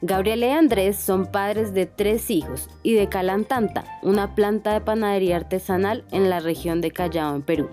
Gabriela 0.00 0.46
y 0.46 0.50
Andrés 0.50 0.96
son 0.96 1.26
padres 1.26 1.74
de 1.74 1.86
tres 1.86 2.30
hijos 2.30 2.70
y 2.84 2.94
de 2.94 3.08
Calantanta, 3.08 3.84
una 4.02 4.36
planta 4.36 4.72
de 4.72 4.80
panadería 4.80 5.36
artesanal 5.36 6.04
en 6.12 6.30
la 6.30 6.38
región 6.38 6.80
de 6.80 6.92
Callao, 6.92 7.34
en 7.34 7.42
Perú. 7.42 7.68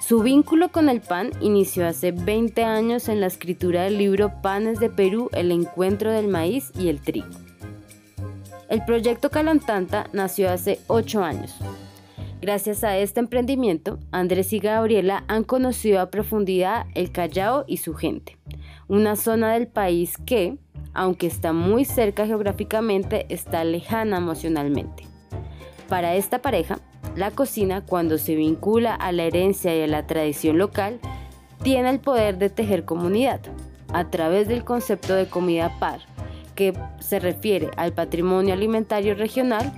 Su 0.00 0.22
vínculo 0.22 0.70
con 0.72 0.88
el 0.88 1.00
pan 1.00 1.30
inició 1.40 1.86
hace 1.86 2.10
20 2.10 2.64
años 2.64 3.08
en 3.08 3.20
la 3.20 3.28
escritura 3.28 3.84
del 3.84 3.98
libro 3.98 4.32
Panes 4.42 4.80
de 4.80 4.90
Perú, 4.90 5.30
el 5.32 5.52
encuentro 5.52 6.10
del 6.10 6.26
maíz 6.26 6.72
y 6.76 6.88
el 6.88 7.00
trigo. 7.00 7.28
El 8.68 8.84
proyecto 8.84 9.30
Calantanta 9.30 10.08
nació 10.12 10.50
hace 10.50 10.80
8 10.88 11.22
años. 11.22 11.54
Gracias 12.40 12.82
a 12.82 12.98
este 12.98 13.20
emprendimiento, 13.20 13.98
Andrés 14.10 14.52
y 14.52 14.58
Gabriela 14.58 15.24
han 15.28 15.44
conocido 15.44 16.00
a 16.00 16.10
profundidad 16.10 16.86
el 16.94 17.12
Callao 17.12 17.64
y 17.68 17.76
su 17.78 17.94
gente, 17.94 18.36
una 18.88 19.14
zona 19.16 19.52
del 19.52 19.68
país 19.68 20.16
que, 20.26 20.56
aunque 20.96 21.26
está 21.26 21.52
muy 21.52 21.84
cerca 21.84 22.26
geográficamente, 22.26 23.26
está 23.28 23.62
lejana 23.64 24.16
emocionalmente. 24.16 25.04
Para 25.88 26.14
esta 26.14 26.40
pareja, 26.40 26.78
la 27.14 27.30
cocina, 27.30 27.82
cuando 27.82 28.18
se 28.18 28.34
vincula 28.34 28.94
a 28.94 29.12
la 29.12 29.24
herencia 29.24 29.76
y 29.76 29.82
a 29.82 29.86
la 29.86 30.06
tradición 30.06 30.58
local, 30.58 30.98
tiene 31.62 31.90
el 31.90 32.00
poder 32.00 32.38
de 32.38 32.50
tejer 32.50 32.84
comunidad 32.84 33.40
a 33.92 34.10
través 34.10 34.48
del 34.48 34.64
concepto 34.64 35.14
de 35.14 35.26
comida 35.26 35.78
par, 35.78 36.00
que 36.54 36.72
se 36.98 37.20
refiere 37.20 37.70
al 37.76 37.92
patrimonio 37.92 38.54
alimentario 38.54 39.14
regional. 39.14 39.72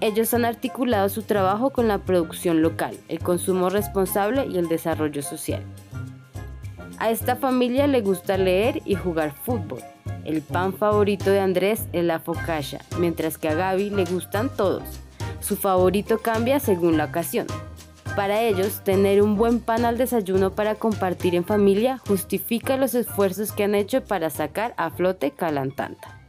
Ellos 0.00 0.32
han 0.34 0.44
articulado 0.44 1.08
su 1.08 1.22
trabajo 1.22 1.70
con 1.70 1.86
la 1.86 1.98
producción 1.98 2.62
local, 2.62 2.96
el 3.08 3.20
consumo 3.20 3.68
responsable 3.68 4.46
y 4.46 4.56
el 4.58 4.68
desarrollo 4.68 5.22
social. 5.22 5.62
A 6.98 7.10
esta 7.10 7.36
familia 7.36 7.86
le 7.86 8.00
gusta 8.00 8.38
leer 8.38 8.80
y 8.86 8.94
jugar 8.94 9.32
fútbol. 9.32 9.82
El 10.26 10.42
pan 10.42 10.72
favorito 10.72 11.30
de 11.30 11.38
Andrés 11.38 11.86
es 11.92 12.02
la 12.02 12.18
focaccia, 12.18 12.80
mientras 12.98 13.38
que 13.38 13.48
a 13.48 13.54
Gaby 13.54 13.90
le 13.90 14.04
gustan 14.06 14.50
todos. 14.56 14.82
Su 15.38 15.54
favorito 15.56 16.18
cambia 16.18 16.58
según 16.58 16.96
la 16.96 17.04
ocasión. 17.04 17.46
Para 18.16 18.42
ellos, 18.42 18.82
tener 18.82 19.22
un 19.22 19.36
buen 19.36 19.60
pan 19.60 19.84
al 19.84 19.98
desayuno 19.98 20.50
para 20.50 20.74
compartir 20.74 21.36
en 21.36 21.44
familia 21.44 21.98
justifica 21.98 22.76
los 22.76 22.96
esfuerzos 22.96 23.52
que 23.52 23.62
han 23.62 23.76
hecho 23.76 24.02
para 24.02 24.28
sacar 24.30 24.74
a 24.76 24.90
flote 24.90 25.30
Calantanta. 25.30 26.20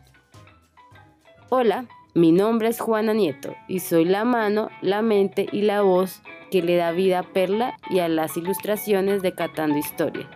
Hola, 1.49 1.85
mi 2.13 2.31
nombre 2.31 2.67
es 2.67 2.79
Juana 2.79 3.13
Nieto 3.13 3.55
y 3.67 3.79
soy 3.79 4.05
la 4.05 4.25
mano, 4.25 4.69
la 4.83 5.01
mente 5.01 5.47
y 5.51 5.63
la 5.63 5.81
voz 5.81 6.21
que 6.51 6.61
le 6.61 6.75
da 6.75 6.91
vida 6.91 7.19
a 7.19 7.23
Perla 7.23 7.75
y 7.89 7.97
a 7.97 8.09
las 8.09 8.37
ilustraciones 8.37 9.23
de 9.23 9.33
Catando 9.33 9.79
Historia. 9.79 10.29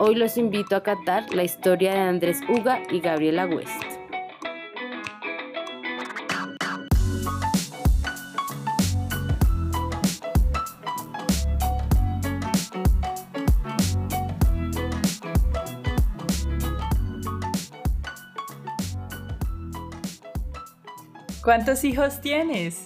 Hoy 0.00 0.16
los 0.16 0.36
invito 0.36 0.74
a 0.74 0.82
catar 0.82 1.32
la 1.32 1.44
historia 1.44 1.92
de 1.92 2.00
Andrés 2.00 2.40
Uga 2.48 2.82
y 2.90 2.98
Gabriela 2.98 3.46
West. 3.46 3.70
¿Cuántos 21.44 21.84
hijos 21.84 22.20
tienes? 22.20 22.82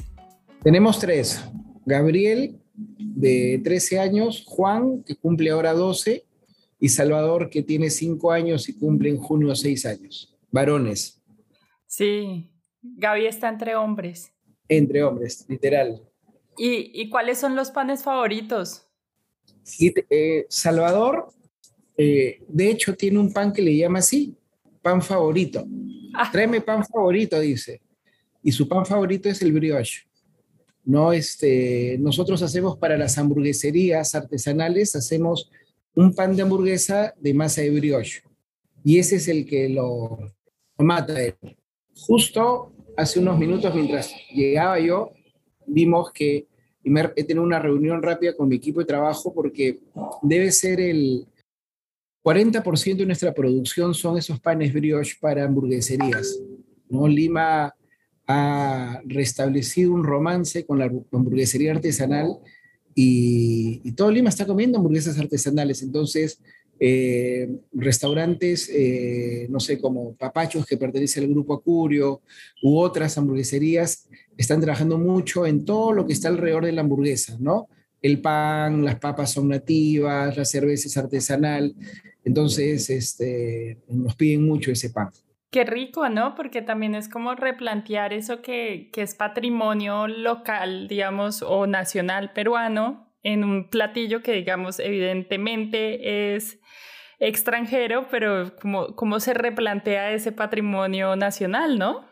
Tenemos 0.63 0.99
tres. 0.99 1.43
Gabriel, 1.87 2.61
de 2.99 3.63
13 3.65 3.99
años, 3.99 4.45
Juan, 4.47 5.03
que 5.05 5.17
cumple 5.17 5.51
ahora 5.51 5.73
12, 5.73 6.28
y 6.81 6.89
Salvador, 6.89 7.51
que 7.51 7.63
tiene 7.63 7.91
cinco 7.91 8.31
años 8.31 8.69
y 8.69 8.79
cumple 8.79 9.11
en 9.11 9.19
junio 9.19 9.55
seis 9.55 9.85
años. 9.85 10.37
Varones. 10.51 11.21
Sí, 11.87 12.51
Gaby 12.83 13.27
está 13.27 13.49
entre 13.49 13.75
hombres. 13.75 14.33
Entre 14.69 15.03
hombres, 15.03 15.45
literal. 15.49 16.03
¿Y, 16.57 17.09
cuáles 17.09 17.39
son 17.39 17.55
los 17.55 17.71
panes 17.71 18.03
favoritos? 18.03 18.85
Eh, 19.81 20.47
Salvador, 20.49 21.29
eh, 21.97 22.43
de 22.49 22.71
hecho, 22.71 22.95
tiene 22.97 23.19
un 23.19 23.33
pan 23.33 23.53
que 23.53 23.63
le 23.63 23.77
llama 23.77 24.01
así, 24.01 24.37
pan 24.83 25.01
favorito. 25.01 25.65
Ah. 26.15 26.29
Tráeme 26.31 26.61
pan 26.61 26.85
favorito, 26.85 27.39
dice. 27.39 27.81
Y 28.43 28.51
su 28.51 28.69
pan 28.69 28.85
favorito 28.85 29.29
es 29.29 29.41
el 29.43 29.53
brioche. 29.53 30.09
No, 30.85 31.13
este, 31.13 31.97
nosotros 32.01 32.43
hacemos 32.43 32.77
para 32.79 32.97
las 32.97 33.19
hamburgueserías 33.19 34.15
artesanales, 34.15 34.97
hacemos 34.97 35.51
un 35.99 36.15
pan 36.15 36.37
de 36.37 36.43
hamburguesa 36.43 37.13
de 37.19 37.35
masa 37.35 37.61
de 37.61 37.71
brioche. 37.71 38.23
Y 38.85 39.01
ese 39.01 39.17
es 39.17 39.27
el 39.27 39.45
que 39.45 39.69
lo, 39.69 40.17
mata. 40.79 41.17
Justo 42.07 42.73
hace 42.97 43.19
unos 43.19 43.37
minutos, 43.37 43.75
mientras 43.75 44.15
llegaba 44.33 44.79
yo, 44.79 45.11
vimos 45.67 46.13
que 46.13 46.47
he 46.85 47.25
tenido 47.25 47.43
una 47.43 47.59
reunión 47.59 48.01
rápida 48.01 48.37
con 48.37 48.49
mi 48.49 48.55
equipo 48.55 48.79
de 48.79 48.87
trabajo 48.87 49.35
porque 49.35 49.81
debe 50.23 50.53
ser 50.53 50.81
el 50.81 51.27
40% 52.23 52.97
de 52.97 53.07
nuestra 53.07 53.35
producción 53.35 53.93
son 53.93 54.19
esos 54.19 54.39
panes 54.39 54.73
brioche 54.73 55.17
para 55.21 55.45
hamburgueserías. 55.45 56.39
¿no? 56.89 57.09
Lima 57.09 57.75
ha 58.29 59.01
restablecido 59.05 59.93
un 59.93 60.05
romance 60.05 60.65
con 60.65 60.79
la 60.79 60.85
hamburguesería 60.85 61.73
artesanal 61.73 62.39
y, 63.01 63.93
todo 63.93 64.11
Lima 64.11 64.29
está 64.29 64.45
comiendo 64.45 64.79
hamburguesas 64.79 65.17
artesanales. 65.21 65.83
Entonces, 65.83 66.41
eh, 66.81 67.49
restaurantes, 67.73 68.69
eh, 68.75 69.47
no 69.51 69.61
sé, 69.61 69.79
como 69.79 70.15
Papachos, 70.15 70.67
que 70.67 70.77
pertenece 70.77 71.21
al 71.21 71.29
grupo 71.29 71.55
Acurio, 71.55 72.23
u 72.61 72.77
otras 72.77 73.17
hamburgueserías, 73.17 74.09
están 74.37 74.61
trabajando 74.61 74.99
mucho 74.99 75.47
en 75.47 75.65
todo 75.65 75.93
lo 75.93 76.07
que 76.09 76.13
está 76.13 76.27
alrededor 76.27 76.65
de 76.65 76.73
la 76.73 76.81
hamburguesa, 76.81 77.37
¿no? 77.39 77.69
El 78.03 78.21
pan, 78.21 78.85
las 78.85 78.99
papas 78.99 79.31
son 79.31 79.47
nativas, 79.47 80.37
la 80.37 80.45
cerveza 80.45 80.89
es 80.89 80.97
artesanal. 80.97 81.77
Entonces, 82.25 82.91
este, 82.91 83.79
nos 83.89 84.17
piden 84.17 84.45
mucho 84.45 84.73
ese 84.73 84.91
pan. 84.91 85.11
Qué 85.51 85.65
rico, 85.65 86.09
¿no? 86.11 86.35
Porque 86.35 86.61
también 86.61 86.95
es 86.95 87.09
como 87.09 87.35
replantear 87.35 88.13
eso 88.13 88.43
que, 88.43 88.91
que 88.93 89.03
es 89.03 89.15
patrimonio 89.15 90.07
local, 90.07 90.89
digamos, 90.89 91.43
o 91.43 91.67
nacional 91.67 92.33
peruano 92.35 93.15
en 93.23 93.45
un 93.45 93.71
platillo 93.71 94.23
que, 94.23 94.33
digamos, 94.33 94.79
evidentemente 94.79 96.35
es 96.35 96.59
extranjero, 97.19 98.09
pero 98.11 98.55
cómo 98.95 99.21
se 99.21 99.35
replantea 99.35 100.13
ese 100.13 100.33
patrimonio 100.33 101.17
nacional, 101.17 101.79
¿no? 101.79 102.05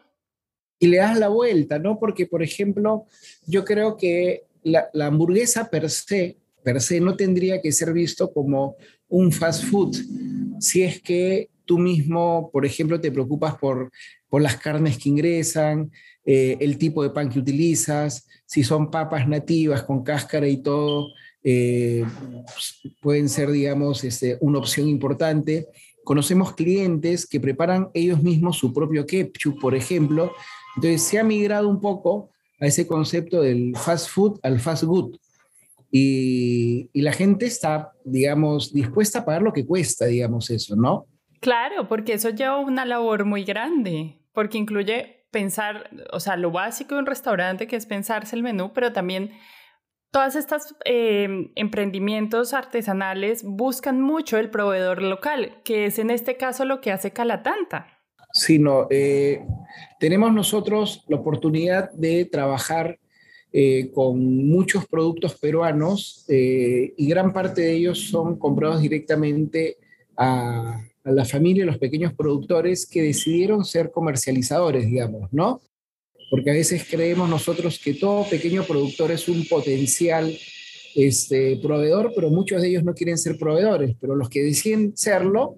Y 0.78 0.88
le 0.88 0.98
das 0.98 1.18
la 1.18 1.28
vuelta, 1.28 1.78
¿no? 1.78 1.98
Porque, 1.98 2.26
por 2.26 2.42
ejemplo, 2.42 3.06
yo 3.46 3.64
creo 3.64 3.96
que 3.96 4.46
la, 4.62 4.88
la 4.92 5.06
hamburguesa 5.06 5.70
per 5.70 5.88
se, 5.90 6.38
per 6.62 6.80
se 6.80 7.00
no 7.00 7.16
tendría 7.16 7.60
que 7.60 7.72
ser 7.72 7.92
visto 7.92 8.32
como 8.32 8.76
un 9.08 9.30
fast 9.30 9.64
food, 9.64 9.94
si 10.58 10.82
es 10.82 11.00
que 11.00 11.50
tú 11.66 11.78
mismo, 11.78 12.50
por 12.52 12.64
ejemplo, 12.64 13.00
te 13.00 13.12
preocupas 13.12 13.56
por, 13.56 13.90
por 14.28 14.40
las 14.40 14.56
carnes 14.56 14.98
que 14.98 15.10
ingresan, 15.10 15.90
eh, 16.24 16.56
el 16.60 16.78
tipo 16.78 17.02
de 17.02 17.10
pan 17.10 17.28
que 17.28 17.38
utilizas, 17.38 18.26
si 18.46 18.64
son 18.64 18.90
papas 18.90 19.28
nativas 19.28 19.82
con 19.82 20.02
cáscara 20.02 20.48
y 20.48 20.62
todo, 20.62 21.08
eh, 21.42 22.04
pueden 23.00 23.28
ser, 23.28 23.50
digamos, 23.50 24.02
este, 24.02 24.36
una 24.40 24.58
opción 24.58 24.88
importante. 24.88 25.68
Conocemos 26.04 26.54
clientes 26.54 27.26
que 27.26 27.40
preparan 27.40 27.88
ellos 27.94 28.22
mismos 28.22 28.58
su 28.58 28.72
propio 28.72 29.06
ketchup, 29.06 29.60
por 29.60 29.74
ejemplo. 29.74 30.32
Entonces 30.76 31.02
se 31.02 31.18
ha 31.18 31.24
migrado 31.24 31.68
un 31.68 31.80
poco 31.80 32.30
a 32.60 32.66
ese 32.66 32.86
concepto 32.86 33.42
del 33.42 33.76
fast 33.76 34.08
food 34.08 34.38
al 34.42 34.58
fast 34.58 34.84
good. 34.84 35.16
Y, 35.92 36.90
y 36.92 37.02
la 37.02 37.12
gente 37.12 37.46
está, 37.46 37.92
digamos, 38.04 38.72
dispuesta 38.72 39.20
a 39.20 39.24
pagar 39.24 39.42
lo 39.42 39.52
que 39.52 39.64
cuesta, 39.64 40.06
digamos, 40.06 40.50
eso, 40.50 40.74
¿no? 40.74 41.06
Claro, 41.46 41.86
porque 41.86 42.14
eso 42.14 42.30
lleva 42.30 42.58
una 42.58 42.84
labor 42.84 43.24
muy 43.24 43.44
grande, 43.44 44.18
porque 44.32 44.58
incluye 44.58 45.28
pensar, 45.30 45.90
o 46.12 46.18
sea, 46.18 46.36
lo 46.36 46.50
básico 46.50 46.96
de 46.96 47.02
un 47.02 47.06
restaurante 47.06 47.68
que 47.68 47.76
es 47.76 47.86
pensarse 47.86 48.34
el 48.34 48.42
menú, 48.42 48.72
pero 48.72 48.92
también 48.92 49.30
todas 50.10 50.34
estas 50.34 50.74
em, 50.84 51.52
emprendimientos 51.54 52.52
artesanales 52.52 53.44
buscan 53.44 54.00
mucho 54.00 54.38
el 54.38 54.50
proveedor 54.50 55.02
local, 55.02 55.60
que 55.62 55.86
es 55.86 56.00
en 56.00 56.10
este 56.10 56.36
caso 56.36 56.64
lo 56.64 56.80
que 56.80 56.90
hace 56.90 57.12
Calatanta. 57.12 57.96
Sí, 58.32 58.58
no, 58.58 58.88
eh, 58.90 59.46
tenemos 60.00 60.32
nosotros 60.34 61.04
la 61.06 61.18
oportunidad 61.18 61.92
de 61.92 62.24
trabajar 62.24 62.98
eh, 63.52 63.92
con 63.94 64.48
muchos 64.48 64.84
productos 64.88 65.36
peruanos 65.36 66.24
eh, 66.28 66.92
y 66.96 67.08
gran 67.08 67.32
parte 67.32 67.60
de 67.60 67.74
ellos 67.74 68.00
son 68.10 68.36
comprados 68.36 68.80
directamente 68.80 69.76
a, 70.16 70.82
a 71.06 71.12
la 71.12 71.24
familia 71.24 71.62
y 71.62 71.66
los 71.66 71.78
pequeños 71.78 72.12
productores 72.12 72.86
que 72.86 73.00
decidieron 73.00 73.64
ser 73.64 73.90
comercializadores, 73.90 74.86
digamos, 74.86 75.32
¿no? 75.32 75.62
Porque 76.30 76.50
a 76.50 76.54
veces 76.54 76.86
creemos 76.90 77.30
nosotros 77.30 77.80
que 77.82 77.94
todo 77.94 78.28
pequeño 78.28 78.64
productor 78.64 79.12
es 79.12 79.28
un 79.28 79.46
potencial 79.46 80.36
este, 80.94 81.58
proveedor, 81.62 82.12
pero 82.14 82.28
muchos 82.28 82.60
de 82.60 82.68
ellos 82.68 82.84
no 82.84 82.94
quieren 82.94 83.16
ser 83.16 83.38
proveedores, 83.38 83.96
pero 84.00 84.14
los 84.14 84.28
que 84.28 84.42
deciden 84.42 84.96
serlo 84.96 85.56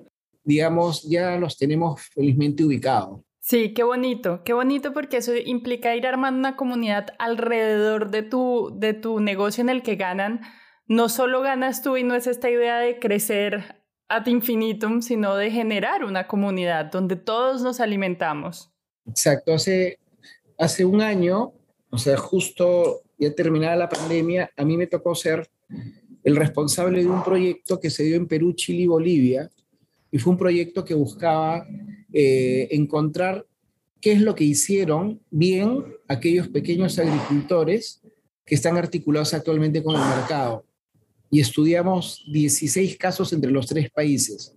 digamos, 0.48 1.02
ya 1.02 1.36
los 1.36 1.58
tenemos 1.58 2.00
felizmente 2.14 2.64
ubicados. 2.64 3.20
Sí, 3.38 3.74
qué 3.74 3.82
bonito, 3.82 4.42
qué 4.44 4.54
bonito 4.54 4.94
porque 4.94 5.18
eso 5.18 5.36
implica 5.36 5.94
ir 5.94 6.06
armando 6.06 6.38
una 6.38 6.56
comunidad 6.56 7.08
alrededor 7.18 8.10
de 8.10 8.22
tu, 8.22 8.72
de 8.74 8.94
tu 8.94 9.20
negocio 9.20 9.60
en 9.60 9.68
el 9.68 9.82
que 9.82 9.96
ganan. 9.96 10.40
No 10.86 11.10
solo 11.10 11.42
ganas 11.42 11.82
tú 11.82 11.98
y 11.98 12.02
no 12.02 12.14
es 12.14 12.26
esta 12.26 12.48
idea 12.48 12.78
de 12.78 12.98
crecer 12.98 13.77
ad 14.08 14.26
infinitum, 14.26 15.02
sino 15.02 15.36
de 15.36 15.50
generar 15.50 16.04
una 16.04 16.26
comunidad 16.26 16.86
donde 16.86 17.16
todos 17.16 17.62
nos 17.62 17.80
alimentamos. 17.80 18.70
Exacto, 19.06 19.52
hace, 19.52 19.98
hace 20.58 20.84
un 20.84 21.00
año, 21.00 21.52
o 21.90 21.98
sea, 21.98 22.16
justo 22.16 23.02
ya 23.18 23.34
terminada 23.34 23.76
la 23.76 23.88
pandemia, 23.88 24.50
a 24.56 24.64
mí 24.64 24.76
me 24.76 24.86
tocó 24.86 25.14
ser 25.14 25.48
el 26.24 26.36
responsable 26.36 27.02
de 27.02 27.08
un 27.08 27.22
proyecto 27.22 27.80
que 27.80 27.90
se 27.90 28.04
dio 28.04 28.16
en 28.16 28.26
Perú, 28.26 28.52
Chile 28.52 28.82
y 28.82 28.86
Bolivia, 28.86 29.50
y 30.10 30.18
fue 30.18 30.32
un 30.32 30.38
proyecto 30.38 30.84
que 30.84 30.94
buscaba 30.94 31.66
eh, 32.12 32.68
encontrar 32.70 33.46
qué 34.00 34.12
es 34.12 34.20
lo 34.20 34.34
que 34.34 34.44
hicieron 34.44 35.20
bien 35.30 35.84
aquellos 36.06 36.48
pequeños 36.48 36.98
agricultores 36.98 38.00
que 38.44 38.54
están 38.54 38.76
articulados 38.76 39.34
actualmente 39.34 39.82
con 39.82 39.94
el 39.96 40.08
mercado. 40.08 40.64
Y 41.30 41.40
estudiamos 41.40 42.24
16 42.32 42.96
casos 42.96 43.32
entre 43.32 43.50
los 43.50 43.66
tres 43.66 43.90
países. 43.90 44.54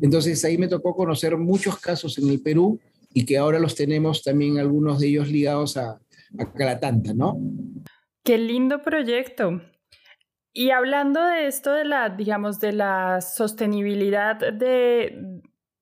Entonces 0.00 0.44
ahí 0.44 0.58
me 0.58 0.68
tocó 0.68 0.94
conocer 0.94 1.36
muchos 1.36 1.78
casos 1.78 2.18
en 2.18 2.28
el 2.28 2.40
Perú 2.42 2.78
y 3.14 3.24
que 3.24 3.38
ahora 3.38 3.58
los 3.58 3.74
tenemos 3.74 4.22
también 4.22 4.58
algunos 4.58 5.00
de 5.00 5.08
ellos 5.08 5.28
ligados 5.28 5.76
a, 5.76 6.00
a 6.38 6.52
Calatanta, 6.52 7.12
¿no? 7.14 7.38
Qué 8.24 8.38
lindo 8.38 8.82
proyecto. 8.82 9.62
Y 10.52 10.70
hablando 10.70 11.24
de 11.24 11.46
esto 11.46 11.72
de 11.72 11.84
la, 11.84 12.10
digamos, 12.10 12.60
de 12.60 12.72
la 12.72 13.20
sostenibilidad 13.20 14.36
de, 14.36 15.18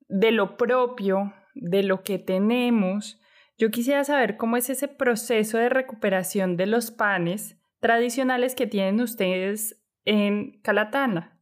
de 0.08 0.30
lo 0.30 0.56
propio, 0.56 1.34
de 1.54 1.82
lo 1.82 2.02
que 2.02 2.18
tenemos, 2.18 3.20
yo 3.58 3.70
quisiera 3.70 4.04
saber 4.04 4.36
cómo 4.36 4.56
es 4.56 4.70
ese 4.70 4.88
proceso 4.88 5.58
de 5.58 5.68
recuperación 5.68 6.56
de 6.56 6.66
los 6.66 6.90
panes 6.90 7.56
tradicionales 7.80 8.54
que 8.54 8.66
tienen 8.66 9.00
ustedes 9.00 9.79
en 10.04 10.60
Calatana. 10.62 11.40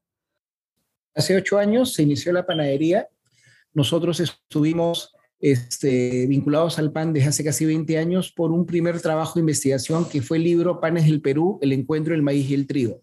Hace 1.14 1.36
ocho 1.36 1.58
años 1.58 1.94
se 1.94 2.02
inició 2.02 2.32
la 2.32 2.46
panadería. 2.46 3.08
Nosotros 3.74 4.20
estuvimos 4.20 5.14
este, 5.40 6.26
vinculados 6.26 6.78
al 6.78 6.92
pan 6.92 7.12
desde 7.12 7.28
hace 7.28 7.44
casi 7.44 7.64
20 7.64 7.98
años 7.98 8.32
por 8.32 8.50
un 8.50 8.66
primer 8.66 9.00
trabajo 9.00 9.34
de 9.34 9.40
investigación 9.40 10.08
que 10.08 10.22
fue 10.22 10.38
el 10.38 10.44
libro 10.44 10.80
Panes 10.80 11.06
del 11.06 11.20
Perú, 11.20 11.58
el 11.62 11.72
encuentro 11.72 12.12
del 12.12 12.22
maíz 12.22 12.50
y 12.50 12.54
el 12.54 12.66
trigo. 12.66 13.02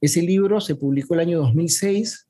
Ese 0.00 0.22
libro 0.22 0.60
se 0.60 0.76
publicó 0.76 1.14
el 1.14 1.20
año 1.20 1.38
2006, 1.40 2.28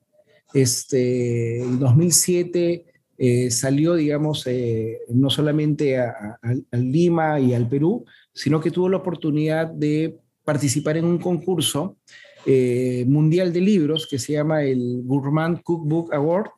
este, 0.54 1.62
en 1.62 1.78
2007 1.78 2.84
eh, 3.22 3.50
salió, 3.50 3.94
digamos, 3.94 4.46
eh, 4.46 5.00
no 5.08 5.30
solamente 5.30 5.98
a, 5.98 6.38
Lima 6.72 7.38
y 7.38 7.52
al 7.52 7.68
Perú, 7.68 8.04
sino 8.32 8.60
que 8.60 8.70
tuvo 8.70 8.88
la 8.88 8.96
oportunidad 8.96 9.66
de 9.66 10.18
participar 10.50 10.96
en 10.96 11.04
un 11.04 11.18
concurso 11.18 11.96
eh, 12.44 13.04
mundial 13.06 13.52
de 13.52 13.60
libros 13.60 14.08
que 14.10 14.18
se 14.18 14.32
llama 14.32 14.64
el 14.64 15.02
Gourmand 15.04 15.62
Cookbook 15.62 16.12
Award 16.12 16.50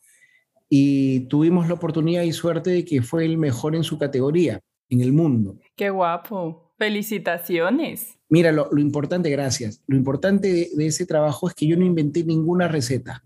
y 0.70 1.20
tuvimos 1.28 1.68
la 1.68 1.74
oportunidad 1.74 2.22
y 2.22 2.32
suerte 2.32 2.70
de 2.70 2.86
que 2.86 3.02
fue 3.02 3.26
el 3.26 3.36
mejor 3.36 3.76
en 3.76 3.84
su 3.84 3.98
categoría 3.98 4.62
en 4.88 5.02
el 5.02 5.12
mundo. 5.12 5.58
Qué 5.76 5.90
guapo. 5.90 6.72
Felicitaciones. 6.78 8.16
Mira, 8.30 8.50
lo, 8.50 8.66
importante, 8.78 9.28
gracias. 9.28 9.82
Lo 9.86 9.98
importante 9.98 10.70
de, 10.74 10.86
ese 10.86 11.04
trabajo 11.04 11.46
es 11.48 11.54
que 11.54 11.66
yo 11.66 11.76
no 11.76 11.84
inventé 11.84 12.24
ninguna 12.24 12.68
receta. 12.68 13.22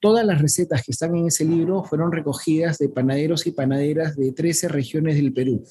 Todas 0.00 0.26
las 0.26 0.42
recetas 0.42 0.82
que 0.82 0.90
están 0.90 1.14
en 1.14 1.28
ese 1.28 1.44
libro 1.44 1.84
fueron 1.84 2.10
recogidas 2.10 2.78
de 2.78 2.88
panaderos 2.88 3.46
y 3.46 3.52
panaderas 3.52 4.16
de 4.16 4.32
13 4.32 4.66
regiones 4.66 5.14
del 5.14 5.32
Perú. 5.32 5.62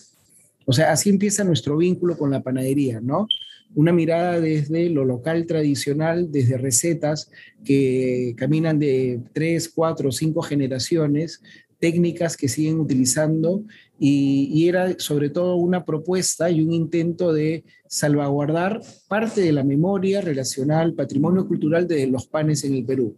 O 0.66 0.72
sea, 0.72 0.94
así 0.94 1.10
empieza 1.10 1.44
nuestro 1.44 1.76
vínculo 1.76 2.18
con 2.18 2.32
la 2.32 2.42
panadería, 2.42 3.02
¿no? 3.02 3.28
Una 3.74 3.92
mirada 3.92 4.40
desde 4.40 4.90
lo 4.90 5.06
local 5.06 5.46
tradicional, 5.46 6.32
desde 6.32 6.58
recetas 6.58 7.32
que 7.64 8.34
caminan 8.38 8.80
de 8.80 9.22
tres, 9.34 9.70
cuatro, 9.70 10.12
cinco 10.12 10.42
generaciones, 10.42 11.42
técnicas 11.82 12.38
que 12.38 12.48
siguen 12.48 12.80
utilizando 12.80 13.66
y, 14.00 14.68
era 14.68 14.98
sobre 15.00 15.30
todo 15.30 15.56
una 15.56 15.84
propuesta 15.84 16.50
y 16.50 16.62
un 16.62 16.72
intento 16.72 17.34
de 17.34 17.66
salvaguardar 17.88 18.82
parte 19.10 19.42
de 19.42 19.52
la 19.52 19.64
memoria 19.64 20.22
relacional, 20.22 20.94
patrimonio 20.94 21.48
cultural 21.48 21.88
de 21.88 22.08
los 22.08 22.28
panes 22.28 22.64
en 22.64 22.76
el 22.76 22.86
Perú. 22.86 23.18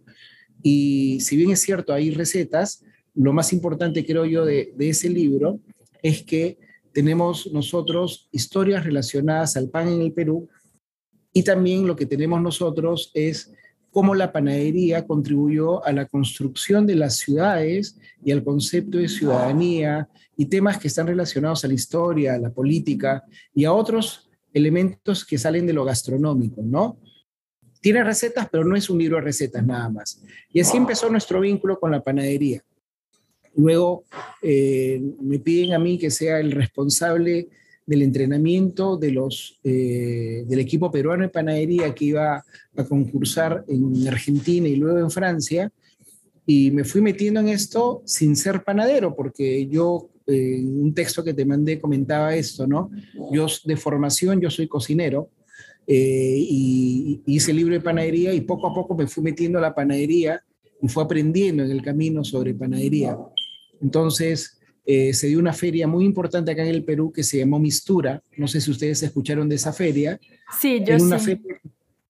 Y 0.62 1.20
si 1.20 1.36
bien 1.36 1.50
es 1.52 1.60
cierto, 1.60 1.92
hay 1.92 2.10
recetas, 2.10 2.82
lo 3.14 3.32
más 3.32 3.52
importante 3.52 4.04
creo 4.04 4.24
yo 4.24 4.44
de, 4.44 4.72
de 4.76 4.88
ese 4.88 5.08
libro 5.10 5.60
es 6.02 6.22
que 6.22 6.58
tenemos 6.94 7.52
nosotros 7.52 8.28
historias 8.30 8.84
relacionadas 8.84 9.56
al 9.56 9.68
pan 9.68 9.88
en 9.88 10.00
el 10.00 10.12
Perú 10.12 10.48
y 11.32 11.42
también 11.42 11.86
lo 11.86 11.96
que 11.96 12.06
tenemos 12.06 12.40
nosotros 12.40 13.10
es 13.12 13.52
cómo 13.90 14.14
la 14.14 14.32
panadería 14.32 15.04
contribuyó 15.04 15.84
a 15.84 15.92
la 15.92 16.06
construcción 16.06 16.86
de 16.86 16.94
las 16.94 17.16
ciudades 17.16 17.98
y 18.24 18.30
al 18.30 18.44
concepto 18.44 18.98
de 18.98 19.08
ciudadanía 19.08 20.08
y 20.36 20.46
temas 20.46 20.78
que 20.78 20.88
están 20.88 21.08
relacionados 21.08 21.64
a 21.64 21.68
la 21.68 21.74
historia, 21.74 22.34
a 22.34 22.38
la 22.38 22.50
política 22.50 23.24
y 23.52 23.64
a 23.64 23.72
otros 23.72 24.30
elementos 24.52 25.24
que 25.24 25.36
salen 25.36 25.66
de 25.66 25.72
lo 25.72 25.84
gastronómico, 25.84 26.62
¿no? 26.62 26.98
Tiene 27.80 28.04
recetas, 28.04 28.48
pero 28.50 28.64
no 28.64 28.76
es 28.76 28.88
un 28.88 28.98
libro 28.98 29.16
de 29.16 29.22
recetas 29.22 29.66
nada 29.66 29.90
más. 29.90 30.22
Y 30.52 30.60
así 30.60 30.76
empezó 30.76 31.10
nuestro 31.10 31.40
vínculo 31.40 31.78
con 31.78 31.90
la 31.90 32.02
panadería. 32.02 32.64
Luego 33.56 34.04
eh, 34.42 35.02
me 35.20 35.38
piden 35.38 35.72
a 35.74 35.78
mí 35.78 35.98
que 35.98 36.10
sea 36.10 36.40
el 36.40 36.52
responsable 36.52 37.48
del 37.86 38.02
entrenamiento 38.02 38.96
de 38.96 39.10
los, 39.10 39.58
eh, 39.62 40.44
del 40.46 40.58
equipo 40.58 40.90
peruano 40.90 41.24
de 41.24 41.28
panadería 41.28 41.94
que 41.94 42.06
iba 42.06 42.44
a 42.76 42.84
concursar 42.84 43.64
en 43.68 44.08
Argentina 44.08 44.66
y 44.66 44.76
luego 44.76 44.98
en 44.98 45.10
Francia. 45.10 45.70
Y 46.46 46.70
me 46.70 46.84
fui 46.84 47.00
metiendo 47.00 47.40
en 47.40 47.48
esto 47.48 48.02
sin 48.04 48.36
ser 48.36 48.64
panadero, 48.64 49.14
porque 49.14 49.66
yo 49.66 50.10
eh, 50.26 50.56
en 50.58 50.80
un 50.80 50.94
texto 50.94 51.22
que 51.22 51.34
te 51.34 51.44
mandé 51.44 51.78
comentaba 51.78 52.34
esto, 52.34 52.66
¿no? 52.66 52.90
Yo 53.30 53.46
de 53.64 53.76
formación, 53.76 54.40
yo 54.40 54.50
soy 54.50 54.68
cocinero 54.68 55.28
eh, 55.86 56.36
y, 56.38 57.22
hice 57.26 57.52
libro 57.52 57.74
de 57.74 57.80
panadería 57.80 58.32
y 58.32 58.40
poco 58.40 58.66
a 58.66 58.74
poco 58.74 58.94
me 58.94 59.06
fui 59.06 59.22
metiendo 59.22 59.58
a 59.58 59.62
la 59.62 59.74
panadería 59.74 60.42
y 60.80 60.88
fui 60.88 61.02
aprendiendo 61.02 61.62
en 61.62 61.70
el 61.70 61.82
camino 61.82 62.24
sobre 62.24 62.54
panadería. 62.54 63.18
Entonces, 63.80 64.58
eh, 64.86 65.14
se 65.14 65.28
dio 65.28 65.38
una 65.38 65.52
feria 65.52 65.86
muy 65.86 66.04
importante 66.04 66.50
acá 66.50 66.62
en 66.62 66.74
el 66.74 66.84
Perú 66.84 67.12
que 67.12 67.22
se 67.22 67.38
llamó 67.38 67.58
Mistura. 67.58 68.22
No 68.36 68.46
sé 68.46 68.60
si 68.60 68.70
ustedes 68.70 69.02
escucharon 69.02 69.48
de 69.48 69.56
esa 69.56 69.72
feria. 69.72 70.20
Sí, 70.60 70.82
yo 70.86 70.94
era 70.94 71.02
una 71.02 71.18
sí. 71.18 71.24
Feria, 71.36 71.60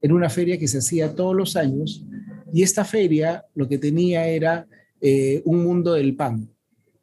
era 0.01 0.15
una 0.15 0.29
feria 0.29 0.59
que 0.59 0.69
se 0.69 0.79
hacía 0.79 1.15
todos 1.15 1.35
los 1.35 1.57
años 1.57 2.05
y 2.53 2.63
esta 2.63 2.85
feria 2.85 3.45
lo 3.55 3.67
que 3.67 3.79
tenía 3.79 4.27
era 4.27 4.67
eh, 5.01 5.41
un 5.47 5.65
mundo 5.65 5.95
del 5.95 6.15
pan. 6.15 6.49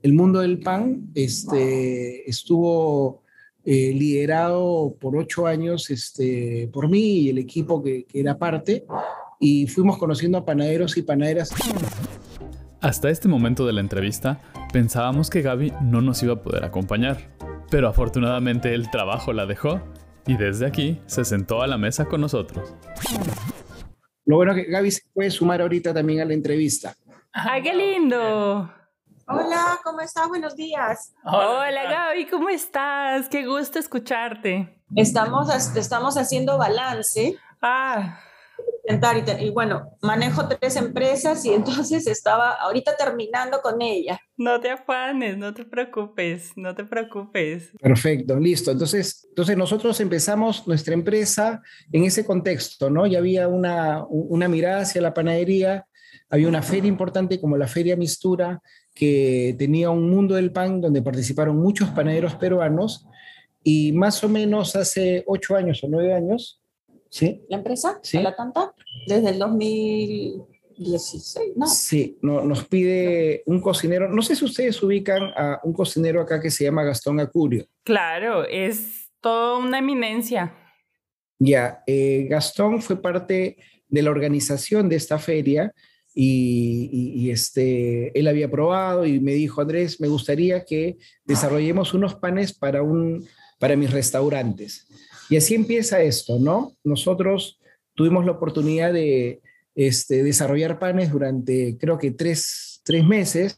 El 0.03 0.13
mundo 0.13 0.39
del 0.39 0.59
pan 0.59 1.09
este, 1.15 2.29
estuvo 2.29 3.23
eh, 3.63 3.91
liderado 3.93 4.95
por 4.99 5.17
ocho 5.17 5.47
años 5.47 5.89
este, 5.89 6.69
por 6.71 6.89
mí 6.89 7.21
y 7.21 7.29
el 7.29 7.37
equipo 7.37 7.81
que, 7.81 8.05
que 8.05 8.19
era 8.19 8.37
parte 8.37 8.85
y 9.39 9.65
fuimos 9.67 9.97
conociendo 9.97 10.37
a 10.37 10.45
panaderos 10.45 10.95
y 10.97 11.01
panaderas. 11.01 11.49
Hasta 12.81 13.11
este 13.11 13.27
momento 13.27 13.67
de 13.67 13.73
la 13.73 13.81
entrevista, 13.81 14.39
pensábamos 14.73 15.29
que 15.29 15.43
Gaby 15.43 15.71
no 15.81 16.01
nos 16.01 16.23
iba 16.23 16.33
a 16.33 16.41
poder 16.41 16.65
acompañar, 16.65 17.29
pero 17.69 17.87
afortunadamente 17.87 18.73
el 18.73 18.89
trabajo 18.89 19.33
la 19.33 19.45
dejó 19.45 19.79
y 20.25 20.35
desde 20.35 20.65
aquí 20.65 20.99
se 21.05 21.23
sentó 21.23 21.61
a 21.61 21.67
la 21.67 21.77
mesa 21.77 22.05
con 22.05 22.21
nosotros. 22.21 22.73
Lo 24.25 24.37
bueno 24.37 24.53
es 24.53 24.65
que 24.65 24.71
Gaby 24.71 24.89
se 24.89 25.03
puede 25.13 25.29
sumar 25.29 25.61
ahorita 25.61 25.93
también 25.93 26.21
a 26.21 26.25
la 26.25 26.33
entrevista. 26.33 26.95
¡Ay, 27.31 27.61
qué 27.61 27.75
lindo! 27.75 28.73
Hola, 29.27 29.79
¿cómo 29.83 30.01
estás? 30.01 30.27
Buenos 30.27 30.55
días. 30.55 31.13
Hola 31.23 31.83
Gaby, 31.83 32.25
¿cómo 32.31 32.49
estás? 32.49 33.29
Qué 33.29 33.45
gusto 33.45 33.77
escucharte. 33.77 34.81
Estamos, 34.95 35.49
estamos 35.75 36.17
haciendo 36.17 36.57
balance. 36.57 37.37
Ah 37.61 38.17
y, 39.39 39.49
bueno, 39.51 39.97
manejo 40.01 40.47
tres 40.47 40.75
empresas 40.75 41.45
y 41.45 41.53
entonces 41.53 42.07
estaba 42.07 42.51
ahorita 42.53 42.95
terminando 42.97 43.61
con 43.61 43.81
ella. 43.81 44.19
No 44.37 44.59
te 44.59 44.69
afanes, 44.69 45.37
no 45.37 45.53
te 45.53 45.65
preocupes, 45.65 46.51
no 46.55 46.73
te 46.75 46.83
preocupes. 46.83 47.71
Perfecto, 47.79 48.39
listo. 48.39 48.71
Entonces, 48.71 49.27
entonces 49.29 49.57
nosotros 49.57 49.99
empezamos 49.99 50.67
nuestra 50.67 50.93
empresa 50.93 51.61
en 51.91 52.05
ese 52.05 52.25
contexto, 52.25 52.89
¿no? 52.89 53.05
Ya 53.05 53.19
había 53.19 53.47
una, 53.47 54.05
una 54.09 54.47
mirada 54.47 54.81
hacia 54.81 55.01
la 55.01 55.13
panadería, 55.13 55.85
había 56.29 56.47
una 56.47 56.61
feria 56.61 56.87
importante 56.87 57.39
como 57.39 57.57
la 57.57 57.67
Feria 57.67 57.95
Mistura, 57.95 58.61
que 58.93 59.55
tenía 59.57 59.89
un 59.89 60.09
mundo 60.09 60.35
del 60.35 60.51
pan 60.51 60.81
donde 60.81 61.01
participaron 61.01 61.57
muchos 61.57 61.89
panaderos 61.89 62.35
peruanos 62.35 63.05
y 63.63 63.91
más 63.91 64.23
o 64.23 64.29
menos 64.29 64.75
hace 64.75 65.23
ocho 65.27 65.55
años 65.55 65.83
o 65.83 65.87
nueve 65.87 66.13
años 66.13 66.60
¿Sí? 67.11 67.43
¿La 67.49 67.57
empresa? 67.57 67.99
¿Sí? 68.01 68.19
¿La 68.19 68.35
tanta? 68.35 68.73
Desde 69.05 69.29
el 69.31 69.39
2000, 69.39 70.41
16, 70.77 71.57
¿no? 71.57 71.67
Sí, 71.67 72.17
no, 72.21 72.41
nos 72.43 72.65
pide 72.65 73.43
un 73.45 73.59
cocinero, 73.59 74.09
no 74.09 74.21
sé 74.21 74.35
si 74.35 74.45
ustedes 74.45 74.81
ubican 74.81 75.23
a 75.35 75.59
un 75.63 75.73
cocinero 75.73 76.21
acá 76.21 76.41
que 76.41 76.49
se 76.49 76.63
llama 76.63 76.83
Gastón 76.83 77.19
Acurio. 77.19 77.67
Claro, 77.83 78.45
es 78.45 79.11
toda 79.19 79.57
una 79.57 79.79
eminencia. 79.79 80.55
Ya, 81.37 81.83
eh, 81.85 82.27
Gastón 82.29 82.81
fue 82.81 83.01
parte 83.01 83.57
de 83.89 84.01
la 84.01 84.09
organización 84.09 84.87
de 84.87 84.95
esta 84.95 85.19
feria 85.19 85.73
y, 86.13 87.29
este, 87.29 88.17
él 88.17 88.27
había 88.27 88.49
probado 88.49 89.05
y 89.05 89.19
me 89.19 89.33
dijo, 89.33 89.61
Andrés, 89.61 89.99
me 89.99 90.07
gustaría 90.07 90.63
que 90.63 90.97
desarrollemos 91.25 91.93
unos 91.93 92.15
panes 92.15 92.53
para, 92.53 92.83
un, 92.83 93.27
para 93.59 93.75
mis 93.75 93.91
restaurantes. 93.91 94.87
Y 95.31 95.37
así 95.37 95.55
empieza 95.55 96.01
esto, 96.01 96.39
¿no? 96.39 96.75
Nosotros 96.83 97.57
tuvimos 97.95 98.25
la 98.25 98.33
oportunidad 98.33 98.91
de 98.91 99.39
este, 99.75 100.23
desarrollar 100.23 100.77
panes 100.77 101.09
durante 101.09 101.77
creo 101.77 101.97
que 101.97 102.11
tres, 102.11 102.81
meses, 103.07 103.55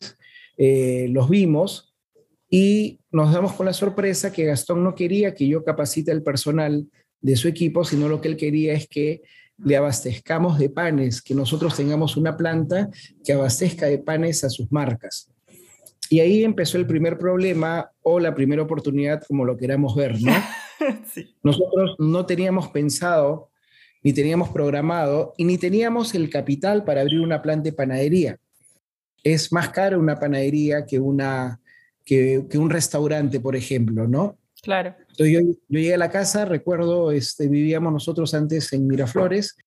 eh, 0.56 1.08
los 1.10 1.28
vimos 1.28 1.96
y 2.48 3.00
nos 3.12 3.34
damos 3.34 3.54
con 3.54 3.66
la 3.66 3.74
sorpresa 3.74 4.32
que 4.32 4.46
Gastón 4.46 4.84
no 4.84 4.94
quería 4.94 5.34
que 5.34 5.48
yo 5.48 5.64
capacite 5.64 6.12
al 6.12 6.22
personal 6.22 6.86
de 7.22 7.36
su 7.36 7.48
equipo, 7.48 7.84
sino 7.84 8.08
lo 8.08 8.22
que 8.22 8.28
él 8.28 8.38
quería 8.38 8.74
es 8.74 8.88
que 8.88 9.24
le 9.58 9.76
abastezcamos 9.76 10.60
de 10.60 10.70
panes, 10.70 11.24
que 11.24 11.34
nosotros 11.34 11.76
tengamos 11.76 12.18
una 12.18 12.38
planta 12.38 12.92
que 13.26 13.34
abastezca 13.34 13.88
de 13.88 13.98
panes 13.98 14.44
a 14.44 14.52
sus 14.52 14.72
marcas. 14.72 15.32
Y 16.08 16.20
ahí 16.20 16.44
empezó 16.44 16.78
el 16.78 16.86
primer 16.86 17.18
problema 17.18 17.90
o 18.04 18.20
la 18.20 18.36
primera 18.36 18.62
oportunidad, 18.62 19.24
como 19.28 19.44
lo 19.44 19.58
queramos 19.58 19.96
ver, 19.96 20.22
¿no? 20.22 20.32
Nosotros 21.44 21.96
no 22.00 22.26
teníamos 22.26 22.70
pensado, 22.70 23.50
ni 24.04 24.14
teníamos 24.14 24.50
programado, 24.50 25.34
y 25.38 25.46
ni 25.46 25.58
teníamos 25.58 26.14
el 26.16 26.30
capital 26.30 26.84
para 26.84 27.02
abrir 27.02 27.22
una 27.22 27.42
planta 27.42 27.66
de 27.66 27.74
panadería. 27.74 28.38
Es 29.24 29.52
más 29.54 29.70
caro 29.70 30.00
una 30.00 30.20
panadería 30.20 30.86
que, 30.86 31.00
una, 31.00 31.62
que, 32.04 32.46
que 32.50 32.58
un 32.58 32.70
restaurante, 32.70 33.40
por 33.40 33.56
ejemplo, 33.56 34.08
¿no? 34.08 34.38
Claro. 34.62 34.96
Entonces 35.10 35.34
yo, 35.34 35.40
yo, 35.42 35.80
llegué 35.80 35.94
a 35.94 35.98
la 35.98 36.10
casa, 36.10 36.46
recuerdo, 36.46 37.12
este, 37.12 37.48
vivíamos 37.48 37.92
nosotros 37.92 38.34
antes 38.34 38.72
en 38.74 38.88
Miraflores, 38.88 39.58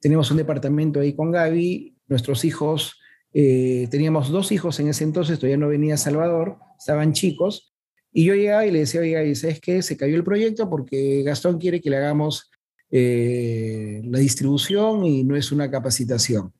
teníamos 0.00 0.30
un 0.30 0.38
departamento 0.38 1.00
ahí 1.00 1.14
con 1.14 1.30
Gaby, 1.30 1.96
nuestros 2.08 2.44
hijos, 2.44 2.98
eh, 3.32 3.86
teníamos 3.90 4.30
dos 4.30 4.50
hijos 4.50 4.80
en 4.80 4.88
ese 4.88 5.04
entonces, 5.04 5.38
todavía 5.38 5.56
no 5.56 5.68
venía 5.68 5.96
Salvador, 5.96 6.58
estaban 6.78 7.12
chicos, 7.12 7.69
y 8.12 8.24
yo 8.24 8.34
llegaba 8.34 8.66
y 8.66 8.70
le 8.70 8.80
decía, 8.80 9.00
oiga, 9.00 9.22
¿y 9.24 9.34
sabes 9.34 9.60
qué? 9.60 9.82
Se 9.82 9.96
cayó 9.96 10.16
el 10.16 10.24
proyecto 10.24 10.68
porque 10.68 11.22
Gastón 11.22 11.58
quiere 11.58 11.80
que 11.80 11.90
le 11.90 11.98
hagamos 11.98 12.50
eh, 12.90 14.02
la 14.04 14.18
distribución 14.18 15.04
y 15.04 15.22
no 15.22 15.36
es 15.36 15.52
una 15.52 15.70
capacitación. 15.70 16.52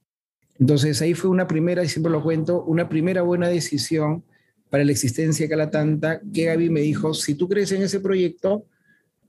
Entonces 0.60 1.00
ahí 1.02 1.14
fue 1.14 1.30
una 1.30 1.46
primera, 1.46 1.82
y 1.82 1.88
siempre 1.88 2.12
lo 2.12 2.22
cuento, 2.22 2.62
una 2.64 2.88
primera 2.88 3.22
buena 3.22 3.48
decisión 3.48 4.22
para 4.68 4.84
la 4.84 4.92
existencia 4.92 5.44
de 5.44 5.50
Calatanta, 5.50 6.20
que 6.32 6.44
Gaby 6.44 6.70
me 6.70 6.80
dijo, 6.80 7.14
si 7.14 7.34
tú 7.34 7.48
crees 7.48 7.72
en 7.72 7.82
ese 7.82 7.98
proyecto 7.98 8.66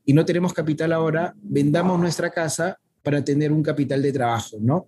y 0.05 0.13
no 0.13 0.25
tenemos 0.25 0.53
capital 0.53 0.93
ahora, 0.93 1.33
vendamos 1.41 1.99
nuestra 1.99 2.29
casa 2.29 2.77
para 3.01 3.23
tener 3.23 3.51
un 3.51 3.63
capital 3.63 4.01
de 4.01 4.11
trabajo, 4.11 4.57
¿no? 4.59 4.87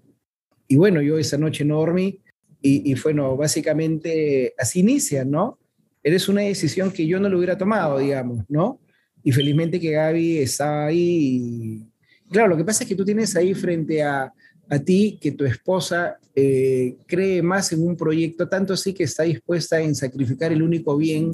Y 0.67 0.75
bueno, 0.75 1.01
yo 1.01 1.17
esa 1.17 1.37
noche 1.37 1.65
no 1.65 1.77
dormí 1.77 2.21
y, 2.61 2.91
y 2.91 2.95
bueno, 3.01 3.35
básicamente 3.35 4.53
así 4.57 4.81
inicia, 4.81 5.25
¿no? 5.25 5.57
Eres 6.03 6.27
una 6.27 6.41
decisión 6.41 6.91
que 6.91 7.07
yo 7.07 7.19
no 7.19 7.29
lo 7.29 7.37
hubiera 7.37 7.57
tomado, 7.57 7.99
digamos, 7.99 8.43
¿no? 8.49 8.79
Y 9.23 9.31
felizmente 9.31 9.79
que 9.79 9.91
Gaby 9.91 10.39
está 10.39 10.85
ahí. 10.85 11.87
claro, 12.29 12.49
lo 12.49 12.57
que 12.57 12.65
pasa 12.65 12.83
es 12.83 12.89
que 12.89 12.95
tú 12.95 13.05
tienes 13.05 13.35
ahí 13.35 13.53
frente 13.53 14.03
a, 14.03 14.31
a 14.69 14.79
ti 14.79 15.17
que 15.21 15.31
tu 15.31 15.45
esposa 15.45 16.17
eh, 16.35 16.97
cree 17.05 17.41
más 17.41 17.71
en 17.73 17.85
un 17.87 17.95
proyecto, 17.95 18.49
tanto 18.49 18.73
así 18.73 18.93
que 18.93 19.03
está 19.03 19.23
dispuesta 19.23 19.79
en 19.79 19.93
sacrificar 19.93 20.51
el 20.51 20.63
único 20.63 20.97
bien 20.97 21.31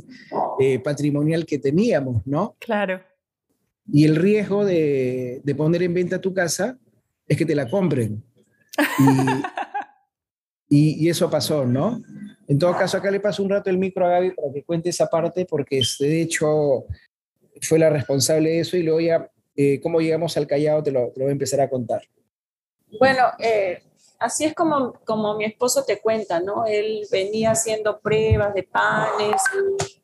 eh, 0.59 0.79
patrimonial 0.79 1.45
que 1.45 1.57
teníamos, 1.57 2.25
¿no? 2.25 2.55
Claro. 2.59 3.01
Y 3.91 4.05
el 4.05 4.15
riesgo 4.15 4.65
de, 4.65 5.41
poner 5.57 5.83
en 5.83 5.93
venta 5.93 6.21
tu 6.21 6.33
casa 6.33 6.77
es 7.27 7.37
que 7.37 7.45
te 7.45 7.55
la 7.55 7.69
compren. 7.69 8.23
Y, 10.71 11.03
y, 11.03 11.09
eso 11.09 11.31
pasó, 11.31 11.65
¿no? 11.65 11.99
En 12.49 12.57
todo 12.57 12.75
caso, 12.75 12.97
acá 12.97 13.11
le 13.11 13.19
paso 13.19 13.43
un 13.43 13.49
rato 13.51 13.69
el 13.69 13.77
micro 13.77 14.07
a 14.07 14.09
Gaby 14.09 14.31
para 14.31 14.51
que 14.51 14.63
cuente 14.63 14.89
esa 14.89 15.05
parte, 15.05 15.45
porque 15.45 15.83
de 15.99 16.21
hecho 16.23 16.85
fue 17.61 17.77
la 17.77 17.91
responsable 17.91 18.49
de 18.49 18.59
eso 18.61 18.75
y 18.75 18.81
luego 18.81 18.99
ya, 18.99 19.29
eh, 19.55 19.79
cómo 19.79 20.01
llegamos 20.01 20.35
al 20.35 20.47
Callao, 20.47 20.81
te 20.81 20.91
lo, 20.91 21.11
te 21.11 21.19
lo 21.19 21.25
voy 21.25 21.29
a 21.29 21.33
empezar 21.33 21.61
a 21.61 21.69
contar. 21.69 22.01
Bueno, 22.99 23.25
eh, 23.37 23.83
así 24.17 24.45
es 24.45 24.55
como, 24.55 24.93
como 25.05 25.37
mi 25.37 25.45
esposo 25.45 25.83
te 25.85 26.01
cuenta, 26.01 26.39
¿no? 26.39 26.65
Él 26.65 27.05
venía 27.11 27.51
haciendo 27.51 27.99
pruebas 27.99 28.55
de 28.55 28.63
panes 28.63 29.43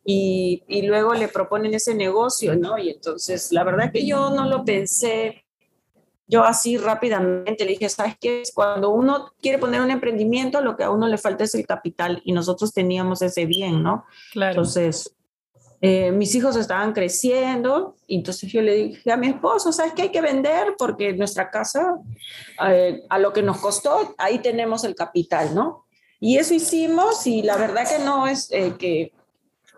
y, 0.03 0.61
y, 0.67 0.83
luego 0.83 1.15
le 1.15 1.29
proponen 1.29 1.73
ese 1.73 1.95
negocio, 1.95 2.55
¿no? 2.55 2.77
Y 2.77 2.91
entonces, 2.91 3.51
la 3.53 3.63
verdad 3.63 3.91
que 3.91 4.05
yo 4.05 4.29
no 4.29 4.47
lo 4.47 4.63
pensé, 4.63 5.44
yo 6.27 6.44
así 6.44 6.77
rápidamente 6.77 7.65
le 7.65 7.72
dije, 7.72 7.89
¿sabes 7.89 8.15
qué? 8.20 8.44
Cuando 8.53 8.89
uno 8.89 9.32
quiere 9.41 9.60
poner 9.60 9.82
un 9.82 9.91
emprendimiento, 9.91 10.62
lo 10.62 10.75
que 10.75 10.84
a 10.84 10.89
uno 10.89 11.08
le 11.08 11.17
falta 11.17 11.44
es 11.44 11.53
el 11.55 11.65
capital 11.65 12.22
y 12.25 12.32
nosotros 12.32 12.74
teníamos 12.74 13.22
ese 13.22 13.46
bien, 13.46 13.84
¿no? 13.84 14.05
Claro. 14.32 14.53
Entonces, 14.53 15.15
eh, 15.82 16.12
mis 16.12 16.34
hijos 16.34 16.55
estaban 16.55 16.94
creciendo 16.94 17.96
y 18.08 18.17
entonces 18.17 18.51
yo 18.51 18.62
le 18.62 18.75
dije 18.75 19.12
a 19.12 19.17
mi 19.17 19.27
esposo, 19.27 19.72
¿sabes 19.72 19.94
qué 19.94 20.03
hay 20.03 20.10
que 20.10 20.22
vender? 20.22 20.75
Porque 20.77 21.13
nuestra 21.13 21.51
casa, 21.51 21.98
eh, 22.67 23.03
a 23.10 23.20
lo 23.20 23.34
que 23.34 23.44
nos 23.44 23.60
costó, 23.60 24.15
ahí 24.17 24.39
tenemos 24.39 24.84
el 24.84 24.96
capital, 24.96 25.53
¿no? 25.53 25.86
Y 26.20 26.38
eso 26.38 26.55
hicimos 26.55 27.27
y 27.27 27.44
la 27.44 27.58
verdad 27.58 27.88
que 27.88 28.03
no 28.03 28.25
es 28.25 28.51
eh, 28.51 28.74
que, 28.79 29.12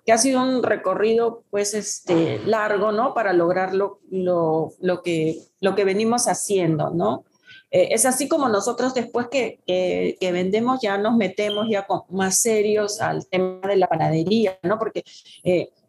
que, 0.07 0.13
ha 0.13 0.17
sido 0.17 0.41
un 0.41 0.63
recorrido 0.63 1.43
pues 1.51 1.73
este, 1.73 2.39
largo, 2.45 2.91
¿no? 2.91 3.13
Para 3.13 3.33
lograr 3.33 3.75
lo, 3.75 3.99
lo, 4.09 4.73
lo 4.79 5.03
que, 5.03 5.39
lo 5.59 5.75
que 5.75 5.83
venimos 5.83 6.27
haciendo, 6.27 6.89
¿no? 6.89 7.23
es 7.69 8.05
así 8.05 8.29
como 8.29 8.47
nosotros 8.47 8.93
después 8.93 9.27
que, 9.27 9.59
que, 9.67 10.31
vendemos 10.31 10.79
ya 10.81 10.97
nos 10.97 11.17
metemos 11.17 11.67
ya 11.69 11.85
con, 11.85 12.03
más 12.09 12.39
serios 12.39 13.01
al 13.01 13.27
tema 13.27 13.59
de 13.67 13.75
la 13.75 13.87
panadería, 13.87 14.57
¿no? 14.63 14.79
Porque 14.79 15.03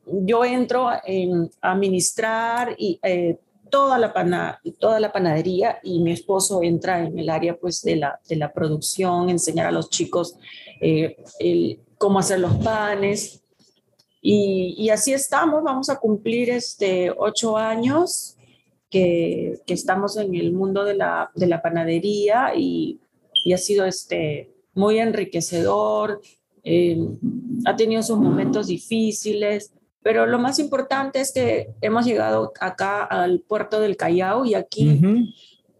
yo 0.04 0.44
entro 0.44 0.88
a 0.88 1.00
administrar 1.62 2.74
y, 2.76 2.98
eh, 3.04 3.38
toda, 3.70 3.98
la 3.98 4.60
toda 4.78 5.00
la 5.00 5.12
panadería 5.12 5.78
y 5.82 6.00
mi 6.00 6.12
esposo 6.12 6.62
entra 6.62 7.04
en 7.04 7.18
el 7.18 7.30
área 7.30 7.56
pues, 7.56 7.82
de, 7.82 7.96
la, 7.96 8.20
de 8.28 8.36
la 8.36 8.52
producción, 8.52 9.28
enseñar 9.28 9.66
a 9.66 9.72
los 9.72 9.90
chicos 9.90 10.36
eh, 10.80 11.16
cómo 11.98 12.18
hacer 12.18 12.40
los 12.40 12.54
panes. 12.56 13.42
Y, 14.20 14.74
y, 14.76 14.90
así 14.90 15.12
estamos, 15.12 15.62
vamos 15.62 15.88
a 15.90 15.96
cumplir 15.96 16.50
este, 16.50 17.12
ocho 17.16 17.56
años 17.56 18.36
que, 18.90 19.60
que 19.66 19.74
estamos 19.74 20.16
en 20.16 20.34
el 20.34 20.52
mundo 20.52 20.84
de 20.84 20.94
la, 20.94 21.30
de 21.34 21.46
la 21.46 21.62
panadería 21.62 22.52
y, 22.56 23.00
y, 23.44 23.52
ha 23.52 23.58
sido 23.58 23.86
este, 23.86 24.50
muy 24.74 24.98
enriquecedor, 24.98 26.20
eh, 26.64 26.98
ha 27.64 27.76
tenido 27.76 28.02
sus 28.02 28.18
momentos 28.18 28.66
difíciles, 28.66 29.72
pero 30.02 30.26
lo 30.26 30.38
más 30.38 30.58
importante 30.58 31.20
es 31.20 31.32
que 31.32 31.70
hemos 31.80 32.04
llegado 32.04 32.52
acá 32.60 33.04
al 33.04 33.40
puerto 33.40 33.80
del 33.80 33.96
Callao 33.96 34.44
y 34.44 34.54
aquí, 34.54 35.00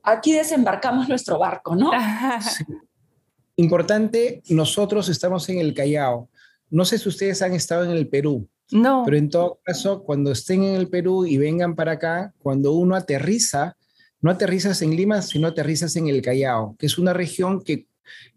aquí 0.03 0.33
desembarcamos 0.33 1.09
nuestro 1.09 1.39
barco, 1.39 1.75
¿no? 1.75 1.91
Importante, 3.57 4.43
nosotros 4.49 5.09
estamos 5.09 5.49
en 5.49 5.59
el 5.59 5.75
Callao. 5.75 6.29
No 6.71 6.85
sé 6.85 6.99
si 6.99 7.09
ustedes 7.09 7.43
han 7.43 7.55
estado 7.55 7.85
en 7.85 7.91
el 7.91 8.09
Perú. 8.09 8.49
No. 8.71 9.03
Pero 9.05 9.17
en 9.17 9.31
todo 9.31 9.61
caso, 9.65 10.03
cuando 10.03 10.31
estén 10.33 10.63
en 10.63 10.75
el 10.75 10.89
Perú 10.89 11.25
y 11.27 11.39
vengan 11.39 11.75
para 11.75 11.93
acá, 11.93 12.35
cuando 12.39 12.73
uno 12.73 12.95
aterriza, 12.95 13.77
no 14.21 14.31
aterrizas 14.31 14.83
en 14.83 14.95
Lima, 14.95 15.23
sino 15.23 15.49
aterrizas 15.49 15.97
en 15.97 16.09
el 16.09 16.21
Callao, 16.21 16.77
que 16.79 16.87
es 16.87 16.99
una 16.99 17.13
región 17.13 17.63
que 17.63 17.87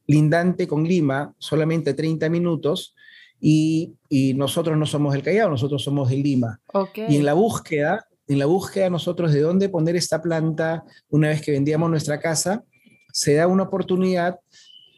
lindante 0.07 0.67
con 0.67 0.83
Lima, 0.83 1.33
solamente 1.37 1.93
30 1.93 2.29
minutos, 2.29 2.95
y, 3.39 3.95
nosotros 4.35 4.77
no 4.77 4.85
somos 4.85 5.15
el 5.15 5.23
Callao, 5.23 5.49
nosotros 5.49 5.83
somos 5.83 6.09
de 6.09 6.17
Lima. 6.17 6.59
Y 6.95 7.15
en 7.15 7.25
la 7.25 7.33
búsqueda, 7.33 8.05
en 8.27 8.39
la 8.39 8.45
búsqueda 8.45 8.89
nosotros 8.89 9.33
de 9.33 9.41
dónde 9.41 9.69
poner 9.69 9.95
esta 9.95 10.21
planta, 10.21 10.83
una 11.09 11.29
vez 11.29 11.41
que 11.41 11.51
vendíamos 11.51 11.89
nuestra 11.89 12.19
casa, 12.19 12.63
se 13.11 13.33
da 13.33 13.47
una 13.47 13.63
oportunidad, 13.63 14.39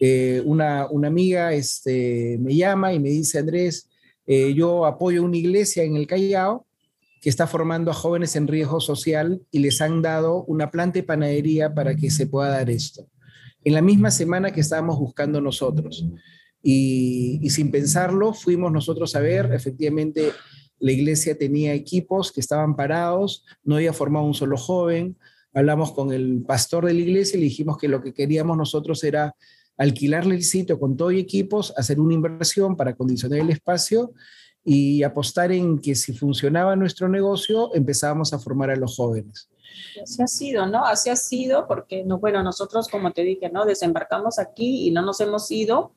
eh, 0.06 0.42
una, 0.44 0.86
una, 0.90 1.08
amiga 1.08 1.54
este, 1.54 2.38
me 2.42 2.54
llama 2.54 2.94
y 2.94 3.00
me 3.00 3.08
dice, 3.08 3.40
Andrés, 3.40 3.90
eh, 4.28 4.54
yo 4.54 4.86
apoyo 4.86 5.24
una 5.24 5.38
iglesia 5.38 5.84
en 5.84 5.96
el 5.96 6.08
Callao 6.08 6.68
que 7.22 7.30
está 7.30 7.48
formando 7.48 7.90
a 7.90 7.94
jóvenes 7.94 8.36
en 8.36 8.50
riesgo 8.50 8.82
social 8.82 9.42
y 9.50 9.60
les 9.60 9.80
han 9.80 10.02
dado 10.02 10.44
una 10.44 10.70
planta 10.72 11.00
de 11.00 11.04
panadería 11.04 11.74
para 11.74 11.96
que 11.96 12.12
se 12.12 12.28
pueda 12.28 12.50
dar 12.50 12.70
esto. 12.70 13.08
En 13.64 13.76
la 13.76 13.82
misma 13.82 14.12
semana 14.12 14.52
que 14.52 14.60
estábamos 14.60 15.00
buscando 15.00 15.40
nosotros. 15.40 16.06
Y, 16.62 17.40
sin 17.50 17.72
pensarlo, 17.72 18.34
fuimos 18.34 18.74
nosotros 18.74 19.16
a 19.16 19.22
ver, 19.22 19.54
efectivamente, 19.54 20.34
la 20.80 20.92
iglesia 20.92 21.38
tenía 21.38 21.74
equipos 21.74 22.34
que 22.34 22.42
estaban 22.42 22.76
parados, 22.76 23.46
no 23.64 23.78
había 23.78 23.94
formado 23.94 24.26
un 24.26 24.34
solo 24.34 24.58
joven. 24.58 25.16
Hablamos 25.54 25.94
con 25.94 26.12
el 26.12 26.44
pastor 26.46 26.88
de 26.88 26.94
la 26.94 27.00
iglesia 27.00 27.38
y 27.38 27.40
le 27.40 27.46
dijimos 27.46 27.78
que 27.78 27.88
lo 27.88 28.02
que 28.02 28.14
queríamos 28.14 28.58
nosotros 28.58 29.02
era 29.06 29.34
alquilarle 29.78 30.36
el 30.36 30.44
sitio 30.44 30.80
con 30.80 30.96
todo 30.96 31.12
y 31.12 31.20
equipos, 31.20 31.74
hacer 31.78 32.00
una 32.00 32.14
inversión 32.14 32.76
para 32.76 32.96
condicionar 32.96 33.40
el 33.40 33.50
espacio 33.50 34.14
y 34.64 35.04
apostar 35.04 35.52
en 35.52 35.80
que 35.80 35.96
si 35.96 36.14
funcionaba 36.14 36.76
nuestro 36.76 37.10
negocio, 37.10 37.74
empezábamos 37.76 38.34
a 38.34 38.40
formar 38.40 38.70
a 38.70 38.76
los 38.76 38.96
jóvenes. 38.96 39.50
Así 40.02 40.22
ha 40.22 40.28
sido, 40.28 40.66
¿no? 40.68 40.86
Así 40.86 41.10
ha 41.10 41.16
sido 41.16 41.68
porque, 41.68 42.04
no, 42.04 42.20
bueno, 42.20 42.44
nosotros, 42.44 42.88
como 42.88 43.12
te 43.12 43.24
dije, 43.24 43.50
¿no? 43.50 43.66
Desembarcamos 43.66 44.40
aquí 44.40 44.88
y 44.88 44.92
no 44.92 45.02
nos 45.02 45.20
hemos 45.20 45.50
ido. 45.52 45.94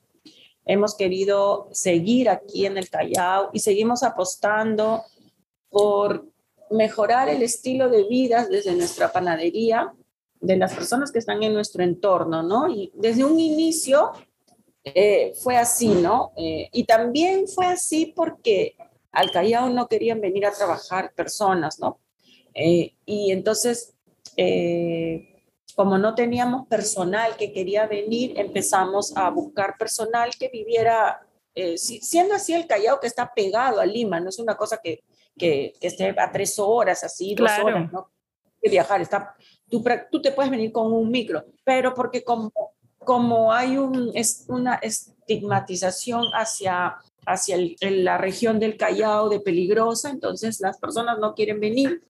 Hemos 0.65 0.95
querido 0.95 1.69
seguir 1.71 2.29
aquí 2.29 2.65
en 2.65 2.77
el 2.77 2.89
Callao 2.89 3.51
y 3.53 3.59
seguimos 3.59 4.03
apostando 4.03 5.03
por 5.69 6.27
mejorar 6.69 7.29
el 7.29 7.41
estilo 7.41 7.89
de 7.89 8.03
vida 8.03 8.47
desde 8.47 8.75
nuestra 8.75 9.11
panadería, 9.11 9.93
de 10.39 10.57
las 10.57 10.73
personas 10.73 11.11
que 11.11 11.19
están 11.19 11.41
en 11.43 11.53
nuestro 11.53 11.83
entorno, 11.83 12.43
¿no? 12.43 12.67
Y 12.69 12.91
desde 12.95 13.23
un 13.23 13.39
inicio 13.39 14.11
eh, 14.95 15.33
fue 15.41 15.57
así, 15.57 15.89
¿no? 15.89 16.31
Eh, 16.37 16.69
y 16.71 16.85
también 16.85 17.47
fue 17.47 17.65
así 17.65 18.13
porque 18.15 18.75
al 19.11 19.31
Callao 19.31 19.69
no 19.69 19.87
querían 19.87 20.21
venir 20.21 20.45
a 20.45 20.51
trabajar 20.51 21.13
personas, 21.13 21.79
¿no? 21.79 21.99
Eh, 22.53 22.95
y 23.05 23.31
entonces, 23.31 23.93
como 25.75 25.97
no 25.97 26.15
teníamos 26.15 26.67
personal 26.67 27.35
que 27.37 27.51
quería 27.51 27.87
venir, 27.87 28.39
empezamos 28.39 29.15
a 29.15 29.29
buscar 29.29 29.77
personal 29.77 30.31
que 30.39 30.49
viviera, 30.49 31.25
siendo 31.75 32.35
así 32.35 32.53
el 32.53 32.67
Callao 32.67 32.99
que 32.99 33.07
está 33.07 33.31
pegado 33.33 33.79
a 33.79 33.85
Lima, 33.85 34.19
no 34.19 34.29
es 34.29 34.39
una 34.39 34.55
cosa 34.55 34.79
que, 34.83 35.03
que, 35.37 35.73
esté 35.81 36.15
a 36.17 36.31
tres 36.31 36.59
horas, 36.59 37.03
así, 37.03 37.35
dos 37.35 37.51
horas, 37.63 37.91
¿no? 37.91 38.11
Que 38.61 38.69
viajar, 38.69 39.01
está, 39.01 39.35
tú, 39.69 39.83
tú 40.11 40.21
te 40.21 40.31
puedes 40.31 40.51
venir 40.51 40.71
con 40.71 40.91
un 40.91 41.09
micro, 41.09 41.45
pero 41.63 41.93
porque 41.93 42.23
como 42.23 42.51
como 43.07 43.53
hay 43.53 43.77
un, 43.77 44.11
es 44.15 44.43
una 44.49 44.75
estigmatización 44.75 46.25
hacia, 46.33 46.97
hacia 47.25 47.57
la 47.79 48.17
región 48.17 48.59
del 48.59 48.75
Callao 48.75 49.29
de 49.29 49.39
peligrosa, 49.39 50.09
entonces 50.09 50.59
las 50.59 50.77
personas 50.77 51.17
no 51.17 51.33
quieren 51.33 51.61
venir. 51.61 52.03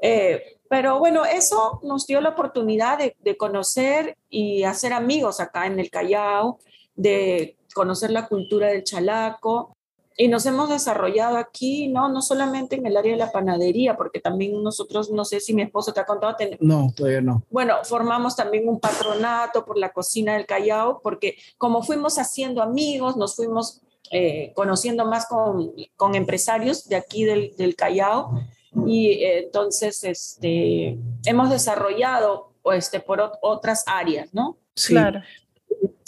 Eh, 0.00 0.60
pero 0.70 1.00
bueno, 1.00 1.24
eso 1.24 1.80
nos 1.82 2.06
dio 2.06 2.20
la 2.20 2.28
oportunidad 2.28 2.98
de, 2.98 3.16
de, 3.18 3.36
conocer 3.36 4.16
y 4.30 4.62
hacer 4.62 4.92
amigos 4.92 5.40
acá 5.40 5.66
en 5.66 5.80
el 5.80 5.90
Callao, 5.90 6.60
de 6.94 7.56
conocer 7.74 8.12
la 8.12 8.28
cultura 8.28 8.68
del 8.68 8.84
chalaco, 8.84 9.76
y 10.20 10.26
nos 10.26 10.44
hemos 10.46 10.68
desarrollado 10.68 11.36
aquí, 11.36 11.86
¿no? 11.86 12.08
No 12.08 12.22
solamente 12.22 12.74
en 12.74 12.84
el 12.86 12.96
área 12.96 13.12
de 13.12 13.18
la 13.18 13.30
panadería, 13.30 13.96
porque 13.96 14.18
también 14.18 14.64
nosotros, 14.64 15.12
no 15.12 15.24
sé 15.24 15.38
si 15.38 15.54
mi 15.54 15.62
esposo 15.62 15.92
te 15.92 16.00
ha 16.00 16.06
contado. 16.06 16.36
No, 16.58 16.92
todavía 16.94 17.20
no. 17.20 17.44
Bueno, 17.50 17.74
formamos 17.84 18.34
también 18.34 18.68
un 18.68 18.80
patronato 18.80 19.64
por 19.64 19.78
la 19.78 19.92
cocina 19.92 20.34
del 20.34 20.44
Callao, 20.44 21.00
porque 21.04 21.36
como 21.56 21.84
fuimos 21.84 22.18
haciendo 22.18 22.62
amigos, 22.62 23.16
nos 23.16 23.36
fuimos 23.36 23.80
eh, 24.10 24.52
conociendo 24.56 25.06
más 25.06 25.26
con, 25.26 25.70
con, 25.94 26.16
empresarios 26.16 26.88
de 26.88 26.96
aquí 26.96 27.24
del, 27.24 27.54
del 27.56 27.76
Callao, 27.76 28.40
y 28.86 29.10
eh, 29.10 29.44
entonces 29.44 30.02
este, 30.02 30.98
hemos 31.26 31.48
desarrollado 31.48 32.54
este, 32.72 32.98
por 32.98 33.22
otras 33.40 33.84
áreas, 33.86 34.34
¿no? 34.34 34.58
Sí. 34.74 34.94
Claro. 34.94 35.22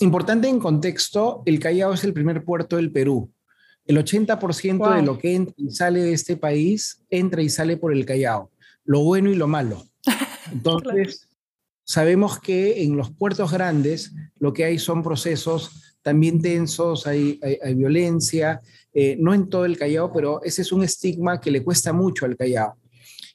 Importante 0.01 0.49
en 0.49 0.59
contexto, 0.59 1.45
el 1.47 1.61
Callao 1.61 1.93
es 1.93 2.03
el 2.03 2.13
primer 2.13 2.45
puerto 2.45 2.75
del 2.75 2.91
Perú 2.91 3.31
el 3.91 3.99
80% 3.99 4.95
de 4.95 5.03
lo 5.03 5.19
que 5.19 5.35
entra 5.35 5.55
y 5.57 5.71
sale 5.71 6.01
de 6.01 6.13
este 6.13 6.37
país 6.37 7.03
entra 7.11 7.43
y 7.43 7.49
sale 7.49 7.77
por 7.77 7.93
el 7.93 8.07
Callao, 8.07 8.51
lo 8.85 9.01
bueno 9.01 9.31
y 9.31 9.35
lo 9.35 9.49
malo. 9.49 9.85
Entonces, 10.53 11.29
sabemos 11.83 12.39
que 12.39 12.85
en 12.85 12.97
los 12.97 13.11
puertos 13.11 13.51
grandes 13.51 14.13
lo 14.39 14.53
que 14.53 14.65
hay 14.65 14.79
son 14.79 15.03
procesos 15.03 15.97
también 16.03 16.41
tensos, 16.41 17.09
hay, 17.09 17.41
hay, 17.43 17.75
violencia, 17.75 18.61
eh, 18.95 19.17
no 19.19 19.35
en 19.35 19.51
todo 19.51 19.65
el 19.65 19.77
Callao, 19.77 20.13
pero 20.13 20.41
ese 20.45 20.63
es 20.63 20.71
un 20.71 20.85
estigma 20.85 21.41
que 21.41 21.51
le 21.51 21.65
cuesta 21.65 21.93
mucho 21.93 22.27
al 22.27 22.37
Callao. 22.37 22.77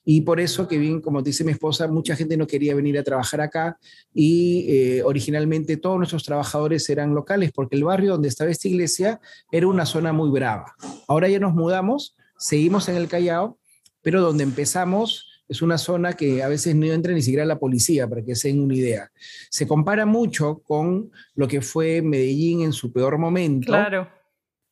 Y 0.08 0.22
por 0.22 0.40
eso 0.40 0.68
que 0.68 0.78
bien, 0.78 1.02
como 1.02 1.24
dice 1.24 1.44
mi 1.44 1.52
esposa, 1.52 1.88
mucha 1.88 2.16
gente 2.16 2.38
no 2.38 2.46
quería 2.46 2.76
venir 2.76 2.98
a 3.00 3.04
trabajar 3.04 3.42
acá 3.42 3.80
y 4.14 4.68
eh, 4.70 5.04
originalmente 5.04 5.78
todos 5.78 5.98
nuestros 5.98 6.24
trabajadores 6.24 6.88
eran 6.90 7.16
locales 7.16 7.52
porque 7.52 7.76
el 7.76 7.84
barrio 7.84 8.12
donde 8.12 8.28
estaba 8.28 8.52
esta 8.52 8.68
iglesia 8.68 9.20
era 9.52 9.68
una 9.68 9.88
zona 9.88 10.14
muy 10.14 10.30
brava. 10.30 10.76
Ahora 11.08 11.28
ya 11.28 11.40
nos 11.40 11.56
mudamos, 11.56 12.16
seguimos 12.38 12.88
en 12.88 12.98
el 12.98 13.08
Callao, 13.08 13.58
pero 14.04 14.22
donde 14.22 14.44
empezamos 14.44 15.26
es 15.48 15.64
una 15.64 15.80
zona 15.80 16.14
que 16.14 16.44
a 16.44 16.48
veces 16.48 16.76
no 16.76 16.86
entra 16.86 17.12
ni 17.12 17.22
siquiera 17.22 17.46
la 17.46 17.60
policía, 17.60 18.08
para 18.08 18.24
que 18.24 18.36
se 18.36 18.50
den 18.50 18.62
una 18.62 18.76
idea. 18.76 19.12
Se 19.50 19.68
compara 19.68 20.06
mucho 20.06 20.60
con 20.60 21.12
lo 21.34 21.48
que 21.48 21.62
fue 21.62 22.02
Medellín 22.02 22.62
en 22.62 22.74
su 22.74 22.92
peor 22.92 23.18
momento. 23.18 23.68
Claro. 23.68 24.08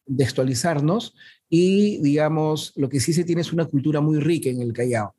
Textualizarnos 0.05 1.15
y, 1.47 1.99
digamos, 2.01 2.73
lo 2.75 2.89
que 2.89 2.99
sí 2.99 3.13
se 3.13 3.23
tiene 3.23 3.41
es 3.41 3.53
una 3.53 3.65
cultura 3.65 4.01
muy 4.01 4.19
rica 4.19 4.49
en 4.49 4.61
el 4.61 4.73
Callao 4.73 5.13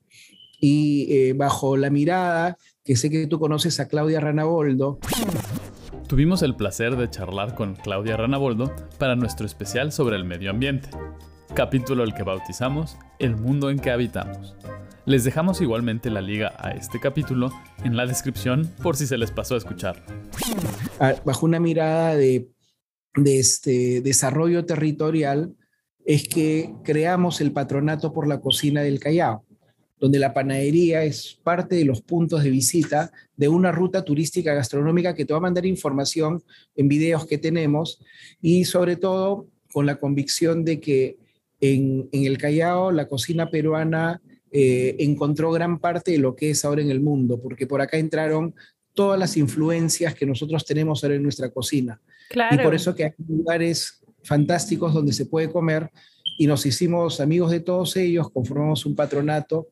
y 0.60 1.06
eh, 1.10 1.32
bajo 1.32 1.76
la 1.76 1.90
mirada 1.90 2.56
que 2.84 2.96
sé 2.96 3.10
que 3.10 3.26
tú 3.26 3.38
conoces 3.38 3.80
a 3.80 3.88
Claudia 3.88 4.20
Ranaboldo. 4.20 4.98
Tuvimos 6.06 6.42
el 6.42 6.54
placer 6.54 6.96
de 6.96 7.08
charlar 7.08 7.54
con 7.54 7.76
Claudia 7.76 8.16
Ranaboldo 8.16 8.74
para 8.98 9.16
nuestro 9.16 9.46
especial 9.46 9.90
sobre 9.90 10.16
el 10.16 10.24
medio 10.24 10.50
ambiente, 10.50 10.90
capítulo 11.54 12.04
el 12.04 12.14
que 12.14 12.22
bautizamos 12.22 12.98
El 13.18 13.36
mundo 13.36 13.70
en 13.70 13.78
que 13.78 13.90
habitamos. 13.90 14.54
Les 15.06 15.24
dejamos 15.24 15.60
igualmente 15.60 16.10
la 16.10 16.20
liga 16.20 16.54
a 16.58 16.72
este 16.72 17.00
capítulo 17.00 17.50
en 17.84 17.96
la 17.96 18.06
descripción 18.06 18.70
por 18.82 18.96
si 18.96 19.06
se 19.06 19.18
les 19.18 19.30
pasó 19.30 19.54
a 19.54 19.58
escuchar. 19.58 20.04
Ah, 21.00 21.14
bajo 21.24 21.46
una 21.46 21.60
mirada 21.60 22.14
de, 22.14 22.50
de 23.14 23.38
este 23.38 24.02
desarrollo 24.02 24.66
territorial 24.66 25.54
es 26.04 26.28
que 26.28 26.74
creamos 26.84 27.40
el 27.40 27.52
patronato 27.52 28.12
por 28.12 28.26
la 28.26 28.40
cocina 28.40 28.82
del 28.82 29.00
Callao 29.00 29.44
donde 30.04 30.18
la 30.18 30.34
panadería 30.34 31.02
es 31.02 31.40
parte 31.42 31.76
de 31.76 31.86
los 31.86 32.02
puntos 32.02 32.44
de 32.44 32.50
visita 32.50 33.10
de 33.38 33.48
una 33.48 33.72
ruta 33.72 34.04
turística 34.04 34.52
gastronómica 34.52 35.14
que 35.14 35.24
te 35.24 35.32
va 35.32 35.38
a 35.38 35.40
mandar 35.40 35.64
información 35.64 36.42
en 36.76 36.88
videos 36.88 37.26
que 37.26 37.38
tenemos 37.38 38.04
y 38.42 38.66
sobre 38.66 38.96
todo 38.96 39.46
con 39.72 39.86
la 39.86 39.96
convicción 39.96 40.62
de 40.62 40.78
que 40.78 41.16
en, 41.58 42.10
el 42.12 42.36
Callao 42.36 42.92
la 42.92 43.08
cocina 43.08 43.48
peruana 43.48 44.20
eh, 44.52 44.94
encontró 44.98 45.50
gran 45.52 45.78
parte 45.78 46.10
de 46.10 46.18
lo 46.18 46.36
que 46.36 46.50
es 46.50 46.66
ahora 46.66 46.82
en 46.82 46.90
el 46.90 47.00
mundo, 47.00 47.40
porque 47.40 47.66
por 47.66 47.80
acá 47.80 47.96
entraron 47.96 48.54
todas 48.92 49.18
las 49.18 49.38
influencias 49.38 50.14
que 50.14 50.26
nosotros 50.26 50.66
tenemos 50.66 51.02
ahora 51.02 51.16
en 51.16 51.22
nuestra 51.22 51.48
cocina. 51.48 51.98
Y 52.50 52.58
por 52.58 52.74
eso 52.74 52.94
que 52.94 53.04
hay 53.04 53.12
lugares 53.26 54.04
fantásticos 54.22 54.92
donde 54.92 55.14
se 55.14 55.24
puede 55.24 55.50
comer 55.50 55.90
y 56.36 56.46
nos 56.46 56.66
hicimos 56.66 57.20
amigos 57.20 57.50
de 57.52 57.60
todos 57.60 57.96
ellos, 57.96 58.30
conformamos 58.30 58.84
un 58.84 58.94
patronato 58.94 59.68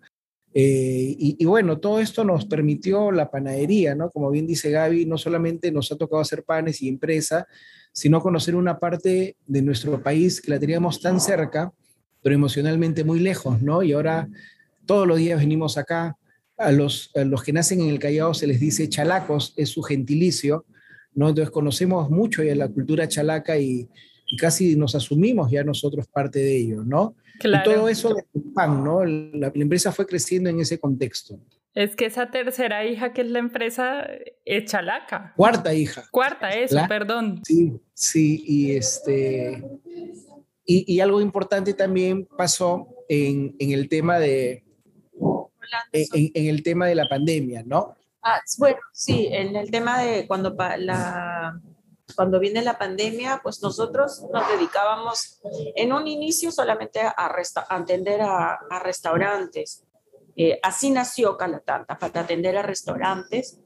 eh, 0.54 1.16
y, 1.18 1.44
bueno, 1.46 1.78
todo 1.78 1.98
esto 1.98 2.24
nos 2.24 2.44
permitió 2.44 3.10
la 3.10 3.30
panadería, 3.30 3.94
¿no? 3.94 4.10
Como 4.10 4.30
bien 4.30 4.46
dice 4.46 4.70
Gaby, 4.70 5.06
no 5.06 5.16
solamente 5.16 5.72
nos 5.72 5.90
ha 5.92 5.96
tocado 5.96 6.20
hacer 6.20 6.44
panes 6.44 6.82
y 6.82 6.88
empresa, 6.88 7.46
sino 7.92 8.20
conocer 8.20 8.54
una 8.54 8.78
parte 8.78 9.36
de 9.46 9.62
nuestro 9.62 10.02
país 10.02 10.40
que 10.40 10.50
la 10.50 10.58
teníamos 10.58 11.00
tan 11.00 11.20
cerca, 11.20 11.72
pero 12.22 12.34
emocionalmente 12.34 13.02
muy 13.02 13.18
lejos, 13.20 13.62
¿no? 13.62 13.82
Y 13.82 13.92
ahora 13.92 14.28
todos 14.84 15.06
los 15.06 15.18
días 15.18 15.38
venimos 15.40 15.78
acá. 15.78 16.16
A 16.58 16.70
los, 16.70 17.10
los 17.14 17.42
que 17.42 17.52
nacen 17.52 17.80
en 17.80 17.88
el 17.88 17.98
Callao 17.98 18.34
se 18.34 18.46
les 18.46 18.60
dice 18.60 18.88
chalacos, 18.88 19.54
es 19.56 19.70
su 19.70 19.82
gentilicio, 19.82 20.66
¿no? 21.14 21.30
Entonces 21.30 21.50
conocemos 21.50 22.10
mucho 22.10 22.42
ya 22.44 22.54
la 22.54 22.68
cultura 22.68 23.08
chalaca 23.08 23.58
y, 23.58 23.88
y 24.32 24.36
casi 24.38 24.76
nos 24.76 24.94
asumimos 24.94 25.50
ya 25.50 25.62
nosotros 25.62 26.08
parte 26.08 26.38
de 26.38 26.56
ello, 26.56 26.82
¿no? 26.84 27.14
Y 27.44 27.62
todo 27.64 27.86
eso 27.86 28.14
de 28.14 28.24
pan, 28.54 28.82
¿no? 28.82 29.04
La, 29.04 29.52
empresa 29.54 29.92
fue 29.92 30.06
creciendo 30.06 30.48
en 30.48 30.58
ese 30.58 30.80
contexto. 30.80 31.38
Es 31.74 31.94
que 31.94 32.06
esa 32.06 32.30
tercera 32.30 32.86
hija 32.86 33.12
que 33.12 33.20
es 33.20 33.26
la 33.26 33.40
empresa 33.40 34.08
es 34.46 34.64
Chalaca. 34.64 35.34
Cuarta 35.36 35.74
hija. 35.74 36.04
Cuarta, 36.10 36.48
eso, 36.48 36.78
perdón. 36.88 37.42
Sí, 37.44 37.78
sí, 37.92 38.42
y 38.46 38.72
este... 38.72 39.62
Y, 40.64 40.94
y, 40.94 41.00
algo 41.00 41.20
importante 41.20 41.74
también 41.74 42.24
pasó 42.24 42.88
en, 43.10 43.54
en 43.58 43.72
el 43.72 43.90
tema 43.90 44.18
de... 44.18 44.64
En, 45.92 46.30
en, 46.32 46.46
el 46.46 46.62
tema 46.62 46.86
de 46.86 46.94
la 46.94 47.06
pandemia, 47.06 47.64
¿no? 47.66 47.96
Ah, 48.22 48.40
bueno, 48.56 48.78
sí, 48.92 49.28
en 49.30 49.56
el 49.56 49.70
tema 49.70 50.00
de 50.02 50.26
cuando 50.26 50.56
la 50.78 51.60
cuando 52.14 52.38
viene 52.38 52.62
la 52.62 52.78
pandemia, 52.78 53.40
pues 53.42 53.62
nosotros 53.62 54.22
nos 54.32 54.48
dedicábamos 54.48 55.40
en 55.74 55.92
un 55.92 56.06
inicio 56.06 56.50
solamente 56.50 57.00
a, 57.00 57.14
atender 57.68 58.20
a, 58.22 58.58
restaurantes. 58.82 59.84
Eh, 60.36 60.58
así 60.62 60.90
nació 60.90 61.36
Calatanta, 61.36 61.98
para 61.98 62.20
atender 62.20 62.56
a 62.56 62.62
restaurantes. 62.62 63.60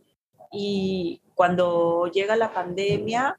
Y 0.53 1.23
cuando 1.35 2.07
llega 2.13 2.37
la 2.37 2.53
pandemia, 2.53 3.39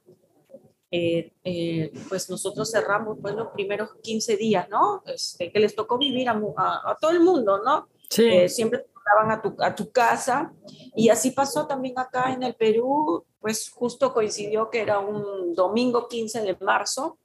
eh, 0.89 1.33
eh, 1.43 1.91
pues 2.07 2.29
nosotros 2.29 2.71
cerramos 2.71 3.17
pues, 3.21 3.35
los 3.35 3.49
primeros 3.49 3.89
15 4.01 4.37
días, 4.37 4.69
¿no? 4.69 5.03
Este, 5.05 5.51
que 5.51 5.59
les 5.59 5.75
tocó 5.75 5.97
vivir 5.97 6.29
a, 6.29 6.97
todo 7.01 7.11
el 7.11 7.19
mundo, 7.19 7.61
¿no? 7.63 7.89
Sí. 8.09 8.47
siempre 8.47 8.85
mandaban 9.07 9.31
a 9.31 9.41
tu, 9.41 9.55
a 9.63 9.75
tu 9.75 9.91
casa. 9.91 10.53
Y 10.95 11.09
así 11.09 11.31
pasó 11.31 11.67
también 11.67 11.97
acá 11.97 12.33
en 12.33 12.43
el 12.43 12.55
Perú, 12.55 13.25
pues 13.39 13.69
justo 13.69 14.13
coincidió 14.13 14.69
que 14.69 14.81
era 14.81 14.99
un 14.99 15.53
domingo 15.53 16.07
15 16.07 16.41
de 16.41 16.57
marzo, 16.61 17.19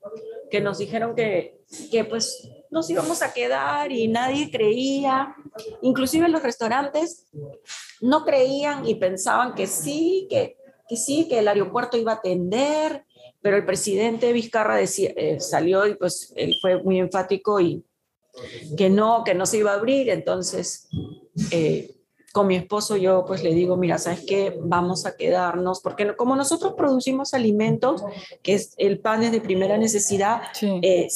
que 0.51 0.61
nos 0.61 0.79
dijeron 0.79 1.15
que, 1.15 1.61
que 1.91 2.05
pues 2.05 2.49
nos 2.71 2.89
íbamos 2.91 3.23
a 3.23 3.33
quedar 3.33 3.93
y 3.93 4.09
nadie 4.09 4.51
creía, 4.51 5.35
inclusive 5.83 6.29
los 6.29 6.43
restaurantes 6.43 7.27
no 8.01 8.25
creían 8.25 8.87
y 8.87 8.95
pensaban 8.97 9.55
que 9.55 9.67
sí, 9.67 10.27
que, 10.31 10.57
que 10.89 10.97
sí, 10.97 11.29
que 11.29 11.39
el 11.39 11.49
aeropuerto 11.49 11.97
iba 11.97 12.13
a 12.13 12.17
atender, 12.17 13.05
pero 13.41 13.57
el 13.57 13.67
presidente 13.67 14.33
Vizcarra 14.33 14.77
decía, 14.77 15.13
eh, 15.17 15.41
salió 15.41 15.87
y 15.87 15.95
pues 15.97 16.33
él 16.37 16.55
fue 16.61 16.83
muy 16.83 16.99
enfático 16.99 17.61
y 17.61 17.85
que 18.77 18.91
no, 18.91 19.25
que 19.25 19.35
no 19.35 19.47
se 19.47 19.59
iba 19.59 19.73
a 19.73 19.75
abrir, 19.75 20.11
entonces 20.11 20.89
eh, 21.51 21.97
con 22.33 22.47
mi 22.47 22.57
esposo 22.57 22.97
yo 22.97 23.25
pues 23.27 23.43
le 23.43 23.55
digo, 23.55 23.77
mira, 23.77 23.99
¿sabes 23.99 24.25
qué? 24.27 24.59
Vamos 24.59 25.05
a 25.05 25.17
quedarnos, 25.17 25.81
porque 25.81 26.17
como 26.17 26.35
nosotros 26.35 26.75
producimos 26.77 27.35
alimentos, 27.35 28.03
que 28.43 28.55
es 28.55 28.75
el 28.79 29.01
pan 29.01 29.23
es 29.23 29.33
de 29.33 29.41
primera 29.41 29.77
necesidad, 29.77 30.41
eh, 30.63 31.09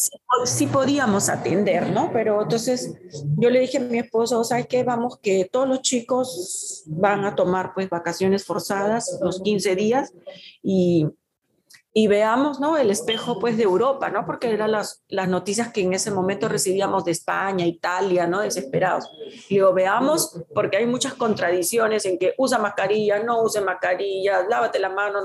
sí. 0.45 0.67
podíamos 0.67 1.31
atender, 1.31 1.91
¿no? 1.91 2.11
Pero 2.13 2.43
entonces 2.43 2.95
yo 3.39 3.49
le 3.49 3.61
dije 3.61 3.79
a 3.79 3.81
mi 3.81 3.99
esposo, 3.99 4.45
¿sabes 4.45 4.67
qué? 4.67 4.85
Vamos 4.85 5.19
que 5.19 5.49
todos 5.51 5.67
los 5.67 5.81
chicos 5.81 6.85
van 6.87 7.25
a 7.25 7.35
tomar 7.35 7.73
pues 7.75 7.89
vacaciones 7.89 8.45
forzadas, 8.45 9.19
los 9.23 9.41
15 9.41 9.75
días, 9.75 10.13
y 10.63 11.07
y 11.99 12.09
veamos 12.09 12.61
¿no? 12.61 12.77
el 12.77 12.91
espejo 12.91 13.39
pues 13.39 13.57
de 13.57 13.63
Europa, 13.63 14.11
¿no? 14.11 14.27
porque 14.27 14.51
eran 14.51 14.71
las, 14.71 15.03
las 15.09 15.31
noticias 15.31 15.73
que 15.73 15.81
en 15.81 15.95
ese 15.95 16.11
momento 16.11 16.47
recibíamos 16.47 17.07
de 17.07 17.13
España, 17.13 17.65
Italia, 17.65 18.27
¿no? 18.27 18.43
desesperados. 18.43 19.09
Y 19.49 19.55
digo, 19.55 19.73
veamos, 19.73 20.43
porque 20.55 20.77
hay 20.77 20.85
muchas 20.85 21.15
contradicciones 21.15 22.05
en 22.05 22.19
que 22.19 22.35
usa 22.37 22.59
mascarilla, 22.59 23.21
no 23.21 23.43
use 23.43 23.63
mascarilla, 23.63 24.47
lávate 24.47 24.79
la 24.79 24.91
mano. 24.91 25.21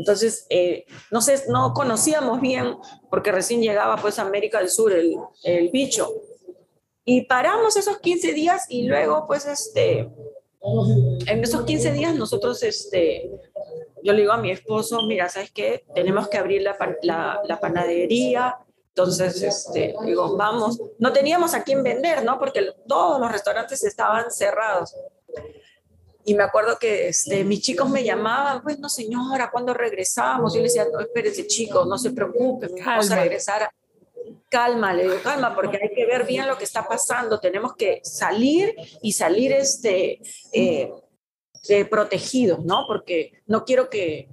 Entonces, 0.00 0.48
eh, 0.50 0.84
no 1.12 1.20
sé, 1.20 1.44
no 1.48 1.72
conocíamos 1.74 2.40
bien, 2.40 2.76
porque 3.08 3.30
recién 3.30 3.62
llegaba 3.62 3.94
pues 3.94 4.18
a 4.18 4.22
América 4.22 4.58
del 4.58 4.68
Sur 4.68 4.92
el, 4.92 5.14
el 5.44 5.68
bicho. 5.68 6.08
Y 7.04 7.26
paramos 7.26 7.76
esos 7.76 8.00
15 8.00 8.32
días 8.32 8.66
y 8.68 8.88
luego 8.88 9.28
pues 9.28 9.46
este, 9.46 10.10
en 11.26 11.44
esos 11.44 11.64
15 11.64 11.92
días 11.92 12.16
nosotros 12.16 12.64
este, 12.64 13.30
yo 14.02 14.12
le 14.12 14.20
digo 14.20 14.32
a 14.32 14.38
mi 14.38 14.50
esposo, 14.50 15.02
mira, 15.06 15.28
¿sabes 15.28 15.50
qué? 15.50 15.84
Tenemos 15.94 16.28
que 16.28 16.38
abrir 16.38 16.62
la, 16.62 16.76
la, 17.02 17.60
panadería. 17.60 18.56
Entonces, 18.88 19.42
este, 19.42 19.94
digo, 20.04 20.36
vamos, 20.36 20.80
no 20.98 21.12
teníamos 21.12 21.54
a 21.54 21.62
quién 21.62 21.82
vender, 21.82 22.24
¿no? 22.24 22.38
Porque 22.38 22.72
todos 22.86 23.20
los 23.20 23.30
restaurantes 23.30 23.84
estaban 23.84 24.30
cerrados. 24.30 24.94
Y 26.24 26.34
me 26.34 26.42
acuerdo 26.42 26.78
que 26.78 27.08
este, 27.08 27.44
mis 27.44 27.62
chicos 27.62 27.88
me 27.88 28.04
llamaban, 28.04 28.62
pues 28.62 28.78
no 28.78 28.88
señora, 28.88 29.50
¿cuándo 29.50 29.72
regresamos? 29.72 30.52
Yo 30.52 30.58
le 30.58 30.64
decía, 30.64 30.86
no, 30.92 31.00
espérese 31.00 31.46
chicos, 31.46 31.86
no 31.86 31.96
se 31.98 32.10
preocupen, 32.10 32.70
vamos 32.84 33.10
a 33.10 33.16
regresar. 33.16 33.70
Calma, 34.48 34.92
le 34.92 35.04
digo, 35.04 35.14
calma, 35.22 35.54
porque 35.54 35.78
hay 35.80 35.94
que 35.94 36.06
ver 36.06 36.26
bien 36.26 36.46
lo 36.46 36.58
que 36.58 36.64
está 36.64 36.86
pasando. 36.86 37.40
Tenemos 37.40 37.74
que 37.74 38.00
salir 38.02 38.74
y 39.00 39.12
salir 39.12 39.52
este, 39.52 40.20
eh, 40.52 40.92
protegidos, 41.88 42.64
¿no? 42.64 42.84
Porque 42.86 43.42
no 43.46 43.64
quiero 43.64 43.90
que 43.90 44.28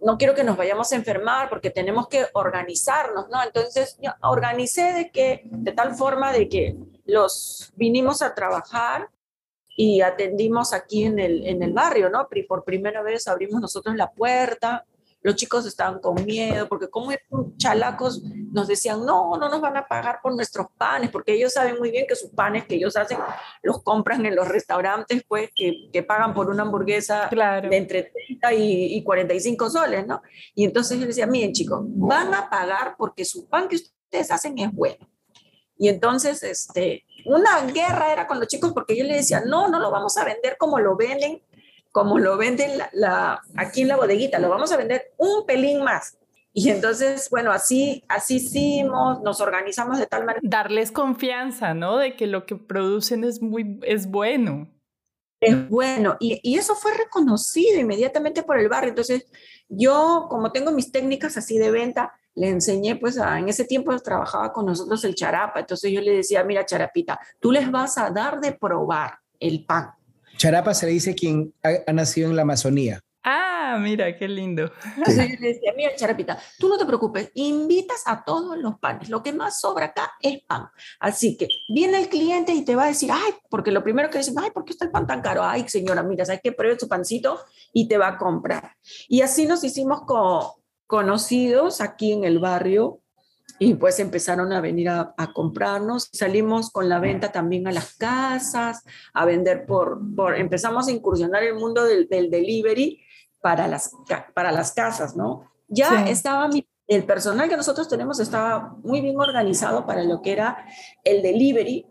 no 0.00 0.16
quiero 0.16 0.34
que 0.34 0.44
nos 0.44 0.56
vayamos 0.56 0.92
a 0.92 0.96
enfermar 0.96 1.48
porque 1.48 1.70
tenemos 1.70 2.08
que 2.08 2.26
organizarnos, 2.32 3.28
¿no? 3.30 3.42
Entonces, 3.42 3.98
yo 4.00 4.12
organicé 4.22 4.92
de 4.92 5.10
que 5.10 5.42
de 5.44 5.72
tal 5.72 5.94
forma 5.94 6.32
de 6.32 6.48
que 6.48 6.76
los 7.04 7.72
vinimos 7.76 8.22
a 8.22 8.34
trabajar 8.34 9.08
y 9.76 10.00
atendimos 10.00 10.72
aquí 10.72 11.04
en 11.04 11.18
el, 11.18 11.46
en 11.46 11.62
el 11.62 11.72
barrio, 11.72 12.10
¿no? 12.10 12.28
Por 12.46 12.64
primera 12.64 13.02
vez 13.02 13.28
abrimos 13.28 13.60
nosotros 13.60 13.96
la 13.96 14.10
puerta, 14.10 14.84
los 15.28 15.36
chicos 15.36 15.66
estaban 15.66 16.00
con 16.00 16.24
miedo, 16.24 16.66
porque 16.68 16.88
como 16.88 17.12
chalacos 17.58 18.22
nos 18.22 18.66
decían, 18.66 19.04
no, 19.04 19.36
no 19.36 19.50
nos 19.50 19.60
van 19.60 19.76
a 19.76 19.86
pagar 19.86 20.20
por 20.22 20.34
nuestros 20.34 20.68
panes, 20.78 21.10
porque 21.10 21.34
ellos 21.34 21.52
saben 21.52 21.76
muy 21.78 21.90
bien 21.90 22.06
que 22.08 22.16
sus 22.16 22.30
panes 22.30 22.64
que 22.64 22.76
ellos 22.76 22.96
hacen 22.96 23.18
los 23.62 23.82
compran 23.82 24.24
en 24.24 24.34
los 24.34 24.48
restaurantes, 24.48 25.22
pues, 25.28 25.50
que, 25.54 25.90
que 25.92 26.02
pagan 26.02 26.32
por 26.32 26.48
una 26.48 26.62
hamburguesa 26.62 27.28
de 27.28 27.76
entre 27.76 28.04
30 28.04 28.54
y, 28.54 28.96
y, 28.96 29.04
45 29.04 29.68
soles, 29.68 30.06
¿no? 30.06 30.22
Y 30.54 30.64
entonces 30.64 30.98
yo 30.98 31.04
les 31.04 31.14
decía, 31.14 31.26
miren 31.26 31.52
chicos, 31.52 31.82
van 31.84 32.32
a 32.32 32.48
pagar 32.48 32.94
porque 32.96 33.26
su 33.26 33.46
pan 33.48 33.68
que 33.68 33.76
ustedes 33.76 34.30
hacen 34.30 34.58
es 34.58 34.72
bueno. 34.72 35.06
Y 35.76 35.88
entonces, 35.88 36.42
este, 36.42 37.04
una 37.26 37.60
guerra 37.66 38.12
era 38.12 38.26
con 38.26 38.38
los 38.38 38.48
chicos 38.48 38.72
porque 38.72 38.96
yo 38.96 39.04
les 39.04 39.18
decía, 39.18 39.42
no, 39.44 39.68
no 39.68 39.78
lo 39.78 39.90
vamos 39.90 40.16
a 40.16 40.24
vender 40.24 40.56
como 40.58 40.78
lo 40.78 40.96
venden 40.96 41.42
como 41.92 42.18
lo 42.18 42.36
venden 42.36 42.78
la, 42.92 43.40
aquí 43.56 43.82
en 43.82 43.88
la 43.88 43.96
bodeguita, 43.96 44.38
lo 44.38 44.48
vamos 44.48 44.72
a 44.72 44.76
vender 44.76 45.12
un 45.16 45.46
pelín 45.46 45.82
más. 45.82 46.18
Y 46.52 46.70
entonces, 46.70 47.28
bueno, 47.30 47.52
así, 47.52 48.04
así 48.08 48.36
hicimos, 48.36 49.20
nos 49.22 49.40
organizamos 49.40 49.98
de 49.98 50.06
tal 50.06 50.24
manera. 50.24 50.40
Darles 50.42 50.90
confianza, 50.90 51.74
¿no? 51.74 51.98
De 51.98 52.16
que 52.16 52.26
lo 52.26 52.46
que 52.46 52.56
producen 52.56 53.22
es 53.22 53.40
muy, 53.40 53.78
es 53.82 54.10
bueno. 54.10 54.68
Es 55.40 55.68
bueno. 55.68 56.16
Y, 56.18 56.40
y 56.42 56.58
eso 56.58 56.74
fue 56.74 56.94
reconocido 56.94 57.78
inmediatamente 57.78 58.42
por 58.42 58.58
el 58.58 58.68
barrio. 58.68 58.88
Entonces, 58.88 59.26
yo, 59.68 60.26
como 60.28 60.50
tengo 60.50 60.72
mis 60.72 60.90
técnicas 60.90 61.36
así 61.36 61.58
de 61.58 61.70
venta, 61.70 62.12
le 62.34 62.48
enseñé, 62.48 62.96
pues, 62.96 63.18
a, 63.18 63.38
en 63.38 63.48
ese 63.48 63.64
tiempo 63.64 63.96
trabajaba 64.00 64.52
con 64.52 64.66
nosotros 64.66 65.04
el 65.04 65.14
charapa. 65.14 65.60
Entonces 65.60 65.92
yo 65.92 66.00
le 66.00 66.12
decía, 66.12 66.42
mira, 66.42 66.66
charapita, 66.66 67.20
tú 67.38 67.52
les 67.52 67.70
vas 67.70 67.98
a 67.98 68.10
dar 68.10 68.40
de 68.40 68.52
probar 68.52 69.18
el 69.38 69.64
pan 69.64 69.92
Charapa 70.38 70.72
se 70.72 70.86
le 70.86 70.92
dice 70.92 71.14
quien 71.14 71.52
ha, 71.62 71.92
nacido 71.92 72.30
en 72.30 72.36
la 72.36 72.42
Amazonía. 72.42 73.00
Ah, 73.24 73.76
mira, 73.78 74.16
qué 74.16 74.28
lindo. 74.28 74.70
Entonces 74.96 75.30
yo 75.30 75.36
le 75.40 75.48
decía, 75.48 75.72
mira, 75.76 75.94
Charapita, 75.96 76.38
tú 76.58 76.68
no 76.68 76.78
te 76.78 76.86
preocupes, 76.86 77.30
invitas 77.34 78.04
a 78.06 78.24
todos 78.24 78.56
los 78.56 78.78
panes. 78.78 79.10
Lo 79.10 79.22
que 79.22 79.32
más 79.32 79.60
sobra 79.60 79.86
acá 79.86 80.12
es 80.20 80.40
pan. 80.44 80.68
Así 81.00 81.36
que 81.36 81.48
viene 81.68 81.98
el 81.98 82.08
cliente 82.08 82.54
y 82.54 82.64
te 82.64 82.76
va 82.76 82.84
a 82.84 82.86
decir, 82.86 83.10
ay, 83.12 83.34
porque 83.50 83.72
lo 83.72 83.82
primero 83.82 84.08
que 84.08 84.18
dicen, 84.18 84.36
ay, 84.38 84.50
¿por 84.52 84.64
qué 84.64 84.72
está 84.72 84.84
el 84.84 84.92
pan 84.92 85.06
tan 85.06 85.20
caro? 85.20 85.42
Ay, 85.42 85.68
señora, 85.68 86.04
mira, 86.04 86.24
¿sabes 86.24 86.40
qué? 86.42 86.52
Pruebe 86.52 86.78
su 86.78 86.88
pancito 86.88 87.38
y 87.72 87.88
te 87.88 87.98
va 87.98 88.08
a 88.08 88.16
comprar. 88.16 88.76
Y 89.08 89.22
así 89.22 89.44
nos 89.44 89.64
hicimos 89.64 90.02
conocidos 90.86 91.80
aquí 91.80 92.12
en 92.12 92.22
el 92.24 92.38
barrio 92.38 93.02
y 93.58 93.74
pues 93.74 93.98
empezaron 93.98 94.52
a 94.52 94.60
venir 94.60 94.88
a, 94.88 95.14
comprarnos. 95.34 96.08
Salimos 96.12 96.70
con 96.70 96.88
la 96.88 97.00
venta 97.00 97.32
también 97.32 97.66
a 97.66 97.72
las 97.72 97.94
casas, 97.94 98.84
a 99.12 99.24
vender 99.24 99.66
por, 99.66 100.00
por 100.14 100.36
empezamos 100.36 100.88
a 100.88 100.92
incursionar 100.92 101.42
el 101.42 101.54
mundo 101.54 101.84
del, 101.84 102.08
delivery 102.08 103.02
para 103.40 103.66
las, 103.66 103.90
para 104.34 104.52
las 104.52 104.72
casas, 104.72 105.16
¿no? 105.16 105.50
Ya 105.68 106.08
estaba 106.08 106.48
el 106.86 107.04
personal 107.04 107.48
que 107.48 107.56
nosotros 107.56 107.88
tenemos 107.88 108.18
estaba 108.20 108.76
muy 108.82 109.00
bien 109.00 109.18
organizado 109.20 109.84
para 109.84 110.02
lo 110.04 110.22
que 110.22 110.32
era 110.32 110.64
el 111.04 111.20
delivery, 111.22 111.86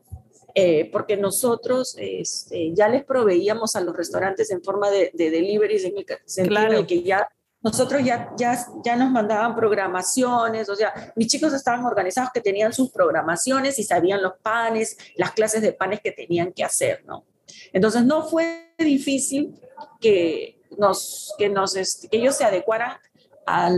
eh, 0.56 0.89
porque 0.91 1.17
nosotros 1.17 1.95
este, 1.99 2.73
ya 2.73 2.89
les 2.89 3.06
proveíamos 3.06 3.75
a 3.75 3.82
los 3.82 3.95
restaurantes 3.95 4.49
en 4.49 4.63
forma 4.63 4.89
de, 4.89 5.12
de 5.13 5.30
deliveries, 5.30 5.84
en 5.86 5.97
el 5.97 6.06
sentido 6.25 6.71
de 6.71 6.88
que 6.88 7.03
ya 7.03 7.30
nosotros 7.61 8.03
ya, 8.03 8.31
ya, 8.37 8.57
ya 8.83 8.95
nos 8.95 9.11
mandaban 9.11 9.55
programaciones, 9.55 10.69
o 10.69 10.75
sea, 10.75 11.13
mis 11.15 11.27
chicos 11.27 11.53
estaban 11.53 11.83
organizados 11.85 12.31
que 12.33 12.41
tenían 12.41 12.71
sus 12.71 12.91
programaciones 12.91 13.79
y 13.79 13.83
sabían 13.83 14.21
los 14.21 14.33
panes, 14.41 14.97
las 15.15 15.31
clases 15.31 15.61
de 15.61 15.73
panes 15.73 16.01
que 16.01 16.11
tenían 16.11 16.53
que 16.53 16.63
hacer, 16.63 17.03
¿no? 17.05 17.25
Entonces 17.73 18.03
no 18.05 18.23
fue 18.23 18.73
difícil 18.77 19.59
que, 19.99 20.61
nos, 20.77 21.33
que, 21.37 21.53
este, 21.75 22.07
ellos 22.11 22.35
se 22.35 22.43
adecuaran 22.43 22.97
a, 23.45 23.71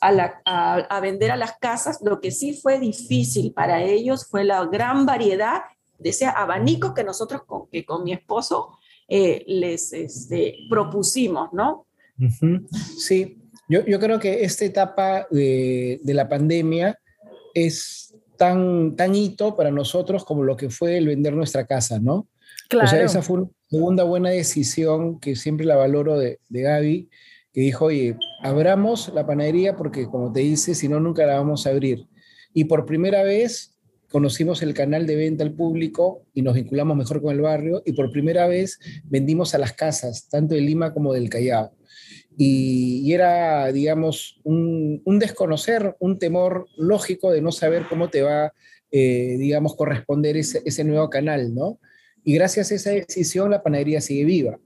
a, 0.00 1.00
vender 1.00 1.32
a 1.32 1.36
las 1.36 1.58
casas. 1.58 1.98
Lo 2.02 2.20
que 2.20 2.30
sí 2.30 2.54
fue 2.54 2.78
difícil 2.78 3.52
para 3.52 3.82
ellos 3.82 4.26
fue 4.26 4.44
la 4.44 4.64
gran 4.64 5.06
variedad 5.06 5.62
de 5.98 6.10
ese 6.10 6.26
abanico 6.26 6.94
que 6.94 7.04
nosotros 7.04 7.42
con, 7.44 7.68
que 7.68 7.84
con 7.84 8.04
mi 8.04 8.12
esposo 8.12 8.78
eh, 9.08 9.44
les 9.46 9.92
este, 9.92 10.66
propusimos, 10.68 11.52
¿no? 11.52 11.85
Sí, 12.98 13.38
yo, 13.68 13.84
yo, 13.84 13.98
creo 13.98 14.18
que 14.18 14.44
esta 14.44 14.64
etapa 14.64 15.26
de, 15.30 16.00
de, 16.02 16.14
la 16.14 16.28
pandemia 16.28 16.98
es 17.54 18.14
tan, 18.36 18.96
tan 18.96 19.14
hito 19.14 19.56
para 19.56 19.70
nosotros 19.70 20.24
como 20.24 20.44
lo 20.44 20.56
que 20.56 20.70
fue 20.70 20.96
el 20.96 21.06
vender 21.06 21.34
nuestra 21.34 21.66
casa, 21.66 21.98
¿no? 21.98 22.28
Claro. 22.68 22.86
O 22.86 22.90
sea, 22.90 23.02
esa 23.02 23.22
fue 23.22 23.38
una 23.38 23.50
segunda 23.68 24.04
buena 24.04 24.30
decisión 24.30 25.20
que 25.20 25.36
siempre 25.36 25.66
la 25.66 25.76
valoro 25.76 26.18
de, 26.18 26.40
de 26.48 26.62
Gaby, 26.62 27.08
que 27.52 27.60
dijo, 27.60 27.86
oye, 27.86 28.16
abramos 28.42 29.12
la 29.14 29.26
panadería 29.26 29.76
porque, 29.76 30.06
como 30.06 30.32
te 30.32 30.40
dice, 30.40 30.74
si 30.74 30.88
no, 30.88 31.00
nunca 31.00 31.26
la 31.26 31.36
vamos 31.36 31.66
a 31.66 31.70
abrir. 31.70 32.06
Y 32.52 32.64
por 32.64 32.86
primera 32.86 33.22
vez 33.22 33.76
conocimos 34.10 34.62
el 34.62 34.74
canal 34.74 35.06
de 35.06 35.16
venta 35.16 35.44
al 35.44 35.52
público 35.52 36.24
y 36.32 36.42
nos 36.42 36.54
vinculamos 36.54 36.96
mejor 36.96 37.20
con 37.20 37.34
el 37.34 37.40
barrio 37.40 37.82
y 37.84 37.92
por 37.92 38.12
primera 38.12 38.46
vez 38.46 38.78
vendimos 39.04 39.54
a 39.54 39.58
las 39.58 39.72
casas, 39.72 40.28
tanto 40.28 40.54
de 40.54 40.60
Lima 40.60 40.94
como 40.94 41.12
del 41.12 41.28
Callao 41.28 41.72
y, 42.38 43.12
era, 43.12 43.72
digamos, 43.72 44.40
un, 44.44 45.00
desconocer, 45.18 45.96
un 46.00 46.18
temor 46.18 46.66
lógico 46.76 47.32
de 47.32 47.40
no 47.40 47.50
saber 47.50 47.86
cómo 47.88 48.10
te 48.10 48.22
va, 48.22 48.52
eh, 48.90 49.36
digamos, 49.38 49.74
corresponder 49.74 50.36
ese, 50.36 50.62
ese, 50.66 50.84
nuevo 50.84 51.08
canal, 51.08 51.54
¿no? 51.54 51.80
Y 52.24 52.34
gracias 52.34 52.70
a 52.70 52.74
esa 52.74 52.90
decisión 52.90 53.50
la 53.50 53.62
panadería 53.62 54.00
sigue 54.00 54.24
viva. 54.24 54.58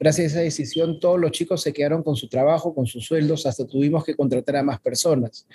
Gracias 0.00 0.24
a 0.24 0.38
esa 0.38 0.40
decisión 0.40 0.98
todos 0.98 1.20
los 1.20 1.30
chicos 1.30 1.62
se 1.62 1.72
quedaron 1.72 2.02
con 2.02 2.16
su 2.16 2.28
trabajo, 2.28 2.74
con 2.74 2.86
sus 2.86 3.04
sueldos, 3.04 3.46
hasta 3.46 3.64
tuvimos 3.64 4.04
que 4.04 4.16
contratar 4.16 4.56
a 4.56 4.62
más 4.64 4.80
personas. 4.80 5.46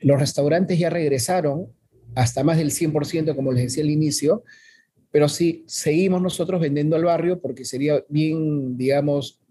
Los 0.00 0.18
restaurantes 0.18 0.78
ya 0.78 0.88
regresaron 0.88 1.68
hasta 2.14 2.42
más 2.42 2.56
del 2.56 2.70
100%, 2.70 3.36
como 3.36 3.52
les 3.52 3.64
decía 3.64 3.84
al 3.84 3.90
inicio, 3.90 4.44
pero 5.10 5.28
sí, 5.28 5.62
seguimos 5.66 6.22
nosotros 6.22 6.58
vendiendo 6.60 6.96
al 6.96 7.04
barrio 7.04 7.38
porque 7.38 7.66
sería 7.66 8.02
bien, 8.08 8.78
digamos, 8.78 9.41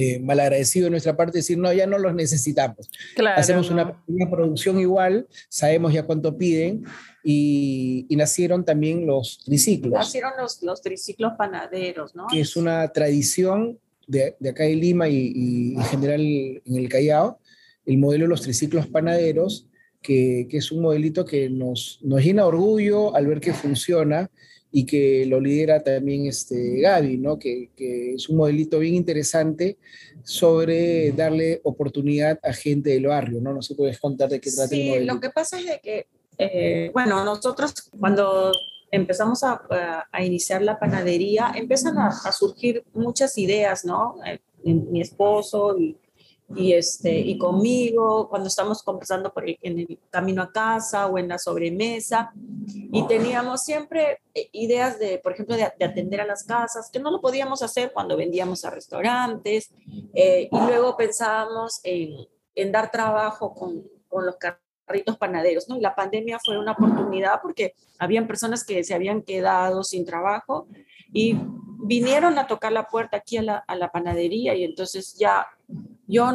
eh, 0.00 0.20
malagradecido 0.20 0.84
de 0.84 0.90
nuestra 0.92 1.16
parte 1.16 1.38
decir, 1.38 1.58
no, 1.58 1.72
ya 1.72 1.84
no 1.84 1.98
los 1.98 2.14
necesitamos. 2.14 2.88
Hacemos 3.34 3.68
una, 3.68 4.00
producción 4.30 4.78
igual, 4.78 5.26
sabemos 5.48 5.92
ya 5.92 6.04
cuánto 6.04 6.38
piden 6.38 6.84
y, 7.24 8.06
nacieron 8.10 8.64
también 8.64 9.08
los 9.08 9.40
triciclos. 9.44 9.94
Nacieron 9.94 10.34
los, 10.38 10.62
los 10.62 10.82
triciclos 10.82 11.32
panaderos, 11.36 12.14
¿no? 12.14 12.28
Que 12.30 12.42
es 12.42 12.54
una 12.54 12.86
tradición 12.92 13.80
de, 14.06 14.36
de 14.38 14.50
acá 14.50 14.62
de 14.62 14.76
Lima 14.76 15.08
y, 15.08 15.74
en 15.74 15.82
general 15.82 16.20
en 16.20 16.76
el 16.76 16.88
Callao, 16.88 17.40
el 17.84 17.98
modelo 17.98 18.26
de 18.26 18.28
los 18.28 18.42
triciclos 18.42 18.86
panaderos, 18.86 19.66
que, 20.00 20.46
que 20.48 20.58
es 20.58 20.70
un 20.70 20.80
modelito 20.80 21.24
que 21.24 21.50
nos, 21.50 21.98
nos 22.04 22.22
llena 22.22 22.46
orgullo 22.46 23.16
al 23.16 23.26
ver 23.26 23.40
que 23.40 23.52
funciona 23.52 24.30
y 24.70 24.84
que 24.84 25.24
lo 25.26 25.40
lidera 25.40 25.82
también 25.82 26.26
este 26.26 26.80
Gaby, 26.80 27.18
¿no? 27.18 27.38
Que, 27.38 27.70
que, 27.74 28.14
es 28.14 28.28
un 28.28 28.36
modelito 28.36 28.78
bien 28.78 28.94
interesante 28.94 29.78
sobre 30.22 31.12
darle 31.12 31.60
oportunidad 31.64 32.38
a 32.42 32.52
gente 32.52 32.90
del 32.90 33.06
barrio, 33.06 33.40
¿no? 33.40 33.54
No 33.54 33.62
sé, 33.62 33.74
puedes 33.74 33.98
contar 33.98 34.28
de 34.28 34.40
qué 34.40 34.50
trata 34.50 34.74
el 34.74 34.88
modelo. 34.88 35.14
lo 35.14 35.20
que 35.20 35.30
pasa 35.30 35.58
es 35.58 35.66
de 35.66 35.80
que, 35.82 36.06
eh, 36.36 36.90
bueno, 36.92 37.24
nosotros 37.24 37.90
cuando 37.98 38.52
empezamos 38.90 39.42
a, 39.42 39.62
a, 40.10 40.24
iniciar 40.24 40.62
la 40.62 40.78
panadería, 40.78 41.52
empiezan 41.54 41.98
a, 41.98 42.08
a 42.08 42.32
surgir 42.32 42.84
muchas 42.92 43.36
ideas, 43.38 43.84
¿no? 43.84 44.16
Eh, 44.26 44.38
mi 44.64 45.00
esposo 45.00 45.78
y 45.78 45.96
y, 46.56 46.72
este, 46.72 47.18
y 47.18 47.36
conmigo 47.36 48.28
cuando 48.28 48.48
estamos 48.48 48.82
conversando 48.82 49.32
por 49.32 49.44
en 49.48 49.78
el 49.78 49.98
camino 50.10 50.42
a 50.42 50.50
casa 50.50 51.06
o 51.06 51.18
en 51.18 51.28
la 51.28 51.38
sobremesa. 51.38 52.32
Y 52.66 53.06
teníamos 53.06 53.64
siempre 53.64 54.20
eh, 54.34 54.48
ideas 54.52 54.98
de, 54.98 55.18
por 55.18 55.32
ejemplo, 55.32 55.56
de, 55.56 55.64
atender 55.64 56.20
a 56.20 56.26
las 56.26 56.44
casas, 56.44 56.90
que 56.90 57.00
no 57.00 57.10
lo 57.10 57.20
podíamos 57.20 57.62
hacer 57.62 57.92
cuando 57.92 58.16
vendíamos 58.16 58.64
a 58.64 58.70
restaurantes. 58.70 59.70
Eh, 60.14 60.48
y 60.50 60.60
luego 60.60 60.96
pensábamos 60.96 61.80
en, 61.82 62.16
en 62.54 62.72
dar 62.72 62.90
trabajo 62.90 63.52
con, 63.52 63.84
con 64.08 64.24
los 64.24 64.36
carritos 64.36 65.18
panaderos, 65.18 65.68
¿no? 65.68 65.76
Y 65.76 65.80
la 65.80 65.94
pandemia 65.94 66.38
fue 66.42 66.58
una 66.58 66.72
oportunidad 66.72 67.40
porque 67.42 67.74
habían 67.98 68.26
personas 68.26 68.64
que 68.64 68.82
se 68.84 68.94
habían 68.94 69.22
quedado 69.22 69.84
sin 69.84 70.06
trabajo 70.06 70.66
y 71.12 71.38
vinieron 71.80 72.38
a 72.38 72.46
tocar 72.46 72.72
la 72.72 72.88
puerta 72.88 73.18
aquí 73.18 73.36
a 73.36 73.42
la, 73.42 73.56
a 73.58 73.76
la 73.76 73.92
panadería 73.92 74.54
y 74.54 74.64
entonces 74.64 75.14
ya 75.14 75.46
yo 76.06 76.30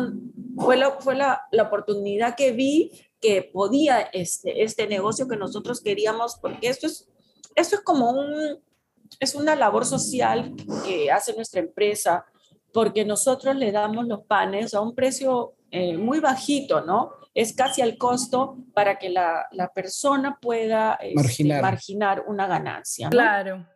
fue, 0.58 0.78
la, 0.78 0.92
fue 0.92 1.16
la, 1.16 1.42
la, 1.52 1.64
oportunidad 1.64 2.36
que 2.36 2.52
vi 2.52 2.92
que 3.20 3.50
podía 3.52 4.02
este, 4.02 4.64
este 4.64 4.88
negocio 4.88 5.28
que 5.28 5.38
nosotros 5.38 5.82
queríamos, 5.82 6.38
porque 6.42 6.68
esto 6.68 6.88
es, 6.88 7.10
esto 7.56 7.78
es 7.78 7.82
como 7.82 8.12
un, 8.12 8.60
es 9.20 9.36
una 9.36 9.56
labor 9.56 9.86
social 9.86 10.54
que 10.86 11.12
hace 11.12 11.34
nuestra 11.36 11.62
empresa, 11.62 12.26
porque 12.72 13.06
nosotros 13.06 13.56
le 13.56 13.72
damos 13.72 14.08
los 14.08 14.26
panes 14.26 14.74
a 14.74 14.82
un 14.82 14.94
precio 14.94 15.56
eh, 15.72 15.98
muy 15.98 16.20
bajito, 16.20 16.82
¿no? 16.82 17.12
Es 17.34 17.56
casi 17.56 17.82
al 17.82 17.98
costo 17.98 18.58
para 18.74 19.00
que 19.00 19.10
la, 19.10 19.48
la 19.52 19.74
persona 19.74 20.38
pueda 20.40 20.96
este, 21.02 21.16
marginar. 21.16 21.62
marginar. 21.62 22.24
una 22.28 22.46
ganancia. 22.46 23.08
¿no? 23.08 23.12
Claro. 23.12 23.68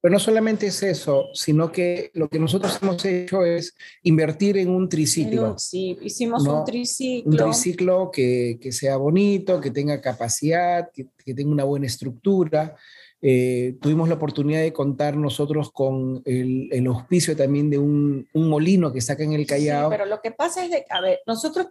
Pero 0.00 0.12
no 0.12 0.18
solamente 0.20 0.68
es 0.68 0.82
eso, 0.82 1.26
sino 1.34 1.72
que 1.72 2.10
lo 2.14 2.28
que 2.28 2.38
nosotros 2.38 2.78
hemos 2.80 3.04
hecho 3.04 3.44
es 3.44 3.74
invertir 4.02 4.56
en 4.56 4.70
un 4.70 4.88
triciclo. 4.88 5.58
Sí, 5.58 5.98
hicimos 6.02 6.46
un 6.46 6.64
triciclo. 6.64 7.30
Un 7.30 7.36
triciclo 7.36 8.10
que, 8.12 8.58
que, 8.60 8.70
sea 8.70 8.96
bonito, 8.96 9.60
que 9.60 9.72
tenga 9.72 10.00
capacidad, 10.00 10.90
que, 10.92 11.08
que 11.24 11.34
tenga 11.34 11.50
una 11.50 11.64
buena 11.64 11.86
estructura. 11.86 12.76
Eh, 13.20 13.76
tuvimos 13.80 14.08
la 14.08 14.14
oportunidad 14.14 14.60
de 14.60 14.72
contar 14.72 15.16
nosotros 15.16 15.72
con 15.72 16.22
el, 16.24 16.68
el 16.70 16.86
auspicio 16.86 17.36
también 17.36 17.68
de 17.68 17.76
un, 17.76 18.28
un, 18.32 18.48
molino 18.48 18.92
que 18.92 19.00
saca 19.00 19.24
en 19.24 19.32
el 19.32 19.44
Callao. 19.44 19.90
Sí, 19.90 19.96
pero 19.96 20.06
lo 20.06 20.20
que 20.20 20.30
pasa 20.30 20.64
es 20.64 20.70
de, 20.70 20.86
a 20.88 21.00
ver, 21.00 21.18
nosotros 21.26 21.66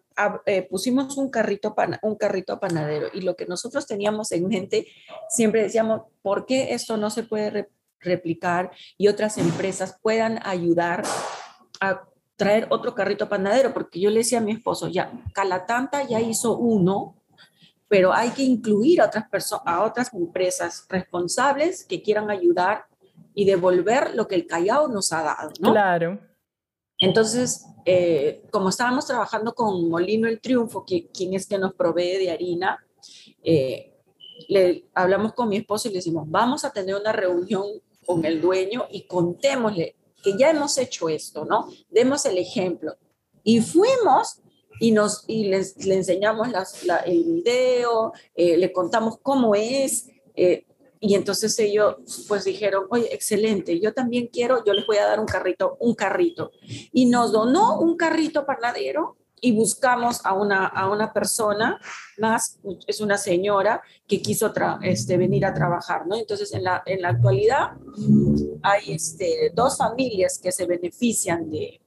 eh, 0.46 0.64
pusimos 0.64 1.16
un 1.16 1.30
carrito, 1.30 1.74
pan, 1.74 1.98
un 2.02 2.16
carrito 2.16 2.60
panadero 2.60 3.08
y 3.14 3.22
lo 3.22 3.38
que 3.38 3.46
nosotros 3.46 3.88
teníamos 3.88 4.34
en 4.34 4.46
mente, 4.48 4.88
siempre 5.30 5.64
decíamos, 5.64 6.02
¿por 6.22 6.46
qué 6.46 6.74
esto 6.74 6.98
no 6.98 7.10
se 7.10 7.24
puede 7.24 7.70
replicar 8.00 8.72
y 8.98 9.08
otras 9.08 9.38
empresas 9.38 9.98
puedan 10.02 10.40
ayudar 10.46 11.04
a 11.80 12.04
traer 12.36 12.68
otro 12.70 12.94
carrito 12.94 13.28
panadero, 13.28 13.74
porque 13.74 14.00
yo 14.00 14.10
le 14.10 14.20
decía 14.20 14.38
a 14.38 14.42
mi 14.42 14.52
esposo, 14.52 14.88
ya, 14.88 15.12
Calatanta 15.34 16.08
ya 16.08 16.22
hizo 16.22 16.58
uno, 16.58 17.16
pero 17.88 18.14
hay 18.14 18.30
que 18.30 18.44
incluir 18.44 19.02
a 19.02 19.06
otras, 19.06 19.28
personas, 19.28 19.64
a 19.66 19.84
otras 19.84 20.14
empresas 20.14 20.86
responsables 20.88 21.84
que 21.84 22.02
quieran 22.02 22.30
ayudar 22.30 22.86
y 23.34 23.46
devolver 23.46 24.16
lo 24.16 24.28
que 24.28 24.36
el 24.36 24.46
Callao 24.46 24.88
nos 24.88 25.12
ha 25.14 25.24
dado, 25.24 25.52
¿no? 25.60 25.72
Claro. 25.72 26.20
Entonces, 27.00 27.66
eh, 27.86 28.44
como 28.52 28.70
estábamos 28.70 29.06
trabajando 29.06 29.54
con 29.54 29.90
Molino 29.90 30.28
El 30.28 30.42
Triunfo, 30.42 30.86
que, 30.86 31.08
quien 31.08 31.34
es 31.34 31.48
que 31.48 31.58
nos 31.58 31.74
provee 31.74 32.18
de 32.18 32.32
harina, 32.32 32.84
eh, 33.44 33.94
le 34.48 34.86
hablamos 34.94 35.34
con 35.34 35.50
mi 35.50 35.58
esposo 35.58 35.88
y 35.88 35.92
le 35.92 35.98
decimos, 35.98 36.26
vamos 36.28 36.66
a 36.66 36.72
tener 36.72 36.96
una 36.96 37.12
reunión 37.12 37.66
con 38.08 38.24
el 38.26 38.42
dueño 38.42 38.88
y 38.90 39.06
contémosle 39.06 39.96
que 40.24 40.38
ya 40.38 40.50
hemos 40.50 40.78
hecho 40.78 41.10
esto, 41.10 41.46
¿no? 41.46 41.68
Demos 41.90 42.26
el 42.26 42.38
ejemplo. 42.38 42.96
Y 43.44 43.60
fuimos 43.60 44.42
y, 44.80 44.94
nos, 44.94 45.26
y 45.28 45.46
les, 45.50 45.86
le 45.86 45.96
enseñamos 45.96 46.48
la, 46.50 46.98
el 47.00 47.24
video, 47.24 48.14
eh, 48.34 48.58
le 48.58 48.72
contamos 48.72 49.20
cómo 49.22 49.56
es. 49.56 50.08
Eh, 50.36 50.66
y 51.02 51.16
entonces 51.16 51.60
ellos 51.60 51.98
pues 52.30 52.46
dijeron, 52.46 52.86
oye, 52.90 53.14
excelente, 53.14 53.80
yo 53.80 53.94
también 53.94 54.28
quiero, 54.28 54.64
yo 54.64 54.74
les 54.74 54.88
voy 54.88 54.98
a 54.98 55.06
dar 55.06 55.20
un 55.20 55.28
carrito, 55.28 55.76
un 55.82 55.94
carrito. 55.94 56.52
Y 56.94 57.08
nos 57.08 57.34
donó 57.34 57.80
un 57.80 57.98
carrito 57.98 58.46
panadero 58.46 59.18
y 59.42 59.52
buscamos 59.52 60.26
a 60.26 60.34
una, 60.34 60.66
a 60.66 60.90
una 60.90 61.14
persona 61.14 61.80
más, 62.18 62.60
es 62.88 63.02
una 63.02 63.18
señora 63.18 63.82
que 64.08 64.22
quiso 64.22 64.52
este, 64.82 65.18
venir 65.18 65.46
a 65.46 65.54
trabajar, 65.54 66.08
¿no? 66.08 66.16
Entonces, 66.16 66.54
en 66.54 66.64
la, 66.64 66.82
en 66.86 67.02
la 67.02 67.10
actualidad 67.10 67.78
hay 68.64 68.94
este, 68.94 69.52
dos 69.54 69.78
familias 69.78 70.40
que 70.42 70.52
se 70.52 70.66
benefician 70.66 71.50
de, 71.50 71.80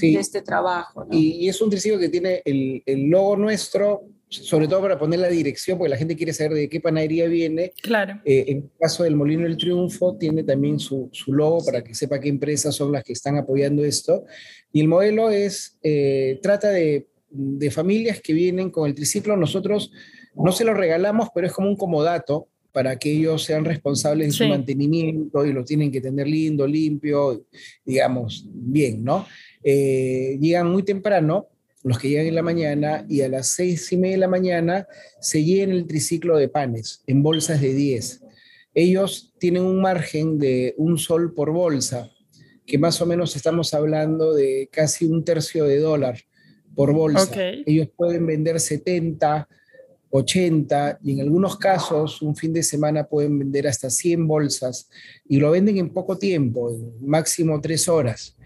de 0.00 0.18
este 0.18 0.42
trabajo. 0.42 1.04
¿no? 1.04 1.10
Y, 1.10 1.44
y, 1.44 1.48
es 1.48 1.60
un 1.60 1.70
triciclo 1.70 1.98
que 1.98 2.08
tiene 2.08 2.42
el, 2.44 2.82
el 2.86 3.08
logo 3.08 3.36
nuestro 3.36 4.02
sobre 4.28 4.68
todo 4.68 4.82
para 4.82 4.98
poner 4.98 5.20
la 5.20 5.28
dirección, 5.28 5.78
porque 5.78 5.90
la 5.90 5.96
gente 5.96 6.16
quiere 6.16 6.32
saber 6.32 6.52
de 6.54 6.68
qué 6.68 6.80
panadería 6.80 7.26
viene. 7.26 7.72
Claro. 7.82 8.20
Eh, 8.24 8.44
en 8.48 8.56
el 8.58 8.70
caso 8.78 9.04
del 9.04 9.16
Molino 9.16 9.44
del 9.44 9.56
Triunfo, 9.56 10.16
tiene 10.16 10.42
también 10.42 10.78
su, 10.78 11.08
su, 11.12 11.32
logo 11.32 11.64
para 11.64 11.82
que 11.82 11.94
sepa 11.94 12.20
qué 12.20 12.28
empresas 12.28 12.74
son 12.74 12.92
las 12.92 13.04
que 13.04 13.14
están 13.14 13.36
apoyando 13.36 13.84
esto. 13.84 14.24
Y 14.72 14.80
el 14.80 14.88
modelo 14.88 15.30
es, 15.30 15.78
eh, 15.82 16.38
trata 16.42 16.70
de, 16.70 17.08
de, 17.30 17.70
familias 17.70 18.20
que 18.20 18.34
vienen 18.34 18.70
con 18.70 18.86
el 18.86 18.94
triciclo. 18.94 19.36
Nosotros 19.36 19.90
no 20.34 20.52
se 20.52 20.64
lo 20.64 20.74
regalamos, 20.74 21.28
pero 21.34 21.46
es 21.46 21.52
como 21.52 21.68
un 21.68 21.76
comodato 21.76 22.48
para 22.70 22.98
que 22.98 23.10
ellos 23.10 23.42
sean 23.42 23.64
responsables 23.64 24.28
de 24.28 24.32
su 24.32 24.44
sí. 24.44 24.50
mantenimiento 24.50 25.44
y 25.44 25.52
lo 25.52 25.64
tienen 25.64 25.90
que 25.90 26.00
tener 26.00 26.28
lindo, 26.28 26.66
limpio, 26.66 27.46
digamos, 27.84 28.46
bien, 28.52 29.02
¿no? 29.02 29.26
Eh, 29.64 30.38
llegan 30.40 30.70
muy 30.70 30.82
temprano 30.82 31.48
los 31.82 31.98
que 31.98 32.08
llegan 32.08 32.26
en 32.26 32.34
la 32.34 32.42
mañana, 32.42 33.06
y 33.08 33.22
a 33.22 33.28
las 33.28 33.48
seis 33.48 33.90
y 33.92 33.96
media 33.96 34.16
de 34.16 34.20
la 34.20 34.28
mañana 34.28 34.86
se 35.20 35.44
llena 35.44 35.74
el 35.74 35.86
triciclo 35.86 36.36
de 36.36 36.48
panes 36.48 37.02
en 37.06 37.22
bolsas 37.22 37.60
de 37.60 37.72
10. 37.72 38.22
Ellos 38.74 39.34
tienen 39.38 39.62
un 39.62 39.80
margen 39.80 40.38
de 40.38 40.74
un 40.76 40.98
sol 40.98 41.34
por 41.34 41.50
bolsa, 41.52 42.10
que 42.66 42.78
más 42.78 43.00
o 43.00 43.06
menos 43.06 43.34
estamos 43.34 43.72
hablando 43.74 44.34
de 44.34 44.68
casi 44.70 45.06
un 45.06 45.24
tercio 45.24 45.64
de 45.64 45.78
dólar 45.78 46.18
por 46.74 46.92
bolsa. 46.92 47.24
Okay. 47.24 47.62
Ellos 47.66 47.88
pueden 47.96 48.26
vender 48.26 48.60
70, 48.60 49.48
80 50.10 51.00
y 51.02 51.12
en 51.12 51.20
algunos 51.20 51.56
casos 51.56 52.22
un 52.22 52.36
fin 52.36 52.52
de 52.52 52.62
semana 52.62 53.04
pueden 53.04 53.38
vender 53.38 53.66
hasta 53.66 53.90
100 53.90 54.26
bolsas 54.26 54.88
y 55.26 55.38
lo 55.38 55.50
venden 55.50 55.78
en 55.78 55.92
poco 55.92 56.16
tiempo, 56.16 56.70
en 56.70 57.06
máximo 57.06 57.60
tres 57.60 57.88
horas. 57.88 58.37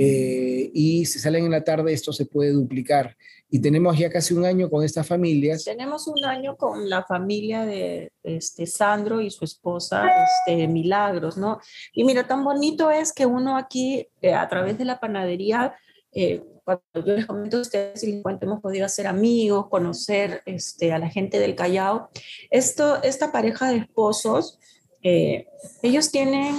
Eh, 0.00 0.70
y 0.72 1.04
si 1.06 1.18
salen 1.18 1.46
en 1.46 1.50
la 1.50 1.64
tarde 1.64 1.92
esto 1.92 2.12
se 2.12 2.24
puede 2.24 2.52
duplicar. 2.52 3.16
Y 3.50 3.60
tenemos 3.60 3.98
ya 3.98 4.10
casi 4.10 4.32
un 4.32 4.44
año 4.44 4.70
con 4.70 4.84
estas 4.84 5.06
familias. 5.06 5.64
Tenemos 5.64 6.06
un 6.06 6.24
año 6.24 6.56
con 6.56 6.88
la 6.88 7.02
familia 7.02 7.66
de 7.66 8.12
este, 8.22 8.66
Sandro 8.66 9.20
y 9.20 9.30
su 9.30 9.44
esposa, 9.44 10.06
este, 10.06 10.68
Milagros, 10.68 11.36
¿no? 11.36 11.58
Y 11.92 12.04
mira, 12.04 12.28
tan 12.28 12.44
bonito 12.44 12.92
es 12.92 13.12
que 13.12 13.26
uno 13.26 13.56
aquí, 13.56 14.06
eh, 14.20 14.34
a 14.34 14.48
través 14.48 14.78
de 14.78 14.84
la 14.84 15.00
panadería, 15.00 15.74
eh, 16.12 16.44
cuando 16.62 16.82
yo 16.94 17.16
les 17.16 17.26
comento 17.26 17.56
a 17.56 17.62
ustedes 17.62 18.04
y 18.04 18.12
les 18.12 18.22
cuento, 18.22 18.46
hemos 18.46 18.60
podido 18.60 18.86
hacer 18.86 19.06
amigos, 19.06 19.68
conocer 19.68 20.42
este, 20.44 20.92
a 20.92 20.98
la 20.98 21.08
gente 21.08 21.40
del 21.40 21.56
Callao. 21.56 22.10
Esto, 22.50 23.02
esta 23.02 23.32
pareja 23.32 23.70
de 23.70 23.78
esposos 23.78 24.58
ellos 25.00 26.10
tienen 26.10 26.56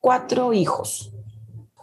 cuatro 0.00 0.52
hijos. 0.52 1.15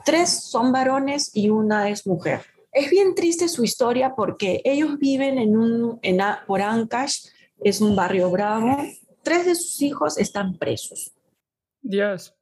Tres 0.05 0.29
son 0.29 0.71
varones 0.71 1.31
y 1.33 1.49
una 1.49 1.89
es 1.89 2.05
mujer. 2.05 2.41
Es 2.71 2.89
bien 2.89 3.15
triste 3.15 3.47
su 3.47 3.63
historia 3.63 4.15
porque 4.15 4.61
ellos 4.65 4.97
viven 4.97 5.37
en 5.37 5.55
un, 5.55 5.99
en, 6.01 6.19
por 6.47 6.61
Ancash, 6.61 7.27
es 7.61 7.81
un 7.81 7.95
barrio 7.95 8.29
bravo. 8.31 8.77
Tres 9.21 9.45
de 9.45 9.55
sus 9.55 9.81
hijos 9.81 10.17
están 10.17 10.57
presos. 10.57 11.13
Dios. 11.81 12.35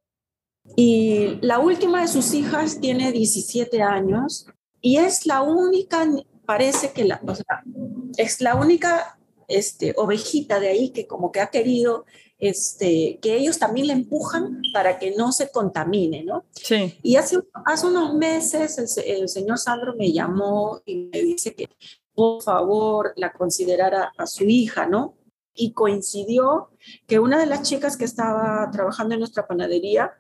Y 0.76 1.40
la 1.42 1.60
última 1.60 2.02
de 2.02 2.08
sus 2.08 2.34
hijas 2.34 2.80
tiene 2.80 3.12
17 3.12 3.82
años 3.82 4.48
y 4.80 4.98
es 4.98 5.26
la 5.26 5.42
única, 5.42 6.08
parece 6.46 6.92
que 6.92 7.04
la, 7.04 7.20
o 7.26 7.36
sea, 7.36 7.64
es 8.18 8.42
la 8.42 8.56
única 8.56 9.20
este, 9.48 9.94
ovejita 9.98 10.60
de 10.60 10.70
ahí 10.70 10.90
que 10.92 11.08
como 11.08 11.32
que 11.32 11.42
ha 11.42 11.48
querido 11.48 12.06
este, 12.42 13.20
que 13.22 13.38
ellos 13.38 13.60
también 13.60 13.86
le 13.86 13.94
empujan 13.94 14.64
para 14.74 14.98
que 14.98 15.16
no 15.16 15.32
se 15.32 15.52
contamine, 15.52 16.24
¿no? 16.24 16.44
Sí. 16.54 16.98
Y 17.04 17.16
hace, 17.16 17.38
hace 17.66 17.86
unos 17.86 18.16
meses 18.16 18.98
el, 19.06 19.30
señor 19.30 19.60
Sandro 19.60 19.94
me 19.96 20.12
llamó 20.12 20.82
y 20.84 21.12
me 21.14 21.22
dice 21.22 21.54
que 21.54 21.70
por 22.16 22.42
favor 22.42 23.14
la 23.16 23.32
considerara 23.32 24.12
a 24.18 24.26
su 24.26 24.46
hija, 24.46 24.88
¿no? 24.88 25.14
Y 25.54 25.74
coincidió 25.74 26.72
que 27.06 27.20
una 27.20 27.40
de 27.40 27.46
las 27.46 27.62
chicas 27.62 27.96
que 27.96 28.06
estaba 28.06 28.68
trabajando 28.72 29.14
en 29.14 29.20
nuestra 29.20 29.46
panadería 29.46 30.12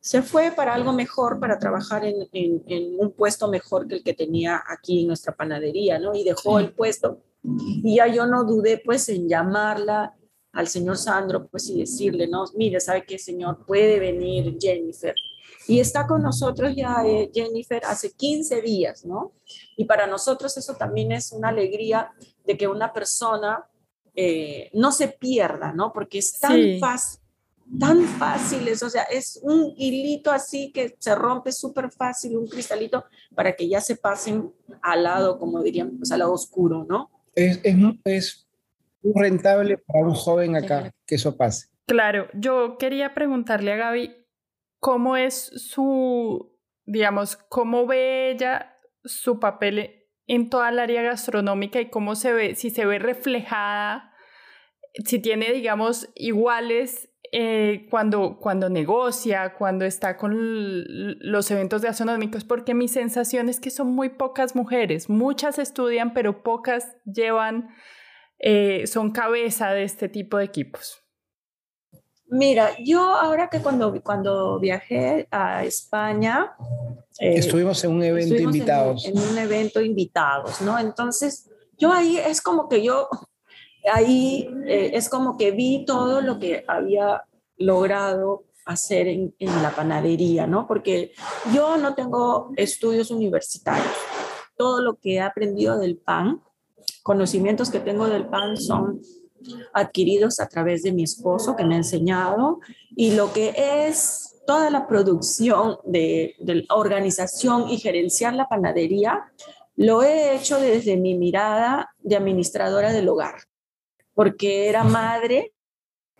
se 0.00 0.22
fue 0.22 0.50
para 0.50 0.74
algo 0.74 0.92
mejor, 0.92 1.38
para 1.38 1.60
trabajar 1.60 2.04
en, 2.04 2.28
en, 2.32 2.96
un 2.98 3.12
puesto 3.12 3.46
mejor 3.46 3.86
que 3.86 3.94
el 3.94 4.02
que 4.02 4.14
tenía 4.14 4.60
aquí 4.66 5.02
en 5.02 5.06
nuestra 5.06 5.36
panadería, 5.36 6.00
¿no? 6.00 6.12
Y 6.12 6.24
dejó 6.24 6.58
el 6.58 6.72
puesto. 6.72 7.22
Y 7.44 7.98
ya 7.98 8.08
yo 8.08 8.26
no 8.26 8.42
dudé 8.42 8.82
pues 8.84 9.08
en 9.10 9.28
llamarla 9.28 10.17
al 10.58 10.66
señor 10.66 10.98
Sandro, 10.98 11.46
pues 11.46 11.70
y 11.70 11.78
decirle, 11.78 12.26
no, 12.26 12.44
mire, 12.56 12.80
¿sabe 12.80 13.04
qué, 13.06 13.16
señor? 13.16 13.64
Puede 13.64 14.00
venir 14.00 14.58
Jennifer. 14.60 15.14
Y 15.68 15.78
está 15.78 16.04
con 16.04 16.20
nosotros 16.20 16.74
ya 16.74 17.04
eh, 17.06 17.30
Jennifer 17.32 17.80
hace 17.84 18.10
15 18.10 18.60
días, 18.60 19.04
¿no? 19.04 19.34
Y 19.76 19.84
para 19.84 20.08
nosotros 20.08 20.56
eso 20.56 20.74
también 20.74 21.12
es 21.12 21.30
una 21.30 21.50
alegría 21.50 22.10
de 22.44 22.56
que 22.56 22.66
una 22.66 22.92
persona 22.92 23.66
eh, 24.16 24.68
no 24.72 24.90
se 24.90 25.06
pierda, 25.06 25.72
¿no? 25.72 25.92
Porque 25.92 26.18
es 26.18 26.40
tan 26.40 26.60
fácil, 26.80 27.20
tan 27.78 28.02
fácil, 28.02 28.66
es, 28.66 28.82
o 28.82 28.90
sea, 28.90 29.04
es 29.04 29.38
un 29.40 29.72
hilito 29.76 30.32
así 30.32 30.72
que 30.72 30.96
se 30.98 31.14
rompe 31.14 31.52
súper 31.52 31.92
fácil, 31.92 32.36
un 32.36 32.48
cristalito, 32.48 33.04
para 33.32 33.54
que 33.54 33.68
ya 33.68 33.80
se 33.80 33.94
pasen 33.94 34.52
al 34.82 35.04
lado, 35.04 35.38
como 35.38 35.62
dirían, 35.62 35.98
pues 35.98 36.10
al 36.10 36.18
lado 36.18 36.32
oscuro, 36.32 36.84
¿no? 36.88 37.12
Es, 37.36 37.60
es, 37.62 37.76
es 38.04 38.47
rentable 39.02 39.78
para 39.78 40.04
un 40.06 40.14
joven 40.14 40.56
acá 40.56 40.90
que 41.06 41.16
eso 41.16 41.36
pase. 41.36 41.68
Claro, 41.86 42.28
yo 42.34 42.76
quería 42.78 43.14
preguntarle 43.14 43.72
a 43.72 43.76
Gaby 43.76 44.26
cómo 44.78 45.16
es 45.16 45.34
su, 45.34 46.58
digamos, 46.84 47.36
cómo 47.36 47.86
ve 47.86 48.30
ella 48.30 48.74
su 49.04 49.40
papel 49.40 50.06
en 50.26 50.50
toda 50.50 50.68
el 50.68 50.78
área 50.78 51.02
gastronómica 51.02 51.80
y 51.80 51.88
cómo 51.88 52.14
se 52.14 52.32
ve, 52.32 52.54
si 52.54 52.70
se 52.70 52.84
ve 52.84 52.98
reflejada, 52.98 54.12
si 55.04 55.18
tiene, 55.18 55.52
digamos, 55.52 56.10
iguales 56.14 57.10
eh, 57.32 57.86
cuando, 57.90 58.38
cuando 58.38 58.68
negocia, 58.70 59.54
cuando 59.54 59.84
está 59.84 60.16
con 60.16 60.34
los 61.20 61.50
eventos 61.50 61.82
gastronómicos, 61.82 62.44
porque 62.44 62.74
mi 62.74 62.88
sensación 62.88 63.48
es 63.48 63.60
que 63.60 63.70
son 63.70 63.88
muy 63.88 64.10
pocas 64.10 64.56
mujeres, 64.56 65.08
muchas 65.08 65.58
estudian, 65.58 66.12
pero 66.12 66.42
pocas 66.42 66.96
llevan 67.04 67.68
eh, 68.38 68.86
son 68.86 69.10
cabeza 69.10 69.70
de 69.70 69.84
este 69.84 70.08
tipo 70.08 70.38
de 70.38 70.44
equipos? 70.44 71.02
Mira, 72.30 72.76
yo 72.78 73.00
ahora 73.00 73.48
que 73.48 73.60
cuando, 73.60 74.02
cuando 74.02 74.58
viajé 74.60 75.26
a 75.30 75.64
España... 75.64 76.54
Eh, 77.18 77.38
estuvimos 77.38 77.82
en 77.84 77.92
un 77.92 78.02
evento 78.02 78.34
invitados. 78.36 79.06
En, 79.06 79.18
un 79.18 79.38
evento 79.38 79.80
invitados, 79.80 80.60
¿no? 80.60 80.78
Entonces, 80.78 81.48
yo 81.78 81.90
ahí 81.90 82.18
es 82.18 82.42
como 82.42 82.68
que 82.68 82.82
yo, 82.82 83.08
ahí 83.92 84.48
eh, 84.66 84.90
es 84.92 85.08
como 85.08 85.38
que 85.38 85.52
vi 85.52 85.86
todo 85.86 86.20
lo 86.20 86.38
que 86.38 86.64
había 86.68 87.24
logrado 87.56 88.44
hacer 88.66 89.08
en, 89.08 89.34
en, 89.38 89.62
la 89.62 89.70
panadería, 89.70 90.46
¿no? 90.46 90.66
Porque 90.66 91.12
yo 91.54 91.78
no 91.78 91.94
tengo 91.94 92.52
estudios 92.56 93.10
universitarios. 93.10 93.96
Todo 94.58 94.82
lo 94.82 94.96
que 94.96 95.14
he 95.14 95.20
aprendido 95.20 95.78
del 95.78 95.96
pan 95.96 96.42
conocimientos 97.08 97.70
que 97.70 97.80
tengo 97.80 98.06
del 98.06 98.26
pan 98.26 98.58
son 98.58 99.00
adquiridos 99.72 100.40
a 100.40 100.46
través 100.46 100.82
de 100.82 100.92
mi 100.92 101.04
esposo 101.04 101.56
que 101.56 101.64
me 101.64 101.74
ha 101.74 101.78
enseñado 101.78 102.60
y 102.94 103.14
lo 103.14 103.32
que 103.32 103.54
es 103.56 104.42
toda 104.46 104.68
la 104.68 104.86
producción 104.86 105.78
de, 105.86 106.34
de 106.38 106.66
organización 106.68 107.70
y 107.70 107.78
gerenciar 107.78 108.34
la 108.34 108.46
panadería, 108.46 109.32
lo 109.74 110.02
he 110.02 110.36
hecho 110.36 110.60
desde 110.60 110.98
mi 110.98 111.16
mirada 111.16 111.88
de 111.98 112.16
administradora 112.16 112.92
del 112.92 113.08
hogar, 113.08 113.36
porque 114.12 114.68
era 114.68 114.84
madre, 114.84 115.54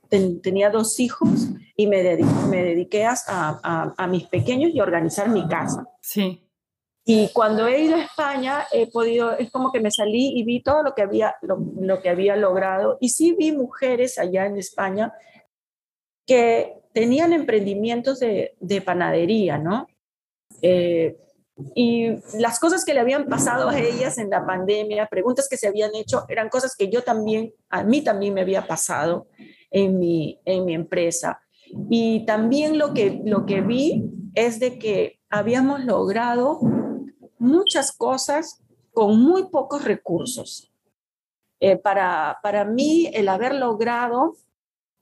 tenía 0.08 0.70
dos 0.70 0.98
hijos 1.00 1.50
y 1.76 1.86
me, 1.86 2.02
dediqué, 2.02 2.46
me 2.48 2.62
dediqué 2.62 3.04
a, 3.04 3.14
a, 3.26 3.94
a, 3.94 4.06
mis 4.06 4.24
pequeños 4.24 4.70
y 4.72 4.80
a 4.80 4.84
organizar 4.84 5.28
mi 5.28 5.46
casa. 5.48 5.86
Sí. 6.00 6.47
Y 7.10 7.30
cuando 7.32 7.66
he 7.66 7.80
ido 7.80 7.96
a 7.96 8.02
España, 8.02 8.66
he 8.70 8.90
podido, 8.90 9.32
es 9.32 9.50
como 9.50 9.72
que 9.72 9.80
me 9.80 9.90
salí 9.90 10.38
y 10.38 10.44
vi 10.44 10.62
todo 10.62 10.82
lo 10.82 10.94
que 10.94 11.00
había, 11.00 11.36
lo, 11.40 12.02
que 12.02 12.10
había 12.10 12.36
logrado. 12.36 12.98
Y 13.00 13.08
sí 13.08 13.34
vi 13.34 13.50
mujeres 13.50 14.18
allá 14.18 14.44
en 14.44 14.58
España 14.58 15.14
que 16.26 16.74
tenían 16.92 17.32
emprendimientos 17.32 18.20
de, 18.20 18.54
de 18.60 18.82
panadería, 18.82 19.56
¿no? 19.56 19.86
Eh, 20.60 21.16
y 21.74 22.10
las 22.38 22.60
cosas 22.60 22.84
que 22.84 22.92
le 22.92 23.00
habían 23.00 23.24
pasado 23.26 23.70
a 23.70 23.78
ellas 23.78 24.18
en 24.18 24.28
la 24.28 24.44
pandemia, 24.44 25.06
preguntas 25.06 25.48
que 25.48 25.56
se 25.56 25.66
habían 25.66 25.94
hecho, 25.94 26.26
eran 26.28 26.50
cosas 26.50 26.76
que 26.76 26.90
yo 26.90 27.04
también, 27.04 27.54
a 27.70 27.84
mí 27.84 28.02
también 28.02 28.34
me 28.34 28.42
había 28.42 28.66
pasado 28.66 29.28
en 29.70 29.98
mi, 29.98 30.42
en 30.44 30.66
mi 30.66 30.74
empresa. 30.74 31.40
Y 31.88 32.26
también 32.26 32.76
lo 32.76 32.92
que, 32.92 33.22
lo 33.24 33.46
que 33.46 33.62
vi 33.62 34.04
es 34.34 34.60
de 34.60 34.78
que 34.78 35.20
habíamos 35.30 35.84
logrado 35.86 36.60
muchas 37.38 37.92
cosas 37.92 38.60
con 38.92 39.20
muy 39.20 39.48
pocos 39.48 39.84
recursos. 39.84 40.70
Eh, 41.60 41.76
para, 41.76 42.38
para 42.42 42.64
mí, 42.64 43.10
el 43.12 43.28
haber 43.28 43.54
logrado 43.54 44.36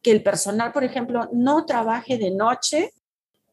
que 0.03 0.11
el 0.11 0.23
personal, 0.23 0.73
por 0.73 0.85
ejemplo, 0.85 1.29
no 1.33 1.67
trabaje 1.67 2.17
de 2.17 2.31
noche, 2.31 2.93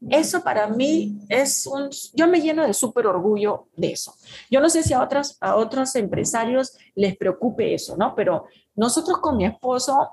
eso 0.10 0.44
para 0.44 0.68
mí 0.68 1.18
es 1.30 1.66
un, 1.66 1.90
yo 2.14 2.28
me 2.28 2.42
lleno 2.42 2.66
de 2.66 2.74
súper 2.74 3.08
orgullo 3.08 3.68
de 3.76 3.94
eso. 3.94 4.14
Yo 4.52 4.60
no 4.60 4.70
sé 4.70 4.84
si 4.84 4.94
a, 4.94 5.02
otras, 5.02 5.38
a 5.40 5.56
otros 5.56 5.96
empresarios 5.96 6.78
les 6.96 7.16
preocupe 7.16 7.74
eso, 7.74 7.96
¿no? 7.96 8.14
Pero 8.16 8.46
nosotros 8.76 9.20
con 9.20 9.38
mi 9.38 9.46
esposo 9.46 10.10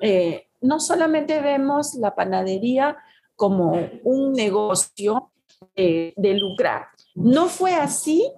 eh, 0.00 0.48
no 0.60 0.80
solamente 0.80 1.40
vemos 1.40 1.94
la 1.94 2.14
panadería 2.14 2.96
como 3.36 3.76
un 4.04 4.32
negocio 4.32 5.30
de 5.76 6.34
lucrar, 6.38 6.86
no 7.14 7.48
fue 7.48 7.74
así 7.74 8.30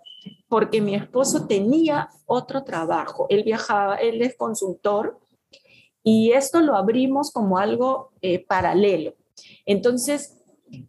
porque 0.48 0.80
mi 0.80 0.94
esposo 0.94 1.46
tenía 1.46 2.10
otro 2.26 2.64
trabajo. 2.64 3.26
Él 3.28 3.42
viajaba, 3.44 3.96
él 3.96 4.22
es 4.22 4.36
consultor 4.36 5.18
y 6.02 6.32
esto 6.32 6.60
lo 6.60 6.76
abrimos 6.76 7.32
como 7.32 7.58
algo 7.58 8.12
eh, 8.22 8.44
paralelo. 8.44 9.14
Entonces, 9.64 10.36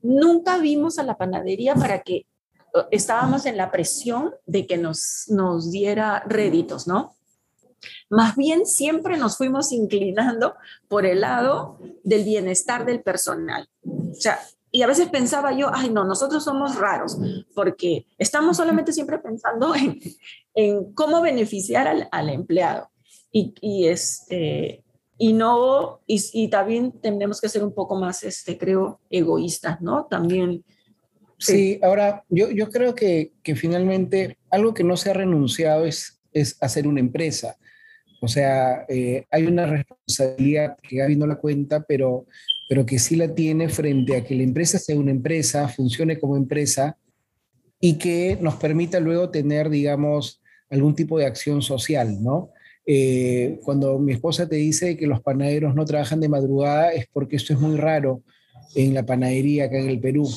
nunca 0.01 0.57
vimos 0.57 0.99
a 0.99 1.03
la 1.03 1.17
panadería 1.17 1.75
para 1.75 2.01
que 2.01 2.25
estábamos 2.91 3.45
en 3.45 3.57
la 3.57 3.71
presión 3.71 4.35
de 4.45 4.67
que 4.67 4.77
nos, 4.77 5.25
nos 5.27 5.71
diera 5.71 6.23
réditos, 6.27 6.87
¿no? 6.87 7.15
Más 8.09 8.35
bien 8.35 8.65
siempre 8.65 9.17
nos 9.17 9.37
fuimos 9.37 9.71
inclinando 9.71 10.55
por 10.87 11.05
el 11.05 11.21
lado 11.21 11.79
del 12.03 12.23
bienestar 12.23 12.85
del 12.85 13.01
personal. 13.01 13.67
O 13.85 14.13
sea, 14.13 14.39
y 14.71 14.81
a 14.81 14.87
veces 14.87 15.09
pensaba 15.09 15.53
yo, 15.53 15.69
ay, 15.73 15.89
no, 15.89 16.03
nosotros 16.03 16.43
somos 16.43 16.75
raros, 16.75 17.17
porque 17.55 18.05
estamos 18.17 18.57
solamente 18.57 18.91
siempre 18.91 19.17
pensando 19.19 19.73
en, 19.75 19.99
en 20.53 20.93
cómo 20.93 21.21
beneficiar 21.21 21.87
al, 21.87 22.07
al 22.11 22.29
empleado. 22.29 22.89
Y, 23.31 23.53
y, 23.61 23.87
este, 23.87 24.83
y 25.17 25.33
no, 25.33 26.01
y, 26.05 26.21
y, 26.33 26.49
también 26.49 26.91
tenemos 27.01 27.39
que 27.41 27.49
ser 27.49 27.63
un 27.63 27.73
poco 27.73 27.95
más, 27.95 28.23
este, 28.23 28.57
creo, 28.57 28.99
egoístas, 29.09 29.81
¿no? 29.81 30.05
También. 30.05 30.63
Sí, 31.37 31.79
ahora 31.83 32.23
yo, 32.29 32.49
yo 32.49 32.69
creo 32.69 32.95
que, 32.95 33.33
que 33.43 33.55
finalmente 33.55 34.37
algo 34.49 34.73
que 34.73 34.83
no 34.83 34.97
se 34.97 35.11
ha 35.11 35.13
renunciado 35.13 35.85
es, 35.85 36.19
es 36.31 36.57
hacer 36.61 36.87
una 36.87 36.99
empresa. 36.99 37.57
O 38.21 38.27
sea, 38.27 38.85
eh, 38.89 39.25
hay 39.29 39.45
una 39.45 39.65
responsabilidad 39.65 40.77
que 40.81 40.97
Gaby 40.97 41.15
no 41.15 41.27
la 41.27 41.35
cuenta, 41.35 41.83
pero 41.83 42.25
pero 42.67 42.85
que 42.85 42.99
sí 42.99 43.15
la 43.15 43.33
tiene 43.33 43.69
frente 43.69 44.15
a 44.15 44.23
que 44.23 44.35
la 44.35 44.43
empresa 44.43 44.77
sea 44.79 44.97
una 44.97 45.11
empresa, 45.11 45.67
funcione 45.67 46.19
como 46.19 46.37
empresa 46.37 46.97
y 47.79 47.97
que 47.97 48.37
nos 48.41 48.55
permita 48.55 48.99
luego 48.99 49.29
tener, 49.29 49.69
digamos, 49.69 50.41
algún 50.69 50.95
tipo 50.95 51.17
de 51.17 51.25
acción 51.25 51.61
social, 51.61 52.21
¿no? 52.21 52.51
eh, 52.89 53.59
cuando 53.63 53.99
mi 53.99 54.13
esposa 54.13 54.47
te 54.47 54.55
dice 54.55 54.95
que 54.95 55.07
los 55.07 55.21
panaderos 55.21 55.75
no 55.75 55.83
trabajan 55.83 56.21
de 56.21 56.29
madrugada 56.29 56.93
es 56.93 57.05
porque 57.11 57.35
esto 57.35 57.53
es 57.53 57.59
muy 57.59 57.75
raro 57.75 58.23
en 58.75 58.93
la 58.93 59.05
panadería 59.05 59.65
acá 59.65 59.77
en 59.77 59.89
el 59.89 59.99
Perú 59.99 60.27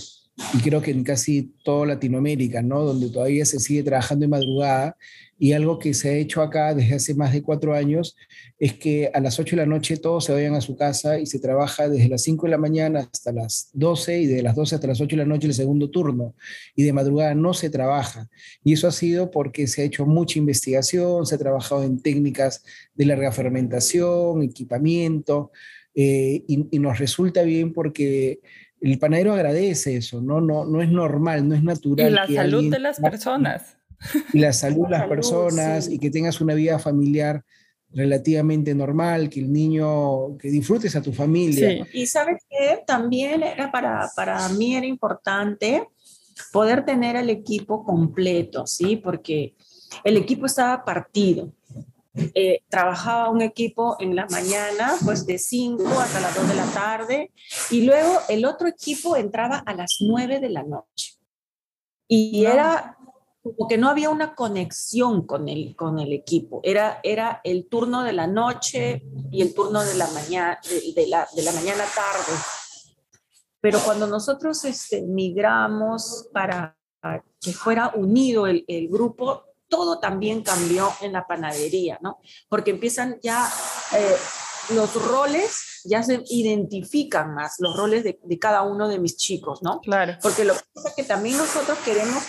y 0.55 0.59
creo 0.59 0.83
que 0.83 0.91
en 0.91 1.05
casi 1.05 1.55
toda 1.63 1.87
Latinoamérica, 1.87 2.61
¿no? 2.61 2.83
Donde 2.83 3.09
todavía 3.09 3.45
se 3.45 3.61
sigue 3.61 3.85
trabajando 3.85 4.25
de 4.25 4.29
madrugada 4.29 4.97
y 5.43 5.55
algo 5.55 5.79
que 5.79 5.95
se 5.95 6.11
ha 6.11 6.13
hecho 6.13 6.43
acá 6.43 6.75
desde 6.75 6.97
hace 6.97 7.15
más 7.15 7.33
de 7.33 7.43
cuatro 7.43 7.73
años 7.73 8.15
es 8.59 8.75
que 8.75 9.11
a 9.15 9.21
las 9.21 9.41
8 9.41 9.57
de 9.57 9.63
la 9.63 9.67
noche 9.67 9.97
todos 9.97 10.27
se 10.27 10.35
vayan 10.35 10.55
a 10.55 10.61
su 10.61 10.77
casa 10.77 11.19
y 11.19 11.25
se 11.25 11.39
trabaja 11.39 11.89
desde 11.89 12.11
las 12.11 12.23
5 12.25 12.47
de 12.47 12.51
la 12.51 12.59
mañana 12.59 13.09
hasta 13.11 13.33
las 13.33 13.71
12 13.73 14.21
y 14.21 14.27
de 14.27 14.43
las 14.43 14.55
12 14.55 14.75
hasta 14.75 14.87
las 14.87 15.01
8 15.01 15.17
de 15.17 15.23
la 15.23 15.25
noche 15.27 15.47
el 15.47 15.55
segundo 15.55 15.89
turno 15.89 16.35
y 16.77 16.83
de 16.83 16.93
madrugada 16.93 17.35
no 17.35 17.55
se 17.55 17.71
trabaja. 17.71 18.29
Y 18.63 18.75
eso 18.75 18.87
ha 18.87 18.93
sido 18.93 19.31
porque 19.31 19.67
se 19.67 19.81
ha 19.81 19.87
hecho 19.87 20.05
mucha 20.05 20.39
investigación, 20.39 21.25
se 21.25 21.37
ha 21.37 21.39
trabajado 21.39 21.85
en 21.85 22.03
técnicas 22.03 22.63
de 22.95 23.07
larga 23.07 23.33
fermentación, 23.33 24.43
equipamiento, 24.43 25.53
eh, 25.95 26.45
y, 26.47 26.79
nos 26.79 26.99
resulta 26.99 27.45
bien 27.45 27.73
porque 27.73 28.41
el 28.83 28.99
panadero 28.99 29.33
agradece 29.33 29.97
eso, 29.97 30.21
¿no? 30.21 30.43
No, 30.43 30.67
no 30.67 30.83
es 30.83 30.91
normal, 30.91 31.49
no 31.49 31.55
es 31.55 31.63
natural. 31.63 32.11
Y 32.11 32.15
la 32.15 32.27
salud 32.27 32.71
de 32.71 32.79
las 32.79 33.01
personas. 33.01 33.80
Y 34.33 34.39
la 34.39 34.53
salud 34.53 34.85
de 34.85 34.91
las 34.91 35.09
personas 35.09 35.89
y 35.89 35.99
que 35.99 36.11
tengas 36.11 36.41
una 36.41 36.55
vida 36.55 36.79
familiar 36.79 37.45
relativamente 37.93 38.75
normal, 38.75 39.29
que 39.29 39.41
el 39.41 39.53
niño, 39.53 40.37
que 40.39 40.49
disfrutes 40.49 40.95
a 40.97 41.03
tu 41.03 41.13
familia. 41.13 41.87
Y 41.93 42.07
sabes 42.07 42.43
que 42.49 42.83
también 42.87 43.43
era 43.43 43.71
para, 43.71 44.09
para 44.15 44.49
mí 44.51 44.77
era 44.77 44.87
importante 44.87 45.89
poder 46.53 46.85
tener 46.85 47.17
al 47.17 47.31
equipo 47.31 47.85
completo, 47.85 48.67
¿sí? 48.67 48.97
Porque 48.97 49.55
el 50.05 50.17
equipo 50.17 50.47
estaba 50.47 50.85
partido. 50.85 51.53
Eh, 52.35 52.63
trabajaba 52.69 53.31
un 53.31 53.41
equipo 53.41 53.97
en 54.01 54.17
la 54.17 54.27
mañana, 54.27 54.95
pues 55.05 55.27
de 55.27 55.39
5 55.39 55.85
hasta 56.01 56.21
las 56.21 56.35
2 56.35 56.49
de 56.49 56.55
la 56.55 56.67
tarde, 56.67 57.31
y 57.71 57.83
luego 57.83 58.19
el 58.29 58.45
otro 58.45 58.67
equipo 58.67 59.17
entraba 59.17 59.59
a 59.59 59.75
las 59.75 59.99
9 60.01 60.41
de 60.41 60.49
la 60.51 60.65
noche. 60.65 61.15
Y 62.09 62.45
era 62.45 62.99
como 63.43 63.69
que 63.69 63.79
no 63.79 63.89
había 63.89 64.11
una 64.11 64.35
conexión 64.35 65.27
con 65.27 65.49
el, 65.49 65.75
con 65.75 65.99
el 65.99 66.13
equipo. 66.13 66.61
Era, 66.63 67.01
era 67.03 67.41
el 67.43 67.69
turno 67.69 68.03
de 68.03 68.13
la 68.13 68.27
noche 68.27 69.03
y 69.31 69.41
el 69.41 69.55
turno 69.55 69.83
de 69.83 69.95
la 69.95 70.07
mañana, 70.09 70.61
de, 70.95 71.07
la, 71.07 71.27
de 71.35 71.43
la 71.43 71.53
mañana 71.53 71.85
tarde. 71.95 72.39
Pero 73.61 73.79
cuando 73.81 74.07
nosotros 74.07 74.65
este, 74.65 75.03
migramos 75.03 76.29
para 76.33 76.77
que 77.41 77.53
fuera 77.53 77.93
unido 77.95 78.47
el, 78.47 78.65
el 78.69 78.89
grupo, 78.89 79.45
todo 79.69 80.01
también 80.01 80.43
cambió 80.43 80.93
en 81.01 81.13
la 81.13 81.27
panadería, 81.27 81.99
¿no? 82.03 82.19
Porque 82.49 82.73
empiezan 82.73 83.19
ya 83.23 83.49
eh, 83.97 84.17
los 84.75 84.95
roles, 84.95 85.81
ya 85.85 86.03
se 86.03 86.23
identifican 86.29 87.35
más 87.35 87.55
los 87.59 87.75
roles 87.77 88.05
de, 88.05 88.19
de, 88.23 88.39
cada 88.39 88.63
uno 88.63 88.89
de 88.89 88.99
mis 88.99 89.17
chicos, 89.17 89.63
¿no? 89.63 89.81
Claro. 89.81 90.19
Porque 90.21 90.45
lo 90.45 90.55
que 90.55 90.61
pasa 90.75 90.89
es 90.89 90.95
que 90.95 91.05
también 91.05 91.39
nosotros 91.39 91.79
queremos 91.85 92.23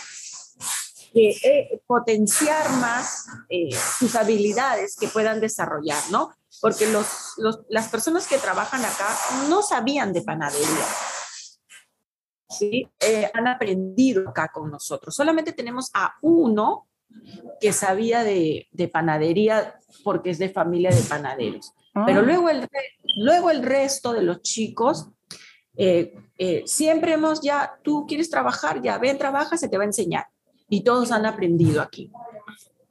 eh, 1.13 1.81
potenciar 1.85 2.69
más 2.77 3.27
eh, 3.49 3.69
sus 3.99 4.15
habilidades 4.15 4.95
que 4.95 5.07
puedan 5.07 5.39
desarrollar, 5.39 6.01
¿no? 6.11 6.31
Porque 6.61 6.87
los, 6.87 7.07
los, 7.37 7.61
las 7.69 7.89
personas 7.89 8.27
que 8.27 8.37
trabajan 8.37 8.83
acá 8.85 9.07
no 9.49 9.61
sabían 9.61 10.13
de 10.13 10.21
panadería. 10.21 10.85
¿sí? 12.49 12.85
han 13.33 13.47
aprendido 13.47 14.29
acá 14.29 14.51
con 14.53 14.69
nosotros. 14.69 15.15
Solamente 15.15 15.53
tenemos 15.53 15.89
a 15.93 16.15
uno 16.21 16.89
que 17.59 17.71
sabía 17.71 18.23
de, 18.23 18.67
de, 18.71 18.87
panadería 18.89 19.79
porque 20.03 20.31
es 20.31 20.39
de 20.39 20.49
familia 20.49 20.91
de 20.91 21.01
panaderos. 21.01 21.73
Ah. 21.93 22.03
Pero 22.05 22.21
luego 22.21 22.49
el, 22.49 22.67
luego 23.17 23.51
el 23.51 23.63
resto 23.63 24.13
de 24.13 24.23
los 24.23 24.41
chicos, 24.41 25.09
eh, 25.75 26.13
eh, 26.37 26.63
siempre 26.65 27.13
hemos 27.13 27.41
ya, 27.41 27.79
tú 27.83 28.05
quieres 28.07 28.29
trabajar, 28.29 28.81
ya 28.81 28.97
ven, 28.97 29.17
trabaja, 29.17 29.57
se 29.57 29.69
te 29.69 29.77
va 29.77 29.83
a 29.83 29.87
enseñar. 29.87 30.25
Y 30.71 30.85
todos 30.85 31.11
han 31.11 31.25
aprendido 31.25 31.81
aquí. 31.81 32.09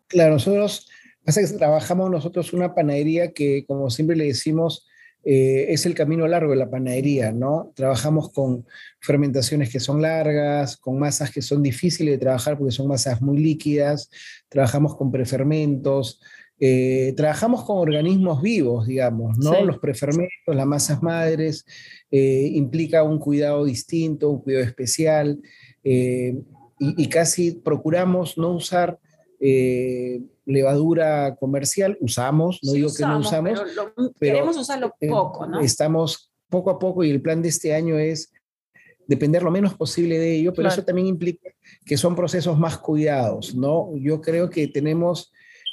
Claro, 0.06 0.34
nosotros, 0.34 0.86
pasa 1.24 1.40
que 1.40 1.46
trabajamos 1.56 2.10
nosotros 2.10 2.52
una 2.52 2.74
panadería 2.74 3.32
que, 3.32 3.64
como 3.66 3.88
siempre 3.88 4.16
le 4.16 4.26
decimos, 4.26 4.86
eh, 5.24 5.72
es 5.72 5.86
el 5.86 5.94
camino 5.94 6.28
largo 6.28 6.50
de 6.50 6.58
la 6.58 6.68
panadería, 6.68 7.32
¿no? 7.32 7.72
Trabajamos 7.74 8.32
con 8.32 8.66
fermentaciones 9.00 9.70
que 9.70 9.80
son 9.80 10.02
largas, 10.02 10.76
con 10.76 10.98
masas 10.98 11.30
que 11.30 11.40
son 11.40 11.62
difíciles 11.62 12.12
de 12.12 12.18
trabajar 12.18 12.58
porque 12.58 12.72
son 12.72 12.86
masas 12.86 13.22
muy 13.22 13.38
líquidas, 13.38 14.10
trabajamos 14.50 14.94
con 14.94 15.10
prefermentos, 15.10 16.20
eh, 16.58 17.14
trabajamos 17.16 17.64
con 17.64 17.78
organismos 17.78 18.42
vivos, 18.42 18.86
digamos, 18.86 19.38
¿no? 19.38 19.64
Los 19.64 19.78
prefermentos, 19.78 20.54
las 20.54 20.66
masas 20.66 21.02
madres, 21.02 21.64
eh, 22.10 22.50
implica 22.52 23.02
un 23.02 23.18
cuidado 23.18 23.64
distinto, 23.64 24.28
un 24.28 24.42
cuidado 24.42 24.64
especial, 24.64 25.40
y, 26.82 27.08
casi 27.08 27.52
procuramos 27.52 28.38
no 28.38 28.52
usar 28.52 28.98
levadura 30.50 31.36
comercial, 31.36 31.96
usamos, 32.00 32.60
no 32.62 32.72
digo 32.72 32.90
que 32.94 33.04
no 33.04 33.18
usamos, 33.18 33.60
pero, 34.18 34.34
queremos 34.34 34.56
usarlo 34.56 34.94
eh, 35.00 35.08
poco, 35.08 35.46
¿no? 35.46 35.60
Estamos 35.60 36.32
poco 36.48 36.70
a 36.70 36.78
poco 36.78 37.04
y 37.04 37.10
el 37.10 37.22
plan 37.22 37.40
de 37.42 37.48
este 37.48 37.74
año 37.74 37.98
es 37.98 38.32
depender 39.06 39.42
lo 39.42 39.50
menos 39.50 39.74
posible 39.74 40.18
de 40.18 40.36
ello, 40.36 40.52
pero 40.52 40.68
eso 40.68 40.84
también 40.84 41.06
implica 41.06 41.50
que 41.84 41.96
son 41.96 42.14
procesos 42.14 42.58
más 42.58 42.78
cuidados, 42.78 43.54
¿no? 43.54 43.90
Yo 43.96 44.20
creo 44.20 44.50
que 44.50 44.68
tenemos 44.68 45.32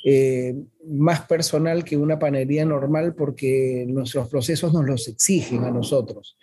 eh, 0.10 0.56
más 0.86 1.24
personal 1.24 1.84
que 1.84 1.98
una 1.98 2.18
panadería 2.18 2.64
normal 2.64 3.14
porque 3.14 3.86
nuestros 3.90 4.30
procesos 4.30 4.72
nos 4.72 4.86
los 4.86 5.10
exigen 5.10 5.66
a 5.66 5.70
nosotros. 5.70 6.38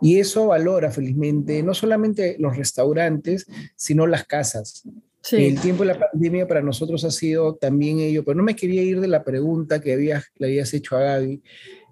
Y 0.00 0.18
eso 0.18 0.46
valora 0.46 0.90
felizmente 0.90 1.62
no 1.62 1.74
solamente 1.74 2.36
los 2.38 2.56
restaurantes, 2.56 3.46
sino 3.76 4.06
las 4.06 4.24
casas. 4.24 4.88
El 5.30 5.60
tiempo 5.60 5.84
de 5.84 5.92
la 5.92 6.10
pandemia 6.10 6.48
para 6.48 6.62
nosotros 6.62 7.04
ha 7.04 7.10
sido 7.10 7.56
también 7.56 7.98
ello, 7.98 8.24
pero 8.24 8.34
no 8.34 8.44
me 8.44 8.56
quería 8.56 8.82
ir 8.82 8.98
de 8.98 9.08
la 9.08 9.22
pregunta 9.22 9.78
que 9.78 9.92
habías, 9.92 10.24
le 10.36 10.46
habías 10.46 10.72
hecho 10.72 10.96
a 10.96 11.00
Gaby. 11.00 11.42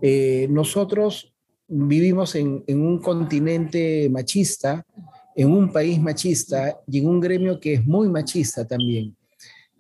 Eh, 0.01 0.47
nosotros 0.49 1.35
vivimos 1.69 2.35
en, 2.35 2.65
en, 2.67 2.81
un 2.81 2.99
continente 2.99 4.09
machista, 4.11 4.87
en 5.37 5.51
un 5.51 5.71
país 5.71 6.01
machista 6.01 6.81
y 6.87 7.01
en 7.01 7.09
un 7.09 7.21
gremio 7.21 7.61
que 7.61 7.75
es 7.75 7.85
muy 7.85 8.09
machista 8.09 8.67
también. 8.67 9.15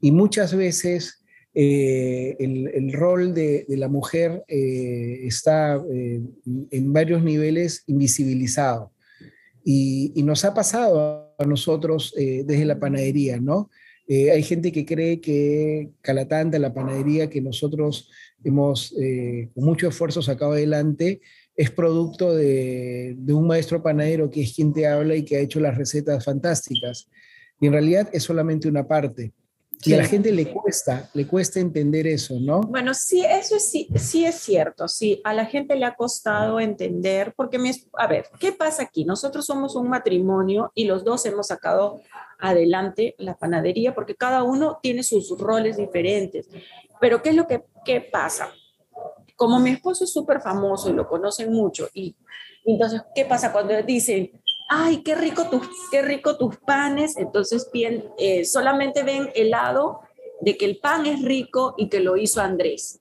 Y 0.02 0.12
muchas 0.12 0.54
veces 0.54 1.19
eh, 1.54 2.36
el, 2.38 2.92
rol 2.92 3.34
de, 3.34 3.64
la 3.68 3.88
mujer 3.88 4.44
eh, 4.48 5.20
está 5.24 5.82
en 5.84 6.92
varios 6.92 7.22
niveles 7.22 7.84
invisibilizado. 7.86 8.92
Y, 9.64 10.22
nos 10.22 10.44
ha 10.44 10.54
pasado 10.54 11.34
a 11.38 11.44
nosotros 11.44 12.14
eh, 12.16 12.44
desde 12.46 12.64
la 12.64 12.78
panadería, 12.78 13.40
¿no? 13.40 13.70
Eh, 14.08 14.30
hay 14.30 14.42
gente 14.42 14.72
que 14.72 14.84
cree 14.84 15.20
que 15.20 15.90
Calatanta, 16.00 16.58
la 16.58 16.74
panadería 16.74 17.30
que 17.30 17.40
nosotros 17.40 18.10
hemos 18.42 18.92
eh, 19.00 19.50
con 19.54 19.64
mucho 19.64 19.88
esfuerzo 19.88 20.22
sacado 20.22 20.52
adelante, 20.52 21.20
es 21.54 21.70
producto 21.70 22.34
de, 22.34 23.16
un 23.28 23.46
maestro 23.46 23.82
panadero 23.82 24.30
que 24.30 24.42
es 24.42 24.54
quien 24.54 24.72
te 24.72 24.86
habla 24.86 25.14
y 25.14 25.24
que 25.24 25.36
ha 25.36 25.40
hecho 25.40 25.60
las 25.60 25.76
recetas 25.76 26.24
fantásticas. 26.24 27.08
Y 27.60 27.66
en 27.66 27.72
realidad 27.72 28.08
es 28.12 28.22
solamente 28.22 28.66
una 28.68 28.88
parte. 28.88 29.32
Y 29.82 29.94
a 29.94 29.96
la 29.96 30.04
gente 30.04 30.30
le 30.30 30.52
cuesta, 30.52 31.08
le 31.14 31.26
cuesta 31.26 31.58
entender 31.58 32.06
eso, 32.06 32.38
¿no? 32.38 32.60
Bueno, 32.60 32.92
sí, 32.92 33.24
eso 33.24 33.58
sí, 33.58 33.88
sí 33.96 34.26
es 34.26 34.34
cierto, 34.34 34.88
sí, 34.88 35.22
a 35.24 35.32
la 35.32 35.46
gente 35.46 35.74
le 35.74 35.86
ha 35.86 35.94
costado 35.94 36.60
entender, 36.60 37.32
porque, 37.34 37.58
a 37.94 38.06
ver, 38.06 38.26
¿qué 38.38 38.52
pasa 38.52 38.82
aquí? 38.82 39.04
Nosotros 39.04 39.46
somos 39.46 39.76
un 39.76 39.88
matrimonio 39.88 40.70
y 40.74 40.84
los 40.84 41.02
dos 41.02 41.24
hemos 41.24 41.46
sacado 41.46 42.02
adelante 42.38 43.14
la 43.18 43.36
panadería 43.36 43.94
porque 43.94 44.14
cada 44.14 44.42
uno 44.42 44.78
tiene 44.82 45.02
sus 45.02 45.30
roles 45.38 45.78
diferentes. 45.78 46.48
Pero 47.00 47.22
¿qué 47.22 47.30
es 47.30 47.36
lo 47.36 47.46
que 47.46 47.64
qué 47.84 48.00
pasa? 48.02 48.50
Como 49.36 49.58
mi 49.58 49.70
esposo 49.70 50.04
es 50.04 50.12
súper 50.12 50.42
famoso 50.42 50.90
y 50.90 50.92
lo 50.92 51.08
conocen 51.08 51.52
mucho, 51.52 51.88
y 51.94 52.14
entonces, 52.64 53.02
¿qué 53.14 53.24
pasa 53.24 53.52
cuando 53.52 53.74
dicen, 53.82 54.30
ay, 54.70 55.02
qué 55.02 55.16
rico 55.16 55.50
tus, 55.50 55.68
qué 55.90 56.00
rico 56.00 56.38
tus 56.38 56.56
panes, 56.56 57.16
entonces 57.16 57.68
bien, 57.72 58.04
eh, 58.18 58.44
solamente 58.44 59.02
ven 59.02 59.28
el 59.34 59.50
lado 59.50 60.00
de 60.40 60.56
que 60.56 60.64
el 60.64 60.78
pan 60.78 61.06
es 61.06 61.22
rico 61.22 61.74
y 61.76 61.88
que 61.88 61.98
lo 61.98 62.16
hizo 62.16 62.40
Andrés, 62.40 63.00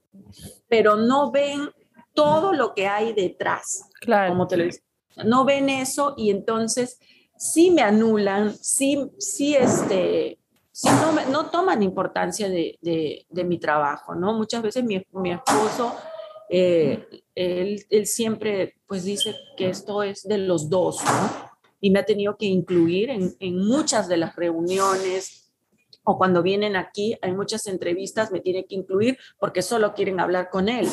pero 0.67 0.95
no 0.95 1.31
ven 1.31 1.69
todo 2.15 2.53
lo 2.53 2.73
que 2.73 2.87
hay 2.87 3.13
detrás, 3.13 3.85
claro. 4.01 4.31
como 4.31 4.47
te 4.47 4.57
lo 4.57 4.63
dice. 4.63 4.81
No 5.23 5.45
ven 5.45 5.69
eso 5.69 6.15
y 6.17 6.31
entonces 6.31 6.99
sí 7.37 7.69
me 7.69 7.83
anulan, 7.83 8.55
sí, 8.55 9.11
sí, 9.19 9.55
este, 9.55 10.39
sí 10.71 10.89
no, 10.89 11.23
no 11.29 11.51
toman 11.51 11.83
importancia 11.83 12.49
de, 12.49 12.79
de, 12.81 13.27
de, 13.29 13.43
mi 13.43 13.59
trabajo, 13.59 14.15
¿no? 14.15 14.33
Muchas 14.33 14.63
veces 14.63 14.83
mi, 14.83 15.05
mi 15.11 15.33
esposo, 15.33 15.95
eh, 16.49 17.05
él, 17.35 17.85
él, 17.91 18.07
siempre 18.07 18.75
pues 18.87 19.03
dice 19.03 19.35
que 19.55 19.69
esto 19.69 20.01
es 20.01 20.23
de 20.23 20.39
los 20.39 20.67
dos, 20.67 21.03
¿no? 21.03 21.48
Y 21.81 21.91
me 21.91 21.99
ha 21.99 22.05
tenido 22.05 22.37
que 22.37 22.45
incluir 22.45 23.09
en, 23.09 23.35
en 23.39 23.57
muchas 23.57 24.07
de 24.07 24.17
las 24.17 24.35
reuniones 24.35 25.39
o 26.03 26.17
cuando 26.17 26.41
vienen 26.41 26.75
aquí, 26.75 27.15
hay 27.21 27.33
muchas 27.33 27.67
entrevistas, 27.67 28.31
me 28.31 28.39
tiene 28.39 28.65
que 28.65 28.75
incluir 28.75 29.19
porque 29.37 29.61
solo 29.61 29.93
quieren 29.93 30.19
hablar 30.19 30.49
con 30.49 30.67
él. 30.67 30.87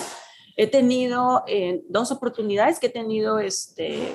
He 0.56 0.66
tenido 0.66 1.42
eh, 1.46 1.82
dos 1.88 2.10
oportunidades 2.12 2.78
que 2.78 2.88
he 2.88 2.90
tenido, 2.90 3.38
este, 3.38 4.14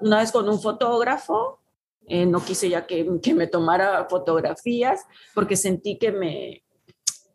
una 0.00 0.20
vez 0.20 0.32
con 0.32 0.48
un 0.48 0.60
fotógrafo, 0.60 1.60
eh, 2.06 2.24
no 2.24 2.42
quise 2.42 2.70
ya 2.70 2.86
que, 2.86 3.06
que, 3.22 3.34
me 3.34 3.46
tomara 3.46 4.06
fotografías 4.08 5.04
porque 5.34 5.56
sentí 5.56 5.98
que 5.98 6.12
me 6.12 6.64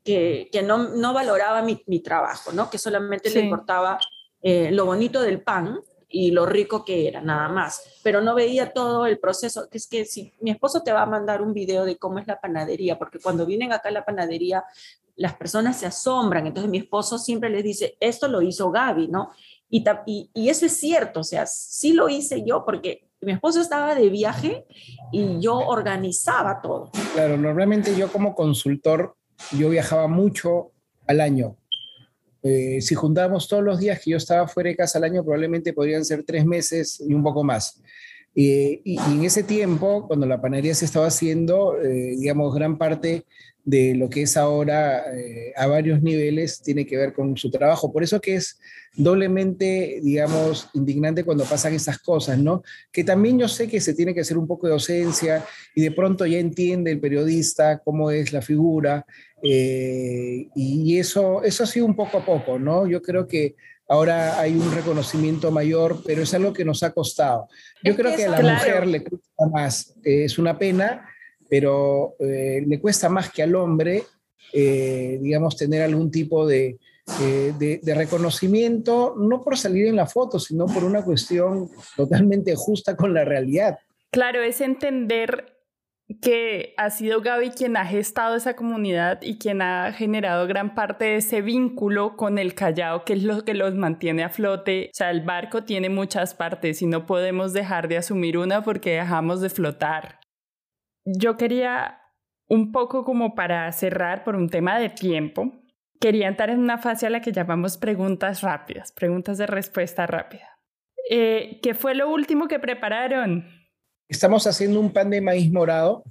que, 0.04 0.50
que 0.52 0.64
no, 0.64 0.90
no, 0.90 1.14
valoraba 1.14 1.62
mi, 1.62 1.84
mi, 1.86 2.00
trabajo, 2.00 2.52
¿no? 2.52 2.70
que 2.72 2.80
solamente 2.80 3.30
le 3.30 3.42
importaba 3.42 4.00
eh, 4.42 4.72
lo 4.72 4.86
bonito 4.86 5.22
del 5.22 5.42
pan 5.42 5.80
y 6.14 6.30
lo 6.30 6.46
rico 6.46 6.86
que 6.86 7.08
era, 7.08 7.22
nada 7.22 7.50
más. 7.50 7.82
Pero 8.04 8.22
no 8.22 8.36
veía 8.36 8.72
todo 8.72 9.08
el 9.08 9.18
proceso, 9.18 9.68
es 9.72 9.88
que 9.88 10.06
si 10.06 10.32
mi 10.40 10.52
esposo 10.52 10.84
te 10.84 10.94
va 10.94 11.02
a 11.02 11.08
mandar 11.08 11.42
un 11.42 11.54
video 11.54 11.86
de 11.86 11.98
cómo 11.98 12.20
es 12.20 12.28
la 12.28 12.40
panadería, 12.40 13.00
porque 13.00 13.18
cuando 13.18 13.48
vienen 13.48 13.74
acá 13.74 13.90
a 13.90 13.94
la 13.94 14.06
panadería, 14.06 14.64
las 15.16 15.34
personas 15.34 15.80
se 15.80 15.88
asombran, 15.88 16.46
entonces 16.46 16.70
mi 16.70 16.78
esposo 16.78 17.18
siempre 17.18 17.50
les 17.50 17.64
dice, 17.64 17.98
esto 18.00 18.28
lo 18.28 18.44
hizo 18.44 18.70
Gaby, 18.70 19.08
¿no? 19.08 19.32
Y, 19.72 19.84
y, 20.06 20.30
y 20.36 20.50
eso 20.50 20.68
es 20.68 20.78
cierto, 20.78 21.22
o 21.22 21.24
sea, 21.24 21.48
sí 21.48 21.94
lo 21.94 22.08
hice 22.08 22.44
yo 22.46 22.64
porque 22.64 23.10
mi 23.22 23.32
esposo 23.32 23.60
estaba 23.60 23.96
de 23.96 24.10
viaje 24.10 24.68
y 25.12 25.40
yo 25.40 25.58
organizaba 25.58 26.62
todo. 26.62 26.92
Claro, 27.16 27.38
normalmente 27.38 27.98
yo 27.98 28.12
como 28.12 28.36
consultor, 28.36 29.16
yo 29.58 29.70
viajaba 29.70 30.08
mucho 30.08 30.74
al 31.08 31.22
año 31.22 31.58
eh, 32.44 32.82
si 32.82 32.94
juntábamos 32.94 33.48
todos 33.48 33.64
los 33.64 33.80
días 33.80 34.02
que 34.02 34.12
yo 34.12 34.18
estaba 34.18 34.48
fuera 34.48 34.70
de 34.70 34.76
casa 34.76 34.98
al 34.98 35.06
año, 35.06 35.24
probablemente 35.24 35.72
podrían 35.72 36.04
ser 36.04 36.24
tres 36.24 36.46
meses 36.46 37.00
y 37.00 37.14
un 37.14 37.24
poco 37.24 37.44
más. 37.44 37.82
Eh, 38.36 38.82
y, 38.84 38.98
en 38.98 39.24
ese 39.24 39.44
tiempo, 39.44 40.08
cuando 40.08 40.26
la 40.26 40.42
panadería 40.42 40.74
se 40.76 40.86
estaba 40.86 41.08
haciendo, 41.08 41.80
eh, 41.82 42.16
digamos, 42.18 42.54
gran 42.54 42.78
parte 42.78 43.26
de 43.66 43.96
lo 43.96 44.10
que 44.10 44.24
es 44.24 44.36
ahora 44.36 45.06
a 45.56 45.68
varios 45.68 46.02
niveles 46.02 46.62
tiene 46.62 46.86
que 46.86 46.98
ver 46.98 47.14
con 47.14 47.38
su 47.38 47.50
trabajo. 47.50 47.94
Por 47.94 48.04
eso 48.04 48.20
que 48.20 48.36
es 48.36 48.60
doblemente, 48.96 50.00
digamos, 50.04 50.70
indignante 50.74 51.24
cuando 51.24 51.46
pasan 51.46 51.74
esas 51.74 51.98
cosas, 52.00 52.38
¿no? 52.38 52.62
Que 52.92 53.04
también 53.04 53.40
yo 53.40 53.48
sé 53.48 53.68
que 53.68 53.82
se 53.82 53.94
tiene 53.94 54.14
que 54.14 54.22
hacer 54.22 54.38
un 54.38 54.48
poco 54.48 54.68
de 54.68 54.74
docencia 54.74 55.44
y 55.74 55.82
de 55.82 55.92
pronto 55.92 56.26
ya 56.26 56.40
entiende 56.40 56.92
el 56.92 57.00
periodista 57.00 57.80
cómo 57.80 58.12
es 58.12 58.32
la 58.34 58.42
figura 58.42 59.06
eh, 59.42 60.48
y 60.56 60.98
eso, 60.98 61.44
eso 61.44 61.64
ha 61.64 61.68
sido 61.68 61.86
un 61.86 61.96
poco 61.96 62.20
a 62.20 62.26
poco, 62.26 62.60
¿no? 62.60 62.88
Yo 62.88 63.02
creo 63.02 63.28
que 63.28 63.56
ahora 63.88 64.40
hay 64.40 64.56
un 64.56 64.74
reconocimiento 64.74 65.52
mayor, 65.52 66.02
pero 66.06 66.24
es 66.24 66.34
algo 66.34 66.54
que 66.54 66.66
nos 66.66 66.84
ha 66.84 66.92
costado. 66.92 67.48
Yo 67.84 67.96
creo 67.96 68.16
que, 68.16 68.26
a 68.26 68.42
la 68.42 68.54
mujer 68.54 68.88
le 68.88 69.04
cuesta 69.04 69.46
más, 69.52 69.96
eh, 70.04 70.26
es 70.26 70.38
una 70.38 70.58
pena, 70.58 71.10
pero 71.50 72.16
eh, 72.20 72.64
le 72.66 72.80
cuesta 72.80 73.10
más 73.10 73.32
que 73.32 73.44
al 73.44 73.56
hombre, 73.56 74.04
digamos, 74.52 75.58
tener 75.58 75.82
algún 75.82 76.12
tipo 76.12 76.46
de, 76.46 76.78
de, 77.20 77.80
de, 77.82 77.96
reconocimiento, 77.96 79.16
no 79.18 79.44
por 79.44 79.58
salir 79.58 79.88
en 79.88 79.96
la 79.96 80.06
foto, 80.06 80.40
sino 80.40 80.68
por 80.68 80.84
una 80.84 81.04
cuestión 81.04 81.70
totalmente 81.96 82.56
justa 82.56 82.96
con 82.96 83.14
la 83.16 83.26
realidad. 83.26 83.80
Claro, 84.12 84.44
es 84.44 84.62
entender 84.62 85.53
que 86.22 86.74
ha 86.78 86.90
sido 86.90 87.22
Gaby 87.22 87.52
quien 87.52 87.78
ha 87.78 87.86
gestado 87.86 88.36
esa 88.36 88.56
comunidad 88.56 89.22
y 89.22 89.38
quien 89.38 89.62
ha 89.62 89.92
generado 89.94 90.48
gran 90.48 90.76
parte 90.76 91.06
de 91.06 91.16
ese 91.18 91.42
vínculo 91.42 92.16
con 92.16 92.38
el 92.38 92.56
Callao, 92.56 93.06
que 93.06 93.14
es 93.14 93.24
lo 93.24 93.44
que 93.46 93.54
los 93.54 93.76
mantiene 93.76 94.24
a 94.24 94.30
flote. 94.30 94.90
O 94.94 94.96
sea, 94.96 95.12
el 95.12 95.22
barco 95.22 95.64
tiene 95.64 95.90
muchas 95.90 96.34
partes 96.34 96.82
y 96.82 96.88
no 96.88 97.06
podemos 97.06 97.54
dejar 97.54 97.88
de 97.88 97.98
asumir 97.98 98.38
una 98.38 98.64
porque 98.64 98.96
dejamos 98.96 99.42
de 99.42 99.50
flotar. 99.50 100.20
Yo 101.06 101.38
quería 101.38 102.00
un 102.48 102.72
poco 102.72 103.04
como 103.04 103.36
para 103.36 103.72
cerrar 103.72 104.24
por 104.24 104.36
un 104.36 104.50
tema 104.50 104.80
de 104.80 104.90
tiempo, 104.90 105.52
quería 106.00 106.28
entrar 106.28 106.50
en 106.50 106.60
una 106.60 106.78
fase 106.78 107.08
a 107.08 107.10
la 107.10 107.22
que 107.22 107.32
llamamos 107.32 107.78
preguntas 107.78 108.42
rápidas, 108.42 108.92
preguntas 108.92 109.38
de 109.38 109.48
respuesta 109.48 110.06
rápida. 110.06 110.50
Eh, 111.10 111.60
¿Qué 111.62 111.74
fue 111.74 111.96
lo 111.96 112.10
último 112.10 112.48
que 112.48 112.60
prepararon? 112.60 113.63
Estamos 114.14 114.46
haciendo 114.46 114.80
un 114.80 114.94
pan 114.94 115.10
de 115.10 115.22
maíz 115.22 115.52
morado, 115.52 116.04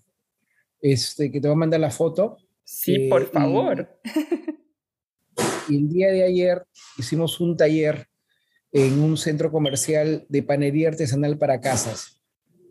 este, 0.81 1.31
que 1.31 1.41
te 1.41 1.47
voy 1.47 1.55
a 1.55 1.59
mandar 1.61 1.79
la 1.79 1.93
foto. 1.93 2.37
Sí, 2.65 3.07
por 3.09 3.23
eh, 3.23 3.27
favor. 3.27 3.89
Y, 5.69 5.77
el 5.77 5.89
día 5.89 6.11
de 6.11 6.25
ayer 6.25 6.67
hicimos 6.99 7.39
un 7.39 7.57
taller 7.57 8.09
en 8.73 9.01
un 9.01 9.17
centro 9.17 9.53
comercial 9.53 10.27
de 10.29 10.43
panería 10.43 10.89
artesanal 10.89 11.39
para 11.39 11.61
casas. 11.61 12.21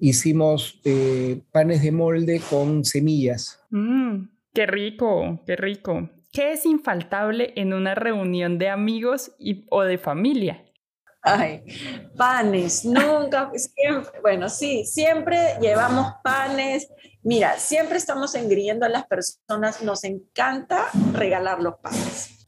Hicimos 0.02 0.82
eh, 0.84 1.42
panes 1.54 1.82
de 1.82 1.94
molde 1.94 2.42
con 2.50 2.84
semillas. 2.84 3.58
Mm, 3.70 4.26
qué 4.54 4.66
rico, 4.66 5.42
qué 5.46 5.56
rico. 5.56 6.10
¿Qué 6.34 6.52
es 6.52 6.66
infaltable 6.66 7.54
en 7.56 7.72
una 7.72 7.96
reunión 7.96 8.58
de 8.58 8.68
amigos 8.68 9.32
y, 9.40 9.64
o 9.70 9.84
de 9.84 9.98
familia? 9.98 10.66
Ay, 11.24 11.62
panes, 12.18 12.84
nunca, 12.84 13.52
siempre, 13.56 14.22
bueno, 14.22 14.50
sí, 14.50 14.86
siempre 14.86 15.56
llevamos 15.62 16.16
panes. 16.24 16.90
Mira, 17.22 17.60
siempre 17.60 17.98
estamos 17.98 18.34
engriendo 18.34 18.88
a 18.88 18.90
las 18.90 19.06
personas, 19.06 19.84
nos 19.84 20.04
encanta 20.04 20.88
regalar 21.14 21.62
los 21.62 21.76
panes. 21.76 22.48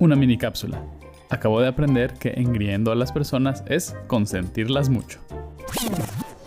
Una 0.00 0.16
mini 0.16 0.36
cápsula. 0.36 0.82
Acabo 1.30 1.60
de 1.60 1.68
aprender 1.68 2.14
que 2.14 2.30
engriendo 2.30 2.90
a 2.90 2.96
las 2.96 3.12
personas 3.12 3.62
es 3.68 3.94
consentirlas 4.08 4.88
mucho. 4.88 5.20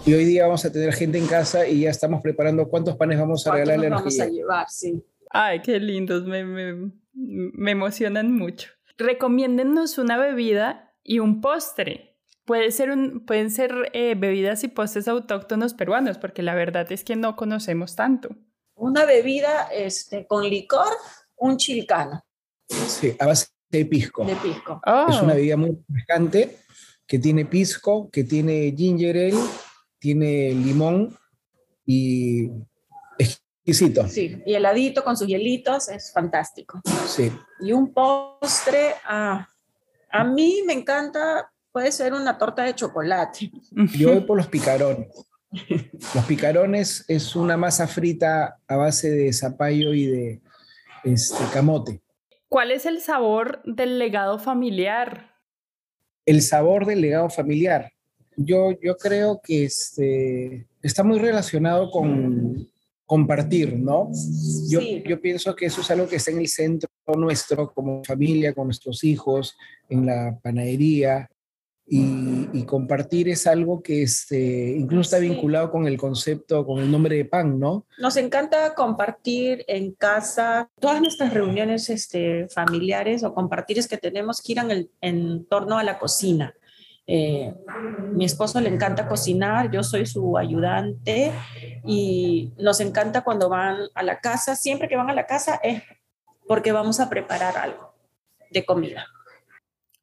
Y 0.05 0.13
hoy 0.13 0.25
día 0.25 0.47
vamos 0.47 0.65
a 0.65 0.71
tener 0.71 0.91
gente 0.93 1.17
en 1.17 1.27
casa 1.27 1.65
y 1.65 1.81
ya 1.81 1.91
estamos 1.91 2.21
preparando 2.21 2.67
cuántos 2.67 2.97
panes 2.97 3.17
vamos 3.17 3.47
a 3.47 3.53
regalarle 3.53 3.87
a 3.87 3.89
vamos 3.91 4.19
a 4.19 4.25
llevar, 4.27 4.69
sí. 4.69 5.01
Ay, 5.29 5.61
qué 5.61 5.79
lindos, 5.79 6.25
me, 6.25 6.43
me, 6.43 6.91
me 7.13 7.71
emocionan 7.71 8.33
mucho. 8.33 8.71
Recomiéndennos 8.97 9.97
una 9.97 10.17
bebida 10.17 10.88
y 11.09 11.17
un 11.17 11.41
postre. 11.41 12.15
Puede 12.45 12.71
ser 12.71 12.91
un, 12.91 13.25
pueden 13.25 13.49
ser 13.49 13.89
eh, 13.93 14.13
bebidas 14.15 14.63
y 14.63 14.67
postres 14.67 15.07
autóctonos 15.07 15.73
peruanos, 15.73 16.19
porque 16.19 16.43
la 16.43 16.53
verdad 16.53 16.91
es 16.91 17.03
que 17.03 17.15
no 17.15 17.35
conocemos 17.35 17.95
tanto. 17.95 18.29
Una 18.75 19.05
bebida 19.05 19.69
este, 19.73 20.27
con 20.27 20.47
licor, 20.47 20.93
un 21.35 21.57
chilcano. 21.57 22.23
Sí, 22.67 23.15
a 23.19 23.25
base 23.25 23.47
de 23.71 23.85
pisco. 23.85 24.23
De 24.23 24.35
pisco. 24.35 24.79
Es 25.09 25.19
una 25.21 25.33
oh. 25.33 25.35
bebida 25.35 25.57
muy 25.57 25.79
refrescante 25.87 26.59
que 27.07 27.17
tiene 27.17 27.45
pisco, 27.45 28.11
que 28.11 28.23
tiene 28.23 28.71
ginger 28.77 29.17
ale, 29.17 29.43
tiene 29.97 30.51
limón 30.51 31.17
y 31.87 32.51
exquisito. 33.17 34.07
Sí, 34.07 34.43
y 34.45 34.53
heladito 34.53 35.03
con 35.03 35.17
sus 35.17 35.27
hielitos 35.27 35.89
es 35.89 36.13
fantástico. 36.13 36.81
Sí. 37.07 37.31
Y 37.61 37.71
un 37.71 37.91
postre, 37.91 38.93
ah, 39.05 39.49
a 40.09 40.23
mí 40.23 40.61
me 40.65 40.73
encanta, 40.73 41.51
puede 41.71 41.91
ser 41.91 42.13
una 42.13 42.37
torta 42.37 42.63
de 42.63 42.75
chocolate. 42.75 43.51
Yo 43.97 44.13
voy 44.13 44.21
por 44.27 44.37
los 44.37 44.47
picarones. 44.47 45.07
Los 46.13 46.25
picarones 46.25 47.05
es 47.07 47.35
una 47.35 47.57
masa 47.57 47.87
frita 47.87 48.59
a 48.67 48.75
base 48.75 49.09
de 49.09 49.33
zapallo 49.33 49.93
y 49.93 50.05
de 50.05 50.41
este, 51.03 51.43
camote. 51.51 52.01
¿Cuál 52.47 52.71
es 52.71 52.85
el 52.85 52.99
sabor 53.01 53.61
del 53.63 53.99
legado 53.99 54.39
familiar? 54.39 55.33
El 56.25 56.41
sabor 56.41 56.85
del 56.85 57.01
legado 57.01 57.29
familiar. 57.29 57.91
Yo, 58.35 58.71
yo 58.81 58.95
creo 58.97 59.41
que 59.43 59.65
este, 59.65 60.67
está 60.81 61.03
muy 61.03 61.19
relacionado 61.19 61.89
con 61.89 62.69
compartir, 63.09 63.75
¿no? 63.75 64.11
Yo, 64.69 64.81
yo 64.81 65.19
pienso 65.19 65.55
que 65.55 65.65
eso 65.65 65.81
es 65.81 65.89
algo 65.89 66.07
que 66.07 66.17
está 66.17 66.29
en 66.29 66.37
el 66.37 66.47
centro 66.47 66.91
nuestro 67.17 67.73
como 67.73 68.03
familia, 68.03 68.53
con 68.53 68.67
nuestros 68.67 69.03
hijos, 69.03 69.57
en 69.89 70.05
la 70.05 70.37
panadería. 70.43 71.27
Y, 71.91 72.63
compartir 72.67 73.29
es 73.29 73.47
algo 73.47 73.81
que 73.81 74.03
este, 74.03 74.75
incluso 74.77 75.01
está 75.01 75.17
vinculado 75.17 75.71
con 75.71 75.87
el 75.87 75.97
concepto, 75.97 76.63
con 76.63 76.77
el 76.77 76.91
nombre 76.91 77.15
de 77.15 77.25
pan, 77.25 77.59
¿no? 77.59 77.87
Nos 77.97 78.15
encanta 78.17 78.75
compartir 78.75 79.65
en 79.67 79.93
casa, 79.93 80.69
todas 80.79 81.01
nuestras 81.01 81.33
reuniones 81.33 81.89
este, 81.89 82.47
familiares 82.49 83.23
o 83.23 83.33
compartires 83.33 83.87
que 83.87 83.97
tenemos 83.97 84.39
giran 84.39 84.69
en, 84.69 84.91
en 85.01 85.45
torno 85.45 85.79
a 85.79 85.83
la 85.83 85.97
cocina. 85.97 86.53
Eh, 87.11 87.51
mi 88.13 88.23
esposo 88.23 88.61
le 88.61 88.69
encanta 88.69 89.07
cocinar, 89.07 89.71
yo 89.71 89.81
soy 89.81 90.05
su 90.05 90.37
ayudante 90.37 91.31
y 91.83 92.53
nos 92.59 92.79
encanta 92.81 93.23
cuando 93.23 93.49
van 93.49 93.79
a 93.95 94.03
la 94.03 94.19
casa, 94.19 94.55
siempre 94.55 94.87
que 94.87 94.95
van 94.95 95.09
a 95.09 95.15
la 95.15 95.25
casa 95.25 95.59
es 95.63 95.81
porque 96.47 96.71
vamos 96.71 96.99
a 96.99 97.09
preparar 97.09 97.57
algo 97.57 97.95
de 98.51 98.63
comida. 98.63 99.07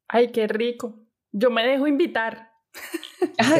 Ay, 0.09 0.33
qué 0.33 0.49
rico. 0.49 0.99
Yo 1.31 1.49
me 1.49 1.65
dejo 1.65 1.87
invitar. 1.87 2.51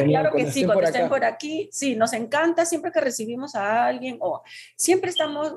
claro 0.04 0.30
que 0.36 0.52
sí, 0.52 0.66
cuando 0.66 0.82
estén 0.82 1.08
por 1.08 1.24
aquí, 1.24 1.70
sí, 1.72 1.96
nos 1.96 2.12
encanta 2.12 2.66
siempre 2.66 2.92
que 2.92 3.00
recibimos 3.00 3.54
a 3.54 3.86
alguien 3.86 4.18
o 4.20 4.42
siempre 4.76 5.08
estamos, 5.08 5.54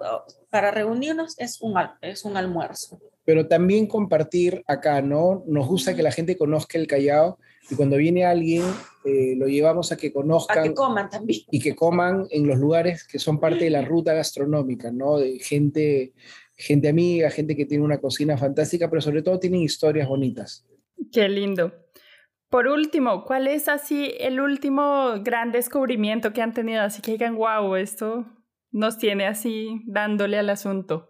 para 0.49 0.71
reunirnos 0.71 1.37
es 1.37 1.61
un, 1.61 1.73
es 1.99 2.23
un 2.23 2.37
almuerzo. 2.37 3.01
pero 3.25 3.49
también 3.49 3.85
compartir 3.85 4.63
acá, 4.65 5.01
¿no? 5.01 5.43
Nos 5.45 5.67
gusta 5.67 5.93
que 5.93 6.03
la 6.03 6.13
gente 6.13 6.37
conozca 6.37 6.77
el 6.77 6.87
Callao 6.87 7.37
y 7.69 7.75
cuando 7.75 7.97
viene 7.97 8.25
alguien 8.25 8.63
eh, 9.03 9.35
lo 9.37 9.47
llevamos 9.47 9.91
a 9.91 9.97
que 9.97 10.11
conozcan. 10.11 10.59
A 10.59 10.63
que 10.63 10.73
coman 10.73 11.09
también. 11.09 11.41
Y 11.49 11.59
que 11.59 11.75
coman 11.75 12.27
en 12.29 12.47
los 12.47 12.57
lugares 12.57 13.05
que 13.05 13.19
son 13.19 13.39
parte 13.39 13.63
de 13.63 13.69
la 13.69 13.81
ruta 13.81 14.13
gastronómica, 14.13 14.91
¿no? 14.91 15.17
De 15.17 15.39
gente, 15.39 16.13
gente 16.55 16.89
amiga, 16.89 17.29
gente 17.31 17.55
que 17.55 17.65
tiene 17.65 17.83
una 17.83 17.99
cocina 17.99 18.37
fantástica, 18.37 18.89
pero 18.89 19.01
sobre 19.01 19.21
todo 19.21 19.39
tienen 19.39 19.61
historias 19.61 20.07
bonitas. 20.07 20.65
Qué 21.11 21.27
lindo. 21.29 21.73
Por 22.49 22.67
último, 22.67 23.23
¿cuál 23.23 23.47
es 23.47 23.69
así 23.69 24.13
el 24.19 24.41
último 24.41 25.13
gran 25.23 25.51
descubrimiento 25.51 26.33
que 26.33 26.41
han 26.41 26.53
tenido? 26.53 26.81
Así 26.81 27.01
que 27.01 27.11
digan, 27.11 27.37
wow, 27.37 27.75
esto 27.75 28.25
nos 28.71 28.97
tiene 28.97 29.25
así 29.25 29.81
dándole 29.85 30.37
al 30.37 30.49
asunto. 30.49 31.09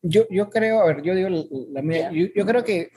Yo, 0.00 0.26
yo 0.30 0.50
creo, 0.50 0.80
a 0.80 0.86
ver, 0.86 1.02
yo 1.02 1.14
digo 1.14 1.28
la 1.70 1.82
mía, 1.82 2.10
yo, 2.12 2.46
creo 2.46 2.62
que 2.62 2.90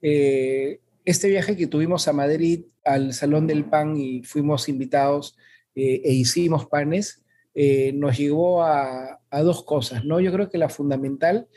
eh, 0.00 0.80
este 1.04 1.28
viaje 1.28 1.56
que 1.56 1.66
tuvimos 1.66 2.08
a 2.08 2.12
Madrid, 2.12 2.64
al 2.84 3.12
Salón 3.12 3.46
del 3.46 3.64
Pan 3.64 3.96
y 3.96 4.22
fuimos 4.22 4.68
invitados 4.68 5.36
eh, 5.74 6.02
e 6.04 6.12
hicimos 6.12 6.66
panes, 6.66 7.22
eh, 7.54 7.92
nos 7.94 8.16
llevó 8.16 8.62
a, 8.62 9.20
a, 9.30 9.42
dos 9.42 9.62
cosas, 9.64 10.04
¿no? 10.04 10.20
Yo 10.20 10.32
creo 10.32 10.50
que 10.50 10.58
la 10.58 10.68
fundamental 10.68 11.48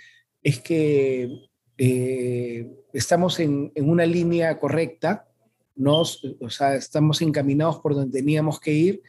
es 0.43 0.59
que 0.59 1.49
estamos 2.93 3.39
en, 3.39 3.71
en, 3.75 3.89
una 3.89 4.05
línea 4.05 4.57
correcta, 4.59 5.27
nos, 5.75 6.23
o 6.39 6.49
sea, 6.49 6.75
estamos 6.75 7.21
encaminados 7.21 7.79
por 7.79 7.95
donde 7.95 8.17
teníamos 8.17 8.59
que 8.59 8.71
ir, 8.71 9.03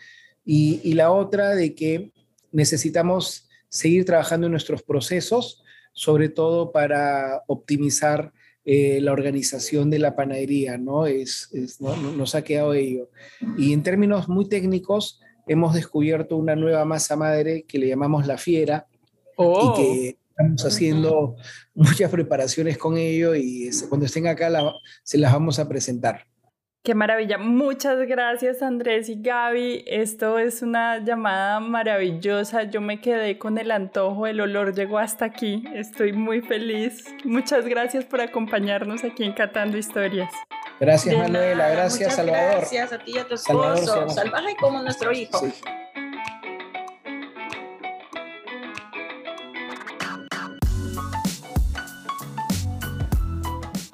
y, 0.44 0.80
y 0.82 0.94
la 0.94 1.10
otra 1.10 1.54
de 1.54 1.74
que 1.74 2.12
necesitamos 2.52 3.48
seguir 3.68 4.04
trabajando 4.04 4.46
en 4.46 4.52
nuestros 4.52 4.82
procesos, 4.82 5.62
sobre 5.92 6.28
todo 6.28 6.72
para 6.72 7.42
optimizar 7.46 8.32
eh, 8.68 9.00
la 9.00 9.12
organización 9.12 9.90
de 9.90 10.00
la 10.00 10.16
panadería, 10.16 10.76
¿no? 10.76 11.06
Es, 11.06 11.50
Nos 11.78 12.34
ha 12.34 12.42
quedado 12.42 12.74
ello. 12.74 13.10
Y 13.56 13.72
en 13.72 13.84
términos 13.84 14.28
muy 14.28 14.48
técnicos, 14.48 15.20
hemos 15.46 15.72
descubierto 15.72 16.36
una 16.36 16.56
nueva 16.56 16.84
masa 16.84 17.14
madre 17.14 17.62
que 17.62 17.78
le 17.78 17.86
llamamos 17.86 18.26
la 18.26 18.38
fiera 18.38 18.88
y 18.90 19.32
oh. 19.36 19.74
que 19.76 20.18
estamos 20.30 20.64
haciendo 20.64 21.36
muchas 21.74 22.10
preparaciones 22.10 22.76
con 22.76 22.96
ello 22.96 23.36
y 23.36 23.70
cuando 23.88 24.06
estén 24.06 24.26
acá 24.26 24.50
se 25.04 25.18
las 25.18 25.32
vamos 25.32 25.60
a 25.60 25.68
presentar. 25.68 26.26
Qué 26.86 26.94
maravilla. 26.94 27.36
Muchas 27.36 27.98
gracias 28.06 28.62
Andrés 28.62 29.08
y 29.08 29.20
Gaby. 29.20 29.82
Esto 29.88 30.38
es 30.38 30.62
una 30.62 30.98
llamada 30.98 31.58
maravillosa. 31.58 32.62
Yo 32.62 32.80
me 32.80 33.00
quedé 33.00 33.38
con 33.38 33.58
el 33.58 33.72
antojo, 33.72 34.28
el 34.28 34.40
olor 34.40 34.72
llegó 34.72 35.00
hasta 35.00 35.24
aquí. 35.24 35.64
Estoy 35.74 36.12
muy 36.12 36.42
feliz. 36.42 37.04
Muchas 37.24 37.66
gracias 37.66 38.04
por 38.04 38.20
acompañarnos 38.20 39.02
aquí 39.02 39.24
en 39.24 39.32
Catando 39.32 39.76
Historias. 39.76 40.32
Gracias 40.78 41.18
Manuela, 41.18 41.70
gracias 41.70 42.14
Salvador. 42.14 42.58
Gracias 42.58 42.92
a 42.92 42.98
ti 42.98 43.14
y 43.16 43.18
a 43.18 43.26
tu 43.26 43.34
esposo. 43.34 44.08
Salvaje 44.08 44.54
como 44.60 44.80
nuestro 44.80 45.10
hijo. 45.10 45.44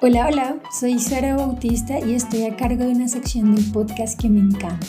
Hola, 0.05 0.27
hola, 0.27 0.57
soy 0.69 0.99
Sara 0.99 1.37
Bautista 1.37 1.97
y 1.97 2.13
estoy 2.13 2.43
a 2.43 2.57
cargo 2.57 2.83
de 2.83 2.91
una 2.91 3.07
sección 3.07 3.55
del 3.55 3.63
podcast 3.71 4.19
que 4.19 4.27
me 4.27 4.41
encanta. 4.41 4.85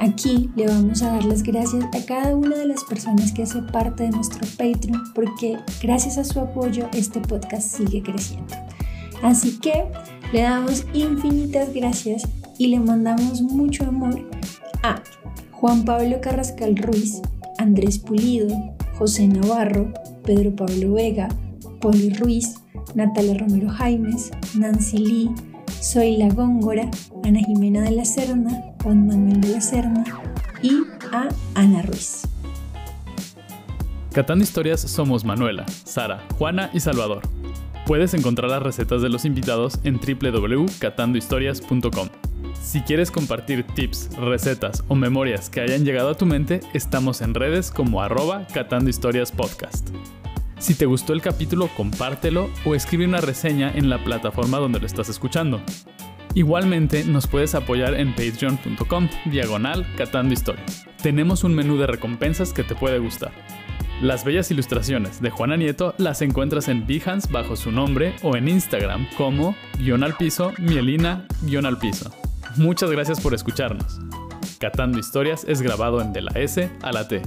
Aquí 0.00 0.48
le 0.56 0.66
vamos 0.68 1.02
a 1.02 1.12
dar 1.12 1.24
las 1.26 1.42
gracias 1.42 1.84
a 1.84 2.06
cada 2.06 2.34
una 2.34 2.56
de 2.56 2.68
las 2.68 2.82
personas 2.82 3.30
que 3.32 3.42
hace 3.42 3.60
parte 3.60 4.04
de 4.04 4.12
nuestro 4.12 4.40
Patreon 4.56 5.12
porque 5.14 5.58
gracias 5.82 6.16
a 6.16 6.24
su 6.24 6.40
apoyo 6.40 6.88
este 6.94 7.20
podcast 7.20 7.76
sigue 7.76 8.02
creciendo. 8.02 8.54
Así 9.22 9.60
que 9.60 9.84
le 10.32 10.40
damos 10.40 10.86
infinitas 10.94 11.74
gracias 11.74 12.26
y 12.56 12.68
le 12.68 12.80
mandamos 12.80 13.42
mucho 13.42 13.84
amor 13.84 14.18
a 14.82 15.02
Juan 15.50 15.84
Pablo 15.84 16.22
Carrascal 16.22 16.74
Ruiz, 16.78 17.20
Andrés 17.58 17.98
Pulido, 17.98 18.48
José 18.96 19.28
Navarro, 19.28 19.92
Pedro 20.24 20.56
Pablo 20.56 20.94
Vega, 20.94 21.28
Poli 21.82 22.08
Ruiz, 22.14 22.54
Natalia 22.94 23.38
Romero 23.38 23.70
Jaimes, 23.70 24.30
Nancy 24.56 24.98
Lee, 24.98 25.30
La 26.18 26.28
Góngora, 26.28 26.88
Ana 27.24 27.40
Jimena 27.40 27.82
de 27.82 27.90
la 27.90 28.04
Serna, 28.04 28.62
Juan 28.82 29.06
Manuel 29.06 29.40
de 29.40 29.48
la 29.48 29.60
Serna 29.60 30.04
y 30.62 30.82
a 31.12 31.28
Ana 31.54 31.82
Ruiz. 31.82 32.22
Catando 34.12 34.44
Historias 34.44 34.80
somos 34.80 35.24
Manuela, 35.24 35.66
Sara, 35.66 36.22
Juana 36.38 36.70
y 36.72 36.80
Salvador. 36.80 37.22
Puedes 37.86 38.14
encontrar 38.14 38.50
las 38.50 38.62
recetas 38.62 39.02
de 39.02 39.08
los 39.08 39.24
invitados 39.24 39.80
en 39.82 39.98
www.catandohistorias.com. 39.98 42.08
Si 42.62 42.80
quieres 42.80 43.10
compartir 43.10 43.66
tips, 43.74 44.16
recetas 44.16 44.84
o 44.88 44.94
memorias 44.94 45.50
que 45.50 45.60
hayan 45.60 45.84
llegado 45.84 46.10
a 46.10 46.14
tu 46.14 46.26
mente, 46.26 46.60
estamos 46.72 47.20
en 47.20 47.34
redes 47.34 47.70
como 47.70 48.00
arroba 48.00 48.46
Catando 48.52 48.88
Historias 48.88 49.32
Podcast. 49.32 49.90
Si 50.64 50.74
te 50.74 50.86
gustó 50.86 51.12
el 51.12 51.20
capítulo, 51.20 51.68
compártelo 51.76 52.50
o 52.64 52.74
escribe 52.74 53.04
una 53.04 53.20
reseña 53.20 53.70
en 53.70 53.90
la 53.90 54.02
plataforma 54.02 54.56
donde 54.56 54.80
lo 54.80 54.86
estás 54.86 55.10
escuchando. 55.10 55.60
Igualmente 56.32 57.04
nos 57.04 57.26
puedes 57.26 57.54
apoyar 57.54 57.92
en 57.92 58.14
patreon.com 58.14 59.10
diagonal 59.26 59.86
catando. 59.94 60.34
Tenemos 61.02 61.44
un 61.44 61.54
menú 61.54 61.76
de 61.76 61.86
recompensas 61.86 62.54
que 62.54 62.64
te 62.64 62.74
puede 62.74 62.98
gustar. 62.98 63.32
Las 64.00 64.24
bellas 64.24 64.50
ilustraciones 64.50 65.20
de 65.20 65.28
Juana 65.28 65.58
Nieto 65.58 65.94
las 65.98 66.22
encuentras 66.22 66.68
en 66.68 66.86
Behance 66.86 67.30
bajo 67.30 67.56
su 67.56 67.70
nombre 67.70 68.16
o 68.22 68.34
en 68.34 68.48
Instagram 68.48 69.06
como 69.18 69.54
guion 69.78 70.02
al 70.02 70.16
piso, 70.16 70.54
mielina 70.58 71.26
guion 71.42 71.66
al 71.66 71.78
piso. 71.78 72.10
Muchas 72.56 72.90
gracias 72.90 73.20
por 73.20 73.34
escucharnos. 73.34 74.00
Catando 74.60 74.98
Historias 74.98 75.44
es 75.46 75.60
grabado 75.60 76.00
en 76.00 76.14
De 76.14 76.22
la 76.22 76.32
S 76.40 76.70
a 76.80 76.90
la 76.90 77.06
T 77.06 77.20